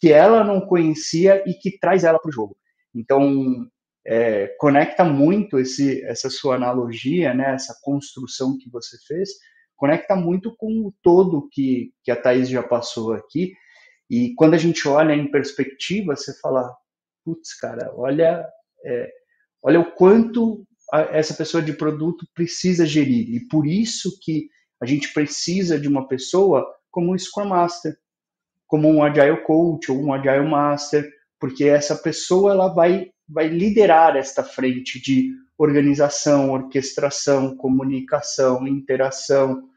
que 0.00 0.10
ela 0.10 0.42
não 0.42 0.60
conhecia 0.60 1.42
e 1.46 1.54
que 1.54 1.78
traz 1.78 2.04
ela 2.04 2.18
para 2.18 2.28
o 2.28 2.32
jogo. 2.32 2.56
Então, 2.94 3.66
é, 4.06 4.48
conecta 4.58 5.04
muito 5.04 5.58
esse, 5.58 6.02
essa 6.04 6.30
sua 6.30 6.56
analogia, 6.56 7.34
né, 7.34 7.54
essa 7.54 7.78
construção 7.82 8.56
que 8.58 8.70
você 8.70 8.96
fez, 9.06 9.30
conecta 9.78 10.14
muito 10.16 10.54
com 10.56 10.86
o 10.86 10.94
todo 11.02 11.48
que, 11.50 11.92
que 12.02 12.10
a 12.10 12.20
Thaís 12.20 12.48
já 12.48 12.62
passou 12.62 13.12
aqui. 13.12 13.54
E 14.10 14.34
quando 14.34 14.54
a 14.54 14.58
gente 14.58 14.86
olha 14.86 15.14
em 15.14 15.30
perspectiva, 15.30 16.16
você 16.16 16.38
fala, 16.40 16.76
putz, 17.24 17.54
cara, 17.54 17.90
olha, 17.94 18.44
é, 18.84 19.10
olha 19.62 19.80
o 19.80 19.92
quanto 19.92 20.66
a, 20.92 21.02
essa 21.16 21.32
pessoa 21.32 21.62
de 21.62 21.72
produto 21.72 22.26
precisa 22.34 22.84
gerir. 22.84 23.34
E 23.34 23.46
por 23.48 23.66
isso 23.66 24.18
que 24.20 24.48
a 24.80 24.86
gente 24.86 25.12
precisa 25.12 25.78
de 25.78 25.86
uma 25.86 26.08
pessoa 26.08 26.66
como 26.90 27.14
um 27.14 27.18
Scrum 27.18 27.46
Master, 27.46 27.96
como 28.66 28.88
um 28.88 29.02
Agile 29.02 29.42
Coach 29.44 29.92
ou 29.92 30.02
um 30.02 30.12
Agile 30.12 30.48
Master, 30.48 31.08
porque 31.38 31.64
essa 31.64 31.94
pessoa 31.96 32.52
ela 32.52 32.68
vai 32.68 33.10
vai 33.28 33.46
liderar 33.46 34.16
esta 34.16 34.42
frente 34.42 35.00
de 35.00 35.34
organização, 35.58 36.50
orquestração, 36.50 37.56
comunicação, 37.56 38.66
interação, 38.66 39.67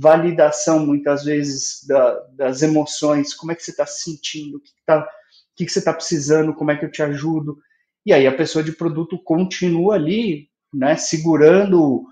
validação 0.00 0.86
muitas 0.86 1.24
vezes 1.24 1.84
da, 1.86 2.20
das 2.32 2.62
emoções, 2.62 3.34
como 3.34 3.52
é 3.52 3.54
que 3.54 3.62
você 3.62 3.70
está 3.70 3.84
se 3.84 4.04
sentindo, 4.04 4.56
o 4.56 4.60
que, 4.60 4.70
tá, 4.86 5.06
que, 5.54 5.66
que 5.66 5.70
você 5.70 5.78
está 5.78 5.92
precisando, 5.92 6.54
como 6.54 6.70
é 6.70 6.76
que 6.76 6.84
eu 6.84 6.90
te 6.90 7.02
ajudo. 7.02 7.58
E 8.06 8.12
aí 8.14 8.26
a 8.26 8.34
pessoa 8.34 8.64
de 8.64 8.72
produto 8.72 9.22
continua 9.22 9.96
ali, 9.96 10.48
né, 10.72 10.96
segurando 10.96 12.06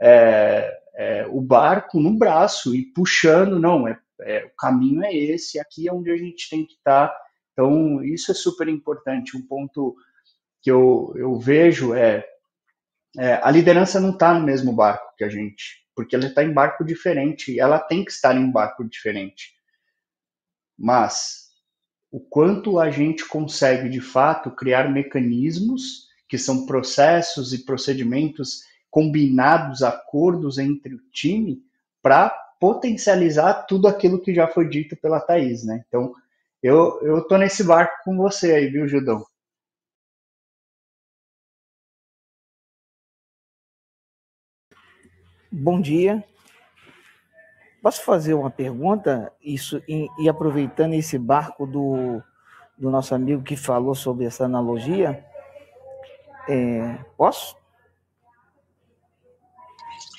é, 0.00 0.72
é, 0.94 1.26
o 1.28 1.40
barco 1.40 1.98
no 1.98 2.16
braço 2.16 2.76
e 2.76 2.84
puxando, 2.84 3.58
não, 3.58 3.88
é, 3.88 3.98
é, 4.20 4.44
o 4.44 4.50
caminho 4.56 5.02
é 5.02 5.12
esse, 5.12 5.58
aqui 5.58 5.88
é 5.88 5.92
onde 5.92 6.12
a 6.12 6.16
gente 6.16 6.48
tem 6.48 6.64
que 6.64 6.74
estar. 6.74 7.08
Tá. 7.08 7.16
Então, 7.52 8.02
isso 8.04 8.30
é 8.30 8.34
super 8.34 8.68
importante. 8.68 9.36
Um 9.36 9.42
ponto 9.42 9.96
que 10.62 10.70
eu, 10.70 11.12
eu 11.16 11.36
vejo 11.40 11.92
é, 11.92 12.24
é 13.18 13.40
a 13.42 13.50
liderança 13.50 13.98
não 13.98 14.10
está 14.10 14.32
no 14.32 14.46
mesmo 14.46 14.72
barco 14.72 15.12
que 15.18 15.24
a 15.24 15.28
gente, 15.28 15.81
porque 15.94 16.16
ela 16.16 16.26
está 16.26 16.42
em 16.42 16.52
barco 16.52 16.84
diferente, 16.84 17.58
ela 17.58 17.78
tem 17.78 18.04
que 18.04 18.10
estar 18.10 18.36
em 18.36 18.50
barco 18.50 18.84
diferente. 18.84 19.54
Mas 20.78 21.50
o 22.10 22.20
quanto 22.20 22.78
a 22.78 22.90
gente 22.90 23.26
consegue, 23.26 23.88
de 23.88 24.00
fato, 24.00 24.50
criar 24.50 24.90
mecanismos 24.90 26.08
que 26.28 26.38
são 26.38 26.66
processos 26.66 27.52
e 27.52 27.64
procedimentos 27.64 28.62
combinados, 28.90 29.82
acordos 29.82 30.58
entre 30.58 30.94
o 30.94 31.00
time, 31.10 31.62
para 32.02 32.30
potencializar 32.60 33.66
tudo 33.66 33.88
aquilo 33.88 34.20
que 34.20 34.34
já 34.34 34.46
foi 34.46 34.68
dito 34.68 34.96
pela 34.96 35.20
Thaís, 35.20 35.64
né? 35.64 35.84
Então, 35.88 36.14
eu, 36.62 37.00
eu 37.02 37.22
tô 37.26 37.36
nesse 37.36 37.64
barco 37.64 37.94
com 38.04 38.16
você 38.16 38.52
aí, 38.52 38.68
viu, 38.68 38.86
Judão? 38.86 39.24
Bom 45.54 45.82
dia. 45.82 46.24
Posso 47.82 48.02
fazer 48.02 48.32
uma 48.32 48.50
pergunta? 48.50 49.30
Isso 49.42 49.82
e, 49.86 50.08
e, 50.18 50.26
aproveitando 50.26 50.94
esse 50.94 51.18
barco 51.18 51.66
do, 51.66 52.22
do 52.78 52.88
nosso 52.88 53.14
amigo 53.14 53.42
que 53.42 53.54
falou 53.54 53.94
sobre 53.94 54.24
essa 54.24 54.46
analogia, 54.46 55.22
é, 56.48 56.96
posso? 57.18 57.54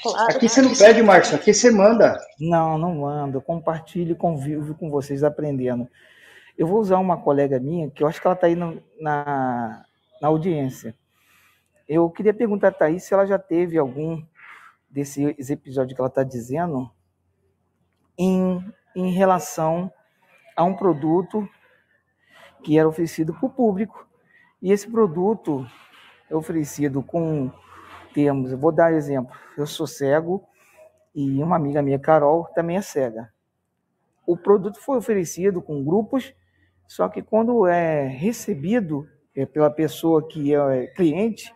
Claro. 0.03 0.35
Aqui 0.35 0.47
você 0.47 0.61
não 0.61 0.75
pede, 0.75 1.01
Marcos, 1.01 1.33
aqui 1.33 1.51
você 1.51 1.71
manda. 1.71 2.15
Não, 2.39 2.77
não 2.77 2.93
mando. 2.93 3.37
Eu 3.37 3.41
compartilho 3.41 4.11
e 4.11 4.15
convivo 4.15 4.75
com 4.75 4.91
vocês 4.91 5.23
aprendendo. 5.23 5.87
Eu 6.55 6.67
vou 6.67 6.79
usar 6.79 6.99
uma 6.99 7.17
colega 7.17 7.59
minha, 7.59 7.89
que 7.89 8.03
eu 8.03 8.07
acho 8.07 8.21
que 8.21 8.27
ela 8.27 8.35
está 8.35 8.45
aí 8.45 8.55
no, 8.55 8.79
na, 9.01 9.83
na 10.21 10.27
audiência. 10.27 10.93
Eu 11.89 12.07
queria 12.11 12.35
perguntar 12.35 12.67
a 12.67 12.71
Thaís 12.71 13.03
se 13.03 13.15
ela 13.15 13.25
já 13.25 13.39
teve 13.39 13.79
algum 13.79 14.21
desse 14.93 15.35
episódio 15.51 15.95
que 15.95 16.01
ela 16.01 16.07
está 16.07 16.21
dizendo 16.23 16.91
em, 18.15 18.63
em 18.95 19.11
relação 19.11 19.91
a 20.55 20.63
um 20.63 20.75
produto 20.75 21.49
que 22.63 22.77
era 22.77 22.87
oferecido 22.87 23.33
para 23.33 23.47
o 23.47 23.49
público. 23.49 24.07
E 24.61 24.71
esse 24.71 24.89
produto 24.89 25.67
é 26.29 26.35
oferecido 26.35 27.01
com 27.01 27.51
termos, 28.13 28.51
eu 28.51 28.57
vou 28.57 28.71
dar 28.71 28.93
exemplo, 28.93 29.35
eu 29.57 29.65
sou 29.65 29.87
cego 29.87 30.47
e 31.15 31.41
uma 31.41 31.55
amiga 31.55 31.81
minha, 31.81 31.97
Carol, 31.97 32.45
também 32.53 32.77
é 32.77 32.81
cega. 32.81 33.33
O 34.27 34.37
produto 34.37 34.79
foi 34.79 34.97
oferecido 34.97 35.59
com 35.59 35.83
grupos, 35.83 36.33
só 36.87 37.09
que 37.09 37.23
quando 37.23 37.65
é 37.65 38.05
recebido 38.05 39.07
é, 39.35 39.43
pela 39.45 39.71
pessoa 39.71 40.27
que 40.27 40.53
é 40.55 40.87
cliente, 40.87 41.51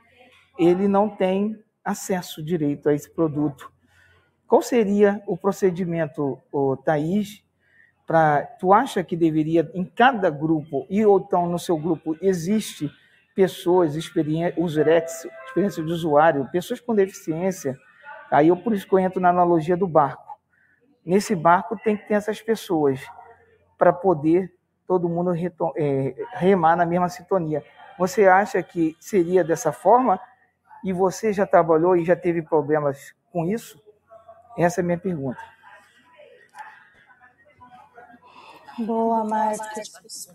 ele 0.58 0.88
não 0.88 1.08
tem 1.08 1.56
acesso 1.88 2.44
direito 2.44 2.90
a 2.90 2.94
esse 2.94 3.10
produto. 3.10 3.72
Qual 4.46 4.62
seria 4.62 5.24
o 5.26 5.38
procedimento, 5.38 6.38
Thaís, 6.84 7.44
para 8.06 8.44
tu 8.60 8.74
acha 8.74 9.04
que 9.04 9.16
deveria 9.16 9.70
em 9.74 9.86
cada 9.86 10.30
grupo 10.30 10.86
e 10.90 11.06
ou 11.06 11.20
então 11.20 11.48
no 11.48 11.58
seu 11.58 11.78
grupo 11.78 12.16
existe 12.22 12.92
pessoas 13.34 13.96
experiência 13.96 14.54
userex, 14.62 15.28
experiência 15.46 15.84
de 15.84 15.92
usuário, 15.92 16.50
pessoas 16.52 16.80
com 16.80 16.94
deficiência. 16.94 17.78
Aí 18.32 18.50
eu 18.50 18.58
por 18.58 18.74
isso 18.74 18.88
que 18.88 18.94
eu 18.94 19.00
entro 19.00 19.22
na 19.22 19.30
analogia 19.30 19.78
do 19.78 19.88
barco. 19.88 20.38
Nesse 21.06 21.36
barco 21.36 21.78
tem 21.78 21.96
que 21.96 22.08
ter 22.08 22.16
essas 22.16 22.42
pessoas 22.42 23.00
para 23.78 23.94
poder 23.94 24.54
todo 24.88 25.10
mundo 25.10 25.34
é, 25.76 26.16
remar 26.34 26.76
na 26.76 26.86
mesma 26.86 27.10
sintonia. 27.10 27.64
Você 28.00 28.26
acha 28.26 28.62
que 28.64 28.96
seria 29.00 29.44
dessa 29.44 29.72
forma 29.72 30.20
e 30.84 30.94
você 30.94 31.34
já 31.34 31.46
trabalhou 31.46 31.96
e 31.96 32.06
já 32.06 32.16
teve 32.16 32.42
problemas 32.42 33.14
com 33.32 33.46
isso? 33.46 33.82
Essa 34.58 34.82
é 34.82 34.84
a 34.84 34.86
minha 34.86 34.98
pergunta. 34.98 35.40
Boa, 38.80 39.24
Marcos. 39.24 40.30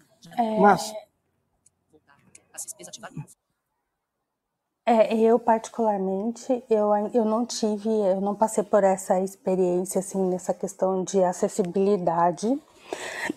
É, 4.85 5.15
é, 5.15 5.21
eu 5.21 5.39
particularmente, 5.39 6.65
eu, 6.69 6.91
eu 7.15 7.25
não 7.25 7.47
tive, 7.47 7.89
eu 7.89 8.21
não 8.21 8.35
passei 8.35 8.65
por 8.65 8.83
essa 8.83 9.21
experiência, 9.21 10.01
assim, 10.01 10.29
nessa 10.29 10.53
questão 10.53 11.05
de 11.05 11.23
acessibilidade, 11.23 12.61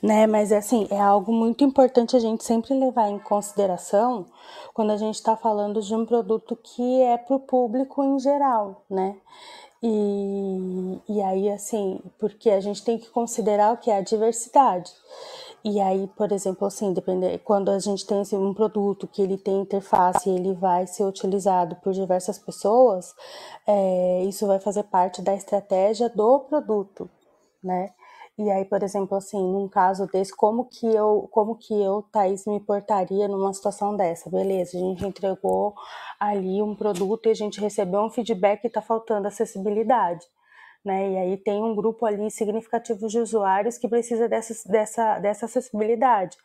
né? 0.02 0.28
Mas, 0.28 0.52
assim, 0.52 0.88
é 0.90 1.00
algo 1.00 1.32
muito 1.32 1.64
importante 1.64 2.16
a 2.16 2.20
gente 2.20 2.44
sempre 2.44 2.74
levar 2.74 3.10
em 3.10 3.20
consideração 3.20 4.26
quando 4.74 4.92
a 4.92 4.98
gente 4.98 5.16
está 5.16 5.36
falando 5.36 5.82
de 5.82 5.96
um 5.96 6.06
produto 6.06 6.56
que 6.56 7.02
é 7.02 7.18
para 7.18 7.36
o 7.36 7.40
público 7.40 8.04
em 8.04 8.20
geral, 8.20 8.84
né? 8.90 9.16
E, 9.82 11.00
e 11.08 11.22
aí, 11.22 11.50
assim, 11.50 12.00
porque 12.20 12.50
a 12.50 12.60
gente 12.60 12.84
tem 12.84 12.98
que 12.98 13.10
considerar 13.10 13.74
o 13.74 13.78
que 13.78 13.92
é 13.92 13.98
a 13.98 14.02
diversidade. 14.02 14.92
E 15.64 15.82
aí, 15.82 16.08
por 16.16 16.32
exemplo, 16.32 16.68
assim, 16.68 16.94
depende, 16.94 17.40
quando 17.40 17.70
a 17.72 17.80
gente 17.80 18.06
tem 18.06 18.20
assim, 18.20 18.38
um 18.38 18.54
produto 18.54 19.08
que 19.08 19.20
ele 19.20 19.36
tem 19.36 19.62
interface 19.62 20.30
e 20.30 20.36
ele 20.36 20.54
vai 20.54 20.86
ser 20.86 21.04
utilizado 21.04 21.76
por 21.78 21.92
diversas 21.92 22.38
pessoas, 22.38 23.16
é, 23.66 24.24
isso 24.26 24.46
vai 24.46 24.60
fazer 24.60 24.84
parte 24.84 25.24
da 25.24 25.34
estratégia 25.34 26.08
do 26.08 26.42
produto, 26.42 27.10
né? 27.64 27.92
E 28.38 28.52
aí, 28.52 28.66
por 28.66 28.84
exemplo, 28.84 29.16
assim, 29.16 29.38
num 29.38 29.70
caso 29.70 30.08
desse, 30.08 30.36
como 30.36 30.66
que 30.66 30.86
eu, 30.86 31.28
como 31.32 31.56
que 31.56 31.74
eu, 31.74 32.04
Thaís, 32.12 32.46
me 32.46 32.60
portaria 32.60 33.30
numa 33.30 33.54
situação 33.54 33.96
dessa? 33.96 34.30
Beleza, 34.30 34.78
a 34.78 34.82
gente 34.82 35.06
entregou 35.06 35.74
ali 36.20 36.62
um 36.62 36.76
produto 36.76 37.28
e 37.28 37.30
a 37.30 37.34
gente 37.34 37.62
recebeu 37.62 38.02
um 38.02 38.10
feedback 38.10 38.60
que 38.60 38.68
está 38.68 38.82
faltando 38.82 39.28
acessibilidade. 39.28 40.26
Né? 40.84 41.14
E 41.14 41.18
aí 41.18 41.38
tem 41.38 41.64
um 41.64 41.74
grupo 41.74 42.06
ali 42.06 42.30
significativo 42.30 43.08
de 43.08 43.20
usuários 43.20 43.78
que 43.78 43.88
precisa 43.88 44.28
dessa, 44.28 44.54
dessa, 44.70 45.20
dessa 45.20 45.46
acessibilidade. 45.46 46.38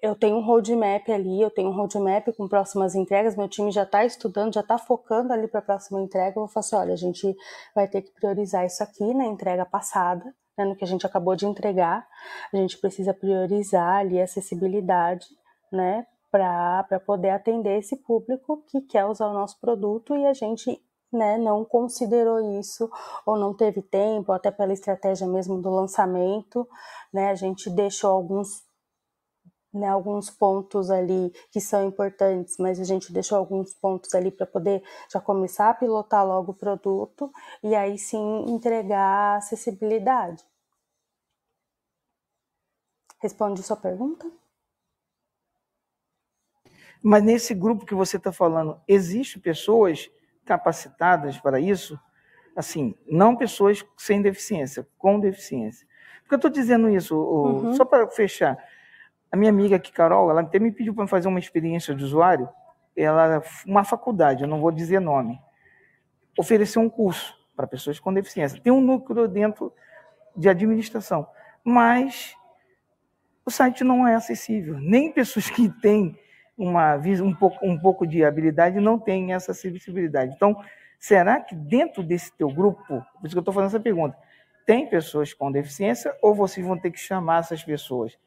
Eu 0.00 0.16
tenho 0.16 0.36
um 0.36 0.44
roadmap 0.44 1.08
ali, 1.10 1.42
eu 1.42 1.50
tenho 1.50 1.68
um 1.68 1.74
roadmap 1.74 2.26
com 2.36 2.48
próximas 2.48 2.94
entregas, 2.94 3.36
meu 3.36 3.48
time 3.48 3.70
já 3.70 3.84
está 3.84 4.04
estudando, 4.04 4.54
já 4.54 4.62
está 4.62 4.78
focando 4.78 5.32
ali 5.32 5.46
para 5.46 5.60
a 5.60 5.62
próxima 5.62 6.00
entrega. 6.00 6.30
Eu 6.30 6.46
vou 6.46 6.48
falar 6.48 6.60
assim: 6.62 6.76
olha, 6.76 6.94
a 6.94 6.96
gente 6.96 7.36
vai 7.74 7.86
ter 7.86 8.02
que 8.02 8.10
priorizar 8.12 8.64
isso 8.66 8.82
aqui 8.82 9.14
na 9.14 9.26
entrega 9.26 9.64
passada, 9.64 10.34
né, 10.56 10.64
no 10.64 10.76
que 10.76 10.84
a 10.84 10.86
gente 10.86 11.06
acabou 11.06 11.34
de 11.34 11.46
entregar. 11.46 12.06
A 12.52 12.56
gente 12.56 12.78
precisa 12.78 13.14
priorizar 13.14 13.96
ali 13.96 14.20
a 14.20 14.24
acessibilidade, 14.24 15.26
né, 15.70 16.06
para 16.30 17.00
poder 17.04 17.30
atender 17.30 17.78
esse 17.78 17.96
público 17.96 18.64
que 18.68 18.80
quer 18.80 19.04
usar 19.04 19.28
o 19.28 19.34
nosso 19.34 19.60
produto 19.60 20.16
e 20.16 20.26
a 20.26 20.32
gente 20.32 20.82
né, 21.12 21.36
não 21.36 21.62
considerou 21.62 22.58
isso 22.58 22.90
ou 23.26 23.36
não 23.36 23.54
teve 23.54 23.82
tempo, 23.82 24.32
até 24.32 24.50
pela 24.50 24.72
estratégia 24.72 25.26
mesmo 25.26 25.60
do 25.60 25.68
lançamento, 25.68 26.66
né, 27.12 27.30
a 27.30 27.34
gente 27.34 27.68
deixou 27.68 28.10
alguns 28.10 28.62
né, 29.72 29.88
alguns 29.88 30.30
pontos 30.30 30.90
ali 30.90 31.32
que 31.50 31.60
são 31.60 31.86
importantes, 31.86 32.56
mas 32.58 32.78
a 32.80 32.84
gente 32.84 33.12
deixou 33.12 33.38
alguns 33.38 33.74
pontos 33.74 34.14
ali 34.14 34.30
para 34.30 34.46
poder 34.46 34.82
já 35.10 35.20
começar 35.20 35.70
a 35.70 35.74
pilotar 35.74 36.26
logo 36.26 36.52
o 36.52 36.56
produto 36.56 37.32
e 37.62 37.74
aí 37.74 37.98
sim 37.98 38.44
entregar 38.48 39.36
acessibilidade. 39.38 40.44
Responde 43.20 43.62
sua 43.62 43.76
pergunta? 43.76 44.30
mas 47.02 47.22
nesse 47.22 47.52
grupo 47.52 47.84
que 47.84 47.94
você 47.94 48.16
está 48.16 48.30
falando, 48.30 48.80
existe 48.86 49.40
pessoas 49.40 50.08
capacitadas 50.44 51.36
para 51.38 51.58
isso? 51.58 51.98
Assim, 52.54 52.94
não 53.06 53.34
pessoas 53.34 53.84
sem 53.96 54.22
deficiência, 54.22 54.86
com 54.96 55.18
deficiência. 55.18 55.86
Por 56.22 56.28
que 56.28 56.34
eu 56.34 56.36
estou 56.36 56.50
dizendo 56.50 56.88
isso? 56.88 57.16
Uhum. 57.16 57.74
Só 57.74 57.84
para 57.84 58.08
fechar, 58.08 58.56
a 59.32 59.36
minha 59.36 59.50
amiga 59.50 59.76
aqui, 59.76 59.90
Carol, 59.90 60.30
ela 60.30 60.42
até 60.42 60.58
me 60.58 60.70
pediu 60.70 60.94
para 60.94 61.06
fazer 61.06 61.26
uma 61.26 61.38
experiência 61.38 61.94
de 61.94 62.04
usuário. 62.04 62.46
Ela, 62.94 63.42
uma 63.66 63.82
faculdade, 63.82 64.42
eu 64.42 64.48
não 64.48 64.60
vou 64.60 64.70
dizer 64.70 65.00
nome, 65.00 65.40
ofereceu 66.38 66.82
um 66.82 66.90
curso 66.90 67.34
para 67.56 67.66
pessoas 67.66 67.98
com 67.98 68.12
deficiência. 68.12 68.60
Tem 68.60 68.70
um 68.70 68.82
núcleo 68.82 69.26
dentro 69.26 69.72
de 70.36 70.50
administração, 70.50 71.26
mas 71.64 72.36
o 73.46 73.50
site 73.50 73.82
não 73.82 74.06
é 74.06 74.14
acessível. 74.14 74.78
Nem 74.78 75.10
pessoas 75.10 75.48
que 75.48 75.70
têm 75.80 76.14
uma 76.56 76.96
um 76.96 77.34
pouco, 77.34 77.66
um 77.66 77.78
pouco 77.78 78.06
de 78.06 78.22
habilidade 78.22 78.78
não 78.80 78.98
têm 78.98 79.32
essa 79.32 79.52
acessibilidade. 79.52 80.34
Então, 80.36 80.62
será 80.98 81.40
que 81.40 81.54
dentro 81.54 82.02
desse 82.02 82.30
teu 82.36 82.50
grupo, 82.52 82.84
por 82.86 83.24
isso 83.24 83.34
que 83.34 83.38
eu 83.38 83.40
estou 83.40 83.54
fazendo 83.54 83.68
essa 83.68 83.80
pergunta, 83.80 84.14
tem 84.66 84.86
pessoas 84.86 85.32
com 85.32 85.50
deficiência 85.50 86.14
ou 86.20 86.34
vocês 86.34 86.64
vão 86.64 86.78
ter 86.78 86.90
que 86.90 87.00
chamar 87.00 87.40
essas 87.40 87.64
pessoas? 87.64 88.18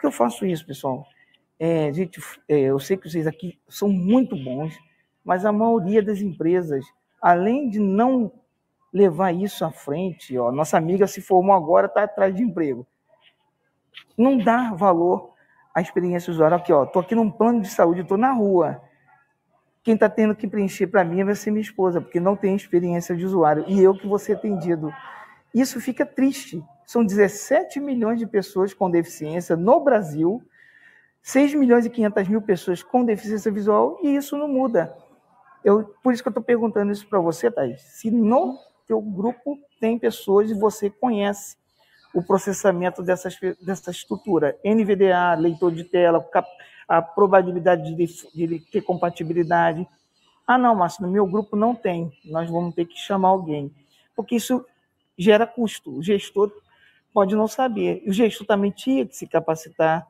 Que 0.00 0.06
eu 0.06 0.12
faço 0.12 0.46
isso, 0.46 0.66
pessoal? 0.66 1.06
É, 1.58 1.92
gente, 1.92 2.20
é, 2.48 2.58
eu 2.58 2.78
sei 2.78 2.96
que 2.96 3.08
vocês 3.08 3.26
aqui 3.26 3.58
são 3.68 3.88
muito 3.88 4.34
bons, 4.34 4.74
mas 5.22 5.44
a 5.44 5.52
maioria 5.52 6.02
das 6.02 6.20
empresas, 6.20 6.84
além 7.20 7.68
de 7.68 7.78
não 7.78 8.32
levar 8.92 9.32
isso 9.32 9.64
à 9.64 9.70
frente, 9.70 10.36
ó, 10.38 10.50
nossa 10.50 10.78
amiga 10.78 11.06
se 11.06 11.20
formou 11.20 11.54
agora, 11.54 11.86
está 11.86 12.04
atrás 12.04 12.34
de 12.34 12.42
emprego 12.42 12.86
não 14.16 14.36
dá 14.36 14.72
valor 14.74 15.32
à 15.74 15.80
experiência 15.80 16.30
usuária. 16.30 16.56
Aqui, 16.56 16.72
ó, 16.72 16.84
tô 16.84 16.98
aqui 16.98 17.14
num 17.14 17.30
plano 17.30 17.60
de 17.60 17.68
saúde, 17.68 18.02
estou 18.02 18.18
na 18.18 18.32
rua. 18.32 18.80
Quem 19.82 19.94
está 19.94 20.08
tendo 20.08 20.34
que 20.34 20.46
preencher 20.46 20.86
para 20.86 21.04
mim 21.04 21.24
vai 21.24 21.34
ser 21.34 21.50
minha 21.50 21.62
esposa, 21.62 22.00
porque 22.00 22.20
não 22.20 22.36
tem 22.36 22.54
experiência 22.54 23.16
de 23.16 23.24
usuário. 23.24 23.64
E 23.66 23.80
eu 23.80 23.94
que 23.94 24.06
vou 24.06 24.18
ser 24.18 24.34
atendido. 24.34 24.92
Isso 25.54 25.80
fica 25.80 26.04
triste. 26.04 26.62
São 26.90 27.04
17 27.04 27.78
milhões 27.78 28.18
de 28.18 28.26
pessoas 28.26 28.74
com 28.74 28.90
deficiência 28.90 29.54
no 29.56 29.78
Brasil, 29.78 30.42
6 31.22 31.54
milhões 31.54 31.86
e 31.86 31.90
500 31.90 32.26
mil 32.26 32.42
pessoas 32.42 32.82
com 32.82 33.04
deficiência 33.04 33.48
visual, 33.52 33.96
e 34.02 34.16
isso 34.16 34.36
não 34.36 34.48
muda. 34.48 34.92
Eu, 35.62 35.94
por 36.02 36.12
isso 36.12 36.20
que 36.20 36.28
eu 36.28 36.32
estou 36.32 36.42
perguntando 36.42 36.90
isso 36.90 37.06
para 37.06 37.20
você, 37.20 37.48
Thaís. 37.48 37.80
Se 37.80 38.10
no 38.10 38.58
teu 38.88 39.00
grupo 39.00 39.56
tem 39.78 40.00
pessoas 40.00 40.50
e 40.50 40.54
você 40.54 40.90
conhece 40.90 41.56
o 42.12 42.24
processamento 42.24 43.04
dessas, 43.04 43.38
dessa 43.62 43.92
estrutura. 43.92 44.58
NVDA, 44.64 45.34
leitor 45.38 45.70
de 45.70 45.84
tela, 45.84 46.28
a 46.88 47.00
probabilidade 47.00 47.94
de, 47.94 48.06
de 48.34 48.58
ter 48.68 48.80
compatibilidade. 48.80 49.86
Ah, 50.44 50.58
não, 50.58 50.74
Márcio, 50.74 51.06
no 51.06 51.12
meu 51.12 51.24
grupo 51.24 51.54
não 51.54 51.72
tem. 51.72 52.12
Nós 52.24 52.50
vamos 52.50 52.74
ter 52.74 52.84
que 52.84 52.98
chamar 52.98 53.28
alguém. 53.28 53.72
Porque 54.16 54.34
isso 54.34 54.66
gera 55.16 55.46
custo. 55.46 55.96
O 55.96 56.02
gestor 56.02 56.50
pode 57.12 57.34
não 57.34 57.48
saber. 57.48 58.02
E 58.04 58.10
o 58.10 58.12
gestor 58.12 58.46
também 58.46 58.70
tinha 58.70 59.06
que 59.06 59.16
se 59.16 59.26
capacitar, 59.26 60.06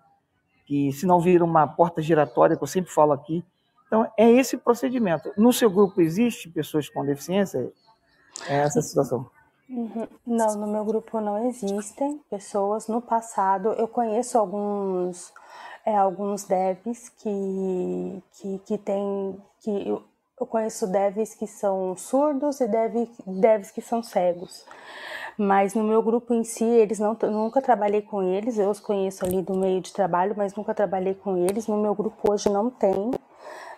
que 0.67 0.93
se 0.93 1.07
não 1.07 1.21
vira 1.21 1.45
uma 1.45 1.67
porta 1.67 2.01
giratória, 2.01 2.57
que 2.57 2.63
eu 2.63 2.69
sempre 2.69 2.93
falo 2.93 3.13
aqui. 3.13 3.45
Então, 3.87 4.11
é 4.17 4.31
esse 4.31 4.57
procedimento. 4.57 5.33
No 5.37 5.53
seu 5.53 5.69
grupo 5.69 6.01
existe 6.01 6.49
pessoas 6.49 6.89
com 6.89 7.05
deficiência? 7.05 7.73
É 8.49 8.59
essa 8.59 8.81
situação. 8.81 9.29
Uhum. 9.69 10.09
Não, 10.27 10.55
no 10.57 10.67
meu 10.67 10.85
grupo 10.85 11.21
não 11.21 11.47
existem 11.49 12.19
pessoas. 12.29 12.89
No 12.89 13.01
passado, 13.01 13.73
eu 13.73 13.87
conheço 13.87 14.37
alguns, 14.37 15.33
é, 15.85 15.97
alguns 15.97 16.45
devs 16.45 17.09
que, 17.09 18.23
que, 18.33 18.59
que 18.67 18.79
têm. 18.79 19.41
Que 19.61 19.89
eu, 19.89 20.03
eu 20.41 20.47
conheço 20.47 20.87
devs 20.87 21.35
que 21.35 21.47
são 21.47 21.97
surdos 21.97 22.61
e 22.61 22.67
dev, 22.67 23.09
devs 23.27 23.71
que 23.71 23.81
são 23.81 24.03
cegos. 24.03 24.65
Mas 25.41 25.73
no 25.73 25.83
meu 25.83 26.03
grupo 26.03 26.35
em 26.35 26.45
si, 26.45 26.65
eles 26.65 26.99
não, 26.99 27.15
nunca 27.15 27.63
trabalhei 27.63 28.03
com 28.03 28.23
eles. 28.23 28.59
Eu 28.59 28.69
os 28.69 28.79
conheço 28.79 29.25
ali 29.25 29.41
do 29.41 29.57
meio 29.57 29.81
de 29.81 29.91
trabalho, 29.91 30.35
mas 30.37 30.55
nunca 30.55 30.75
trabalhei 30.75 31.15
com 31.15 31.35
eles. 31.35 31.67
No 31.67 31.79
meu 31.81 31.95
grupo 31.95 32.31
hoje 32.31 32.51
não 32.51 32.69
tem. 32.69 33.11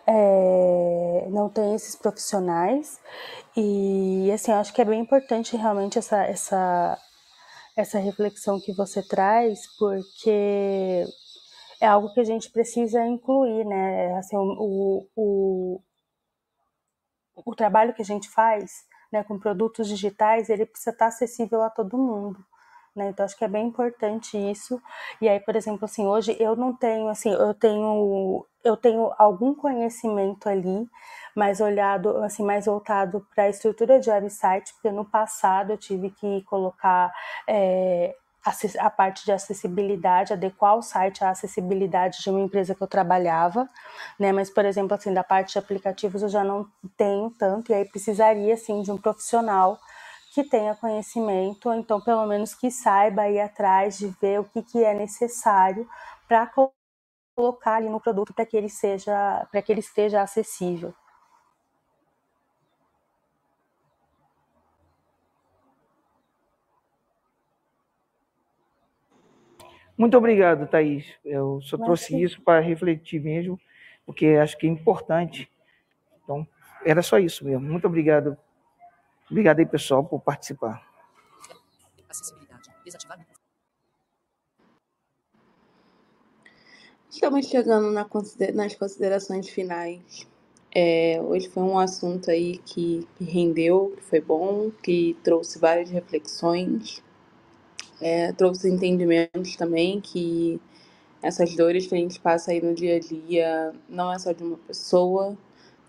É, 0.05 1.29
não 1.31 1.49
tem 1.49 1.77
esses 1.77 1.95
profissionais 1.95 3.01
e 3.57 4.29
assim 4.35 4.51
eu 4.51 4.57
acho 4.59 4.75
que 4.75 4.83
é 4.83 4.85
bem 4.85 5.01
importante 5.01 5.57
realmente 5.57 5.97
essa 5.97 6.25
essa 6.25 6.99
essa 7.77 7.99
reflexão 8.01 8.61
que 8.61 8.73
você 8.73 9.01
traz 9.01 9.61
porque 9.79 11.05
é 11.81 11.87
algo 11.87 12.13
que 12.13 12.19
a 12.19 12.25
gente 12.25 12.51
precisa 12.51 13.07
incluir 13.07 13.65
né 13.65 14.17
assim 14.17 14.37
o, 14.37 15.07
o, 15.15 15.81
o 17.37 17.55
trabalho 17.55 17.95
que 17.95 18.03
a 18.03 18.05
gente 18.05 18.29
faz 18.29 18.73
né 19.13 19.23
com 19.25 19.39
produtos 19.39 19.89
digitais 19.89 20.49
ele 20.49 20.67
precisa 20.67 20.91
estar 20.91 21.07
acessível 21.07 21.63
a 21.63 21.71
todo 21.71 21.99
mundo 21.99 22.45
né? 22.95 23.09
Então 23.09 23.25
acho 23.25 23.37
que 23.37 23.45
é 23.45 23.49
bem 23.49 23.67
importante 23.69 24.37
isso. 24.37 24.81
E 25.21 25.29
aí, 25.29 25.41
por 25.41 25.57
exemplo, 25.57 25.85
assim, 25.85 26.07
hoje 26.07 26.37
eu 26.39 26.55
não 26.57 26.75
tenho, 26.75 27.09
assim, 27.09 27.31
eu 27.31 27.55
tenho, 27.55 28.47
eu 28.65 28.77
tenho 28.77 29.13
algum 29.19 29.55
conhecimento 29.55 30.49
ali, 30.49 30.89
mais 31.35 31.61
olhado, 31.61 32.19
assim, 32.19 32.45
mais 32.45 32.67
voltado 32.67 33.27
para 33.35 33.45
a 33.45 33.49
estrutura 33.49 33.99
de 33.99 34.11
website, 34.11 34.73
porque 34.75 34.91
no 34.91 35.05
passado 35.05 35.73
eu 35.73 35.79
tive 35.79 36.11
que 36.11 36.43
colocar 36.43 37.13
é, 37.49 38.15
a 38.79 38.91
parte 38.91 39.25
de 39.25 39.33
acessibilidade, 39.33 40.33
adequar 40.33 40.77
o 40.77 40.83
site 40.83 41.23
à 41.25 41.31
acessibilidade 41.31 42.23
de 42.23 42.31
uma 42.31 42.41
empresa 42.41 42.75
que 42.75 42.83
eu 42.83 42.87
trabalhava, 42.89 43.69
né? 44.19 44.33
Mas, 44.33 44.51
por 44.51 44.65
exemplo, 44.65 44.95
assim, 44.95 45.15
da 45.15 45.23
parte 45.25 45.53
de 45.53 45.59
aplicativos 45.59 46.23
eu 46.23 46.29
já 46.29 46.43
não 46.45 46.67
tenho 46.97 47.31
tanto, 47.39 47.71
e 47.71 47.75
aí 47.75 47.85
precisaria, 47.85 48.55
assim, 48.55 48.83
de 48.83 48.91
um 48.91 48.99
profissional 48.99 49.79
que 50.35 50.43
tenha 50.45 50.75
conhecimento, 50.75 51.69
ou 51.69 51.75
então 51.75 52.01
pelo 52.01 52.27
menos 52.27 52.55
que 52.55 52.71
saiba 52.71 53.29
ir 53.29 53.41
atrás 53.41 53.99
de 53.99 54.09
ver 54.21 54.41
o 54.41 54.45
que, 54.45 54.63
que 54.63 54.83
é 54.83 54.95
necessário 54.95 55.87
para 56.27 56.51
colocar 57.37 57.77
ali 57.77 57.89
no 57.91 58.01
produto 58.01 58.35
para 58.35 58.47
que 58.47 58.57
ele 58.57 58.69
seja, 58.69 59.47
para 59.51 59.63
que 59.63 59.73
ele 59.73 59.81
esteja 59.81 60.23
acessível. 60.23 60.95
Muito 70.03 70.19
obrigado, 70.19 70.67
Thaís. 70.67 71.07
Eu 71.25 71.61
só 71.63 71.79
Mas 71.79 71.87
trouxe 71.87 72.07
sim. 72.07 72.21
isso 72.21 72.43
para 72.43 72.59
refletir 72.59 73.23
mesmo, 73.23 73.57
porque 74.05 74.27
acho 74.27 74.59
que 74.59 74.67
é 74.67 74.69
importante. 74.69 75.49
Então, 76.25 76.45
era 76.85 77.01
só 77.03 77.21
isso 77.21 77.45
mesmo. 77.45 77.61
Muito 77.61 77.87
obrigado. 77.87 78.37
Obrigado 79.31 79.61
aí, 79.61 79.65
pessoal, 79.65 80.05
por 80.05 80.21
participar. 80.21 80.85
Acessibilidade. 82.09 82.69
Estamos 87.09 87.47
chegando 87.47 87.93
na 87.93 88.05
nas 88.55 88.75
considerações 88.75 89.49
finais. 89.51 90.27
É, 90.75 91.21
hoje 91.23 91.49
foi 91.49 91.63
um 91.63 91.79
assunto 91.79 92.29
aí 92.29 92.59
que, 92.59 93.07
que 93.15 93.23
rendeu, 93.23 93.95
que 93.97 94.03
foi 94.03 94.21
bom, 94.21 94.69
que 94.83 95.17
trouxe 95.23 95.61
várias 95.61 95.91
reflexões 95.91 97.01
é, 98.03 98.33
trouxe 98.33 98.69
entendimentos 98.69 99.55
também 99.57 100.01
que 100.01 100.61
essas 101.23 101.55
dores 101.55 101.87
que 101.87 101.95
a 101.95 101.99
gente 101.99 102.21
passa 102.21 102.51
aí 102.51 102.61
no 102.61 102.75
dia 102.75 102.97
a 102.97 102.99
dia 102.99 103.73
não 103.89 104.13
é 104.13 104.19
só 104.19 104.33
de 104.33 104.43
uma 104.43 104.59
pessoa, 104.59 105.39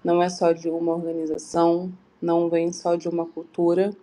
não 0.04 0.22
é 0.22 0.30
só 0.30 0.52
de 0.52 0.70
uma 0.70 0.94
organização, 0.94 1.92
não 2.22 2.50
vem 2.50 2.72
só 2.72 2.96
de 2.96 3.10
uma 3.10 3.26
cultura. 3.26 3.96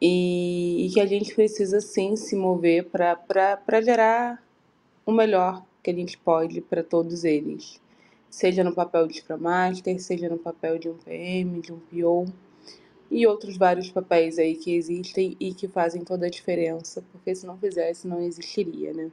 E, 0.00 0.86
e 0.86 0.90
que 0.90 1.00
a 1.00 1.06
gente 1.06 1.34
precisa 1.34 1.80
sim 1.80 2.16
se 2.16 2.34
mover 2.36 2.88
para 2.88 3.80
gerar 3.80 4.42
o 5.04 5.12
melhor 5.12 5.64
que 5.82 5.90
a 5.90 5.94
gente 5.94 6.16
pode 6.18 6.60
para 6.60 6.82
todos 6.82 7.24
eles. 7.24 7.80
Seja 8.30 8.64
no 8.64 8.74
papel 8.74 9.06
de 9.06 9.14
Scrum 9.18 9.38
Master, 9.38 10.00
seja 10.00 10.28
no 10.28 10.38
papel 10.38 10.78
de 10.78 10.88
um 10.88 10.94
PM, 10.94 11.60
de 11.60 11.72
um 11.72 11.78
PO 11.78 12.32
e 13.12 13.26
outros 13.26 13.58
vários 13.58 13.90
papéis 13.90 14.38
aí 14.38 14.56
que 14.56 14.74
existem 14.74 15.36
e 15.38 15.52
que 15.52 15.68
fazem 15.68 16.02
toda 16.02 16.26
a 16.26 16.30
diferença, 16.30 17.04
porque 17.12 17.34
se 17.34 17.46
não 17.46 17.58
fizesse, 17.58 18.08
não 18.08 18.22
existiria, 18.22 18.94
né? 18.94 19.12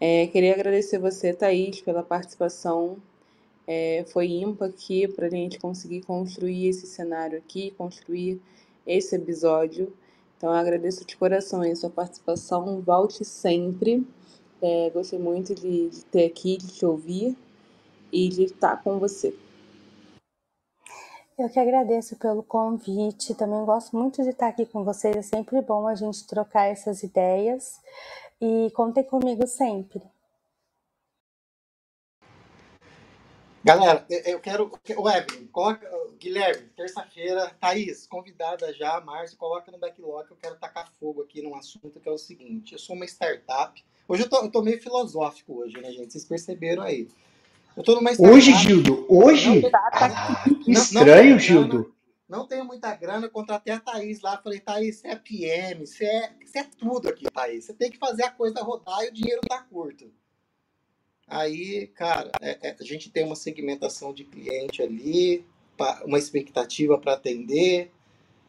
É, 0.00 0.28
queria 0.28 0.54
agradecer 0.54 0.98
você, 0.98 1.32
Thaís, 1.32 1.80
pela 1.80 2.04
participação. 2.04 2.96
É, 3.66 4.04
foi 4.12 4.28
ímpar 4.28 4.68
aqui 4.68 5.08
para 5.08 5.26
a 5.26 5.30
gente 5.30 5.58
conseguir 5.58 6.02
construir 6.02 6.68
esse 6.68 6.86
cenário 6.86 7.36
aqui, 7.38 7.72
construir 7.76 8.40
esse 8.86 9.16
episódio. 9.16 9.92
Então, 10.36 10.52
agradeço 10.52 11.04
de 11.04 11.16
coração 11.16 11.62
a 11.62 11.74
sua 11.74 11.90
participação. 11.90 12.80
Volte 12.80 13.24
sempre. 13.24 14.06
É, 14.62 14.90
gostei 14.90 15.18
muito 15.18 15.52
de, 15.52 15.88
de 15.88 16.04
ter 16.04 16.26
aqui, 16.26 16.58
de 16.58 16.68
te 16.68 16.86
ouvir 16.86 17.36
e 18.12 18.28
de 18.28 18.44
estar 18.44 18.82
com 18.84 19.00
você. 19.00 19.34
Eu 21.36 21.50
que 21.50 21.58
agradeço 21.58 22.16
pelo 22.16 22.44
convite, 22.44 23.34
também 23.34 23.64
gosto 23.64 23.96
muito 23.96 24.22
de 24.22 24.28
estar 24.28 24.46
aqui 24.46 24.64
com 24.64 24.84
vocês, 24.84 25.16
é 25.16 25.22
sempre 25.22 25.60
bom 25.60 25.88
a 25.88 25.94
gente 25.96 26.24
trocar 26.28 26.66
essas 26.66 27.02
ideias 27.02 27.80
e 28.40 28.70
contem 28.70 29.02
comigo 29.02 29.44
sempre. 29.44 30.00
Galera, 33.64 34.06
eu 34.08 34.38
quero. 34.38 34.70
O 34.96 35.10
Evelyn, 35.10 35.46
coloca. 35.48 35.90
Guilherme, 36.20 36.68
terça-feira, 36.76 37.50
Thaís, 37.60 38.06
convidada 38.06 38.72
já, 38.72 39.00
Márcio, 39.00 39.36
coloca 39.36 39.70
no 39.72 39.78
backlog. 39.78 40.30
Eu 40.30 40.36
quero 40.36 40.56
tacar 40.56 40.90
fogo 41.00 41.22
aqui 41.22 41.42
num 41.42 41.54
assunto 41.56 41.98
que 41.98 42.08
é 42.08 42.12
o 42.12 42.18
seguinte: 42.18 42.74
eu 42.74 42.78
sou 42.78 42.94
uma 42.94 43.04
startup. 43.06 43.84
Hoje 44.06 44.22
eu 44.22 44.28
tô, 44.28 44.36
eu 44.36 44.50
tô 44.50 44.62
meio 44.62 44.80
filosófico 44.80 45.60
hoje, 45.60 45.76
né, 45.80 45.90
gente? 45.90 46.12
Vocês 46.12 46.24
perceberam 46.24 46.82
aí. 46.82 47.08
Eu 47.76 47.82
tô 47.82 47.94
numa 47.96 48.10
Hoje, 48.18 48.52
Gildo? 48.54 49.04
Hoje? 49.08 49.60
Não, 49.60 49.70
ah, 49.74 50.44
estranho, 50.68 51.30
não 51.32 51.38
Gildo. 51.38 51.94
não 52.28 52.46
tenho 52.46 52.64
muita 52.64 52.94
grana, 52.94 53.28
contratei 53.28 53.74
a 53.74 53.80
Thaís 53.80 54.20
lá, 54.20 54.40
falei, 54.40 54.60
Thaís, 54.60 54.96
você 54.96 55.08
é 55.08 55.16
PM, 55.16 55.86
você 55.86 56.04
é, 56.04 56.32
você 56.44 56.60
é 56.60 56.64
tudo 56.64 57.08
aqui, 57.08 57.28
Thaís. 57.30 57.64
Você 57.64 57.74
tem 57.74 57.90
que 57.90 57.98
fazer 57.98 58.24
a 58.24 58.30
coisa 58.30 58.62
rodar 58.62 59.02
e 59.02 59.08
o 59.08 59.12
dinheiro 59.12 59.40
tá 59.48 59.60
curto. 59.62 60.10
Aí, 61.26 61.88
cara, 61.88 62.30
é, 62.40 62.68
é, 62.68 62.76
a 62.78 62.84
gente 62.84 63.10
tem 63.10 63.24
uma 63.24 63.34
segmentação 63.36 64.12
de 64.12 64.24
cliente 64.24 64.82
ali, 64.82 65.44
uma 66.04 66.18
expectativa 66.18 66.98
para 66.98 67.14
atender. 67.14 67.90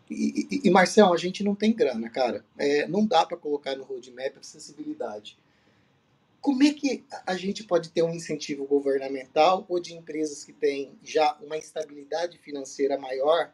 E, 0.10 0.48
e, 0.52 0.68
e, 0.68 0.70
Marcelo, 0.70 1.14
a 1.14 1.18
gente 1.18 1.44
não 1.44 1.56
tem 1.56 1.74
grana, 1.74 2.10
cara. 2.10 2.46
É, 2.58 2.88
não 2.88 3.06
dá 3.08 3.26
para 3.26 3.38
colocar 3.38 3.76
no 3.76 3.84
roadmap 3.84 4.38
acessibilidade. 4.38 5.38
Como 6.46 6.62
é 6.62 6.72
que 6.72 7.04
a 7.26 7.36
gente 7.36 7.64
pode 7.64 7.90
ter 7.90 8.04
um 8.04 8.14
incentivo 8.14 8.68
governamental 8.68 9.66
ou 9.68 9.80
de 9.80 9.96
empresas 9.96 10.44
que 10.44 10.54
têm 10.54 10.96
já 11.02 11.36
uma 11.42 11.58
estabilidade 11.58 12.38
financeira 12.38 13.00
maior? 13.00 13.52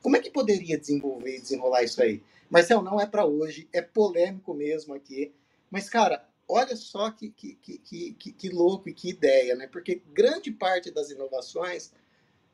Como 0.00 0.16
é 0.16 0.20
que 0.20 0.30
poderia 0.30 0.78
desenvolver 0.78 1.38
e 1.38 1.40
desenrolar 1.40 1.82
isso 1.82 2.00
aí? 2.00 2.22
Marcel, 2.48 2.82
não 2.82 3.00
é 3.00 3.04
para 3.04 3.26
hoje, 3.26 3.68
é 3.72 3.82
polêmico 3.82 4.54
mesmo 4.54 4.94
aqui. 4.94 5.32
Mas, 5.68 5.90
cara, 5.90 6.24
olha 6.46 6.76
só 6.76 7.10
que, 7.10 7.30
que, 7.30 7.56
que, 7.56 8.12
que, 8.12 8.32
que 8.32 8.48
louco 8.48 8.88
e 8.88 8.94
que 8.94 9.08
ideia, 9.08 9.56
né? 9.56 9.66
Porque 9.66 10.00
grande 10.14 10.52
parte 10.52 10.88
das 10.92 11.10
inovações 11.10 11.90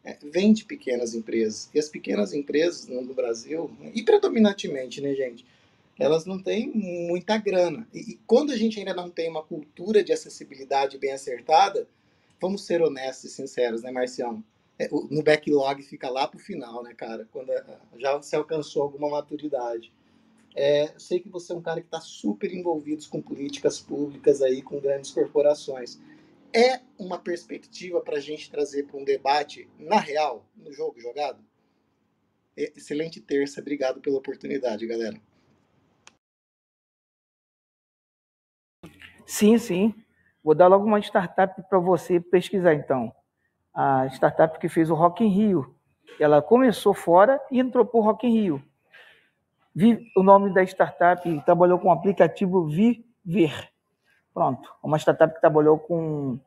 é, 0.02 0.16
vem 0.22 0.54
de 0.54 0.64
pequenas 0.64 1.12
empresas. 1.12 1.68
E 1.74 1.78
as 1.78 1.90
pequenas 1.90 2.32
empresas 2.32 2.86
no 2.86 3.12
Brasil, 3.12 3.70
e 3.94 4.02
predominantemente, 4.02 5.02
né, 5.02 5.12
gente? 5.12 5.44
Elas 5.98 6.26
não 6.26 6.42
têm 6.42 6.70
muita 6.72 7.38
grana. 7.38 7.88
E, 7.92 8.12
e, 8.12 8.20
quando 8.26 8.52
a 8.52 8.56
gente 8.56 8.78
ainda 8.78 8.94
não 8.94 9.10
tem 9.10 9.28
uma 9.30 9.42
cultura 9.42 10.04
de 10.04 10.12
acessibilidade 10.12 10.98
bem 10.98 11.12
acertada, 11.12 11.88
vamos 12.40 12.64
ser 12.64 12.82
honestos 12.82 13.32
e 13.32 13.34
sinceros, 13.34 13.82
né, 13.82 13.90
Marcião? 13.90 14.44
É, 14.78 14.88
o, 14.92 15.08
no 15.10 15.22
backlog 15.22 15.82
fica 15.82 16.10
lá 16.10 16.28
pro 16.28 16.38
final, 16.38 16.82
né, 16.82 16.92
cara? 16.94 17.26
Quando 17.32 17.50
já 17.98 18.20
se 18.20 18.36
alcançou 18.36 18.82
alguma 18.82 19.08
maturidade. 19.08 19.92
É, 20.54 20.94
eu 20.94 21.00
sei 21.00 21.20
que 21.20 21.28
você 21.28 21.52
é 21.52 21.56
um 21.56 21.62
cara 21.62 21.80
que 21.80 21.86
está 21.86 22.00
super 22.00 22.52
envolvido 22.52 23.06
com 23.08 23.20
políticas 23.20 23.78
públicas 23.78 24.40
aí, 24.40 24.62
com 24.62 24.80
grandes 24.80 25.10
corporações. 25.10 25.98
É 26.52 26.80
uma 26.98 27.18
perspectiva 27.18 28.00
para 28.00 28.16
a 28.16 28.20
gente 28.20 28.50
trazer 28.50 28.84
para 28.84 28.96
um 28.98 29.04
debate 29.04 29.68
na 29.78 29.98
real, 29.98 30.46
no 30.56 30.72
jogo 30.72 30.98
jogado? 30.98 31.44
Excelente 32.56 33.20
terça, 33.20 33.60
obrigado 33.60 34.00
pela 34.00 34.16
oportunidade, 34.16 34.86
galera. 34.86 35.20
Sim, 39.26 39.58
sim. 39.58 39.94
Vou 40.42 40.54
dar 40.54 40.68
logo 40.68 40.84
uma 40.84 41.00
startup 41.00 41.60
para 41.68 41.78
você 41.78 42.20
pesquisar, 42.20 42.74
então. 42.74 43.12
A 43.74 44.06
startup 44.06 44.58
que 44.58 44.68
fez 44.68 44.88
o 44.88 44.94
Rock 44.94 45.24
in 45.24 45.28
Rio. 45.28 45.74
Ela 46.18 46.40
começou 46.40 46.94
fora 46.94 47.40
e 47.50 47.58
entrou 47.58 47.84
para 47.84 47.98
o 47.98 48.02
Rock 48.02 48.26
in 48.26 48.30
Rio. 48.30 48.62
O 50.16 50.22
nome 50.22 50.54
da 50.54 50.62
startup 50.62 51.28
trabalhou 51.44 51.78
com 51.78 51.88
o 51.88 51.92
aplicativo 51.92 52.66
Viver. 52.66 53.68
Pronto. 54.32 54.72
Uma 54.82 54.98
startup 54.98 55.34
que 55.34 55.40
trabalhou 55.40 55.78
com, 55.78 56.38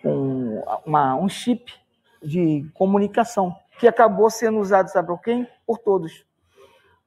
com 0.00 0.62
uma, 0.86 1.14
um 1.16 1.28
chip 1.28 1.74
de 2.22 2.66
comunicação 2.74 3.54
que 3.78 3.86
acabou 3.86 4.30
sendo 4.30 4.58
usado, 4.58 4.88
sabe 4.88 5.08
por 5.08 5.20
quem? 5.20 5.46
Por 5.66 5.78
todos. 5.78 6.25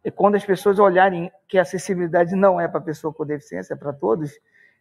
E 0.03 0.09
quando 0.09 0.35
as 0.35 0.45
pessoas 0.45 0.79
olharem 0.79 1.31
que 1.47 1.57
a 1.57 1.63
acessibilidade 1.63 2.35
não 2.35 2.59
é 2.59 2.67
para 2.67 2.79
pessoa 2.79 3.13
com 3.13 3.25
deficiência, 3.25 3.73
é 3.73 3.77
para 3.77 3.91
todos, 3.91 4.31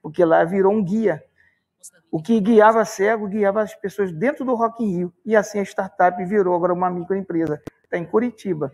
porque 0.02 0.24
lá 0.24 0.44
virou 0.44 0.72
um 0.72 0.82
guia. 0.82 1.22
O 2.10 2.22
que 2.22 2.40
guiava 2.40 2.84
cego, 2.84 3.26
guiava 3.26 3.62
as 3.62 3.74
pessoas 3.74 4.12
dentro 4.12 4.44
do 4.44 4.54
Rock 4.54 4.82
in 4.82 4.96
Rio. 4.96 5.14
E 5.24 5.36
assim 5.36 5.58
a 5.58 5.62
startup 5.62 6.24
virou 6.24 6.54
agora 6.54 6.72
uma 6.72 6.88
microempresa. 6.88 7.60
Está 7.84 7.98
em 7.98 8.04
Curitiba. 8.04 8.72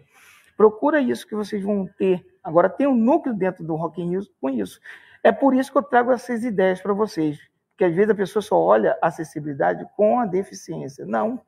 Procura 0.56 1.00
isso 1.00 1.26
que 1.26 1.34
vocês 1.34 1.62
vão 1.62 1.88
ter. 1.98 2.24
Agora 2.42 2.68
tem 2.68 2.86
um 2.86 2.94
núcleo 2.94 3.34
dentro 3.34 3.64
do 3.64 3.74
Rock 3.74 4.00
in 4.00 4.10
Rio 4.10 4.20
com 4.40 4.50
isso. 4.50 4.80
É 5.22 5.32
por 5.32 5.54
isso 5.54 5.72
que 5.72 5.78
eu 5.78 5.82
trago 5.82 6.12
essas 6.12 6.44
ideias 6.44 6.80
para 6.80 6.92
vocês. 6.92 7.38
Porque 7.70 7.84
às 7.84 7.94
vezes 7.94 8.10
a 8.10 8.14
pessoa 8.14 8.42
só 8.42 8.60
olha 8.60 8.96
a 9.02 9.08
acessibilidade 9.08 9.84
com 9.96 10.20
a 10.20 10.26
deficiência. 10.26 11.04
Não. 11.04 11.40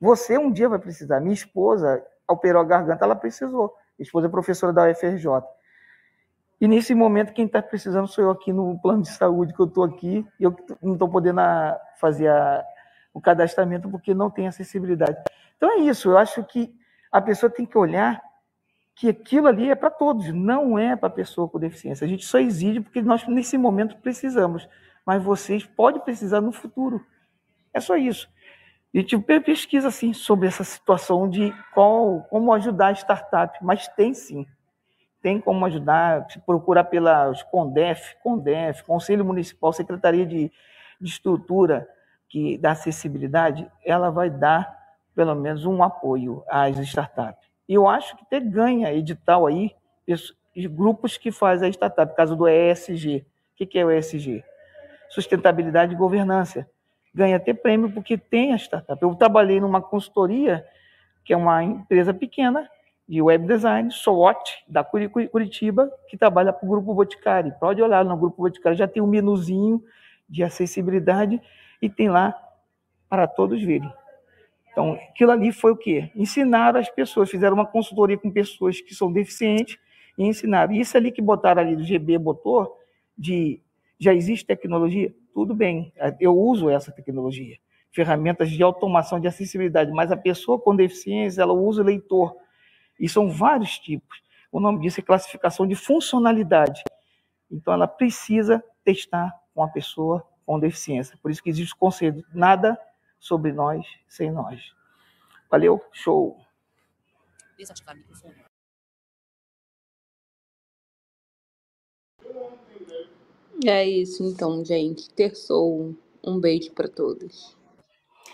Você 0.00 0.38
um 0.38 0.52
dia 0.52 0.68
vai 0.68 0.78
precisar. 0.78 1.18
Minha 1.18 1.34
esposa 1.34 2.04
operou 2.28 2.62
a 2.62 2.64
garganta, 2.64 3.04
ela 3.04 3.16
precisou. 3.16 3.74
Esposa 3.98 4.26
é 4.26 4.30
professora 4.30 4.72
da 4.72 4.88
UFRJ. 4.90 5.26
E 6.60 6.66
nesse 6.66 6.94
momento, 6.94 7.32
quem 7.32 7.46
está 7.46 7.62
precisando 7.62 8.08
sou 8.08 8.24
eu 8.24 8.30
aqui 8.30 8.52
no 8.52 8.78
plano 8.80 9.02
de 9.02 9.08
saúde, 9.10 9.54
que 9.54 9.60
eu 9.60 9.66
estou 9.66 9.84
aqui, 9.84 10.26
e 10.40 10.44
eu 10.44 10.56
não 10.82 10.94
estou 10.94 11.08
podendo 11.08 11.40
ah, 11.40 11.80
fazer 12.00 12.28
a, 12.28 12.64
o 13.14 13.20
cadastramento 13.20 13.88
porque 13.88 14.12
não 14.12 14.30
tem 14.30 14.48
acessibilidade. 14.48 15.16
Então 15.56 15.70
é 15.70 15.78
isso, 15.78 16.10
eu 16.10 16.18
acho 16.18 16.42
que 16.44 16.72
a 17.10 17.20
pessoa 17.20 17.50
tem 17.50 17.64
que 17.64 17.78
olhar 17.78 18.20
que 18.94 19.08
aquilo 19.08 19.46
ali 19.46 19.70
é 19.70 19.76
para 19.76 19.90
todos, 19.90 20.32
não 20.32 20.76
é 20.76 20.96
para 20.96 21.06
a 21.06 21.12
pessoa 21.12 21.48
com 21.48 21.58
deficiência. 21.58 22.04
A 22.04 22.08
gente 22.08 22.24
só 22.24 22.38
exige 22.38 22.80
porque 22.80 23.00
nós, 23.00 23.26
nesse 23.28 23.56
momento, 23.56 23.96
precisamos. 23.98 24.68
Mas 25.06 25.22
vocês 25.22 25.64
podem 25.64 26.02
precisar 26.02 26.40
no 26.40 26.50
futuro. 26.50 27.06
É 27.72 27.78
só 27.78 27.96
isso. 27.96 28.28
E 28.92 29.02
tive 29.02 29.40
pesquisa 29.40 29.88
assim 29.88 30.12
sobre 30.12 30.48
essa 30.48 30.64
situação 30.64 31.28
de 31.28 31.52
qual, 31.74 32.22
como 32.30 32.52
ajudar 32.54 32.88
a 32.88 32.92
startup, 32.92 33.58
mas 33.62 33.86
tem 33.88 34.14
sim. 34.14 34.46
Tem 35.20 35.40
como 35.40 35.64
ajudar, 35.66 36.26
se 36.30 36.38
procurar 36.38 36.84
pelas 36.84 37.42
CONDEF, 37.44 38.16
CONDEF, 38.22 38.84
Conselho 38.84 39.24
Municipal, 39.24 39.72
Secretaria 39.72 40.24
de, 40.24 40.50
de 41.00 41.08
Estrutura 41.08 41.88
que 42.28 42.58
da 42.58 42.72
acessibilidade, 42.72 43.70
ela 43.84 44.10
vai 44.10 44.28
dar 44.28 44.76
pelo 45.14 45.34
menos 45.34 45.64
um 45.64 45.82
apoio 45.82 46.44
às 46.48 46.78
startups. 46.78 47.48
E 47.68 47.74
eu 47.74 47.88
acho 47.88 48.16
que 48.16 48.22
até 48.22 48.38
ganha 48.38 48.92
edital 48.92 49.46
aí, 49.46 49.74
grupos 50.70 51.16
que 51.16 51.32
fazem 51.32 51.68
a 51.68 51.70
startup, 51.70 52.14
caso 52.14 52.36
do 52.36 52.46
ESG. 52.48 53.26
O 53.60 53.66
que 53.66 53.78
é 53.78 53.84
o 53.84 53.90
ESG? 53.90 54.44
Sustentabilidade 55.08 55.94
e 55.94 55.96
governança 55.96 56.68
ganha 57.18 57.36
até 57.36 57.52
prêmio 57.52 57.90
porque 57.90 58.16
tem 58.16 58.52
a 58.52 58.56
startup. 58.56 59.02
Eu 59.02 59.12
trabalhei 59.16 59.60
numa 59.60 59.82
consultoria, 59.82 60.64
que 61.24 61.32
é 61.32 61.36
uma 61.36 61.64
empresa 61.64 62.14
pequena, 62.14 62.70
de 63.08 63.20
web 63.20 63.44
design, 63.46 63.90
SWOT, 63.90 64.64
da 64.68 64.84
Curitiba, 64.84 65.90
que 66.08 66.16
trabalha 66.16 66.52
para 66.52 66.64
o 66.64 66.68
Grupo 66.68 66.94
Boticário. 66.94 67.52
Pode 67.58 67.82
olhar 67.82 68.04
no 68.04 68.16
Grupo 68.16 68.42
Boticário, 68.42 68.78
já 68.78 68.86
tem 68.86 69.02
um 69.02 69.06
menuzinho 69.06 69.82
de 70.28 70.44
acessibilidade 70.44 71.40
e 71.82 71.88
tem 71.88 72.08
lá 72.08 72.34
para 73.08 73.26
todos 73.26 73.60
verem. 73.62 73.92
Então, 74.70 74.92
aquilo 75.10 75.32
ali 75.32 75.50
foi 75.50 75.72
o 75.72 75.76
quê? 75.76 76.12
Ensinaram 76.14 76.78
as 76.78 76.88
pessoas, 76.88 77.28
fizeram 77.28 77.54
uma 77.54 77.66
consultoria 77.66 78.16
com 78.16 78.30
pessoas 78.30 78.80
que 78.80 78.94
são 78.94 79.10
deficientes 79.10 79.76
e 80.16 80.24
ensinaram. 80.24 80.72
Isso 80.72 80.96
ali 80.96 81.10
que 81.10 81.20
botaram 81.20 81.62
ali, 81.62 81.74
do 81.74 81.82
GB 81.82 82.16
botou, 82.18 82.78
de 83.16 83.60
já 83.98 84.14
existe 84.14 84.46
tecnologia? 84.46 85.12
Tudo 85.38 85.54
bem, 85.54 85.92
eu 86.18 86.36
uso 86.36 86.68
essa 86.68 86.90
tecnologia. 86.90 87.56
Ferramentas 87.92 88.50
de 88.50 88.60
automação 88.60 89.20
de 89.20 89.28
acessibilidade, 89.28 89.92
mas 89.92 90.10
a 90.10 90.16
pessoa 90.16 90.58
com 90.58 90.74
deficiência, 90.74 91.42
ela 91.42 91.52
usa 91.52 91.80
o 91.80 91.84
leitor. 91.84 92.34
E 92.98 93.08
são 93.08 93.30
vários 93.30 93.78
tipos. 93.78 94.20
O 94.50 94.58
nome 94.58 94.80
disso 94.80 94.98
é 94.98 95.02
classificação 95.04 95.64
de 95.64 95.76
funcionalidade. 95.76 96.82
Então, 97.48 97.72
ela 97.72 97.86
precisa 97.86 98.60
testar 98.82 99.32
com 99.54 99.62
a 99.62 99.68
pessoa 99.68 100.26
com 100.44 100.58
deficiência. 100.58 101.16
Por 101.22 101.30
isso 101.30 101.40
que 101.40 101.50
existe 101.50 101.72
o 101.72 101.78
conselho, 101.78 102.24
nada 102.34 102.76
sobre 103.20 103.52
nós 103.52 103.86
sem 104.08 104.32
nós. 104.32 104.74
Valeu, 105.48 105.80
show! 105.92 106.36
Desativar 107.56 107.94
microfone. 107.94 108.42
É 113.66 113.88
isso 113.88 114.24
então, 114.24 114.64
gente. 114.64 115.10
Terçou. 115.10 115.94
Um 116.24 116.40
beijo 116.40 116.72
para 116.72 116.88
todos. 116.88 117.57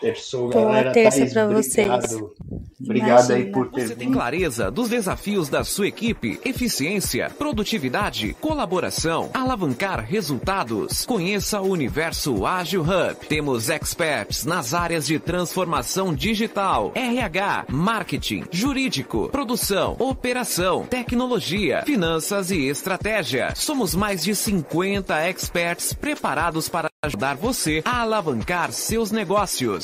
Terçou, 0.00 0.48
galera. 0.48 0.82
Boa 0.82 0.92
terça 0.92 1.26
para 1.26 1.46
vocês. 1.46 1.88
Obrigado 2.80 3.30
aí 3.32 3.46
por 3.46 3.70
ter 3.70 3.88
Você 3.88 3.96
tem 3.96 4.12
clareza 4.12 4.70
dos 4.70 4.88
desafios 4.88 5.48
da 5.48 5.64
sua 5.64 5.88
equipe, 5.88 6.38
eficiência, 6.44 7.30
produtividade, 7.30 8.34
colaboração, 8.40 9.30
alavancar 9.32 10.04
resultados. 10.04 11.06
Conheça 11.06 11.60
o 11.60 11.70
Universo 11.70 12.44
Ágil 12.44 12.82
Hub. 12.82 13.26
Temos 13.28 13.70
experts 13.70 14.44
nas 14.44 14.74
áreas 14.74 15.06
de 15.06 15.18
transformação 15.18 16.14
digital, 16.14 16.92
RH, 16.94 17.66
marketing, 17.68 18.44
jurídico, 18.50 19.28
produção, 19.30 19.96
operação, 19.98 20.84
tecnologia, 20.84 21.82
finanças 21.86 22.50
e 22.50 22.68
estratégia. 22.68 23.54
Somos 23.54 23.94
mais 23.94 24.22
de 24.22 24.34
50 24.34 25.28
experts 25.28 25.92
preparados 25.92 26.68
para 26.68 26.90
ajudar 27.02 27.36
você 27.36 27.82
a 27.84 28.00
alavancar 28.02 28.72
seus 28.72 29.10
negócios. 29.10 29.83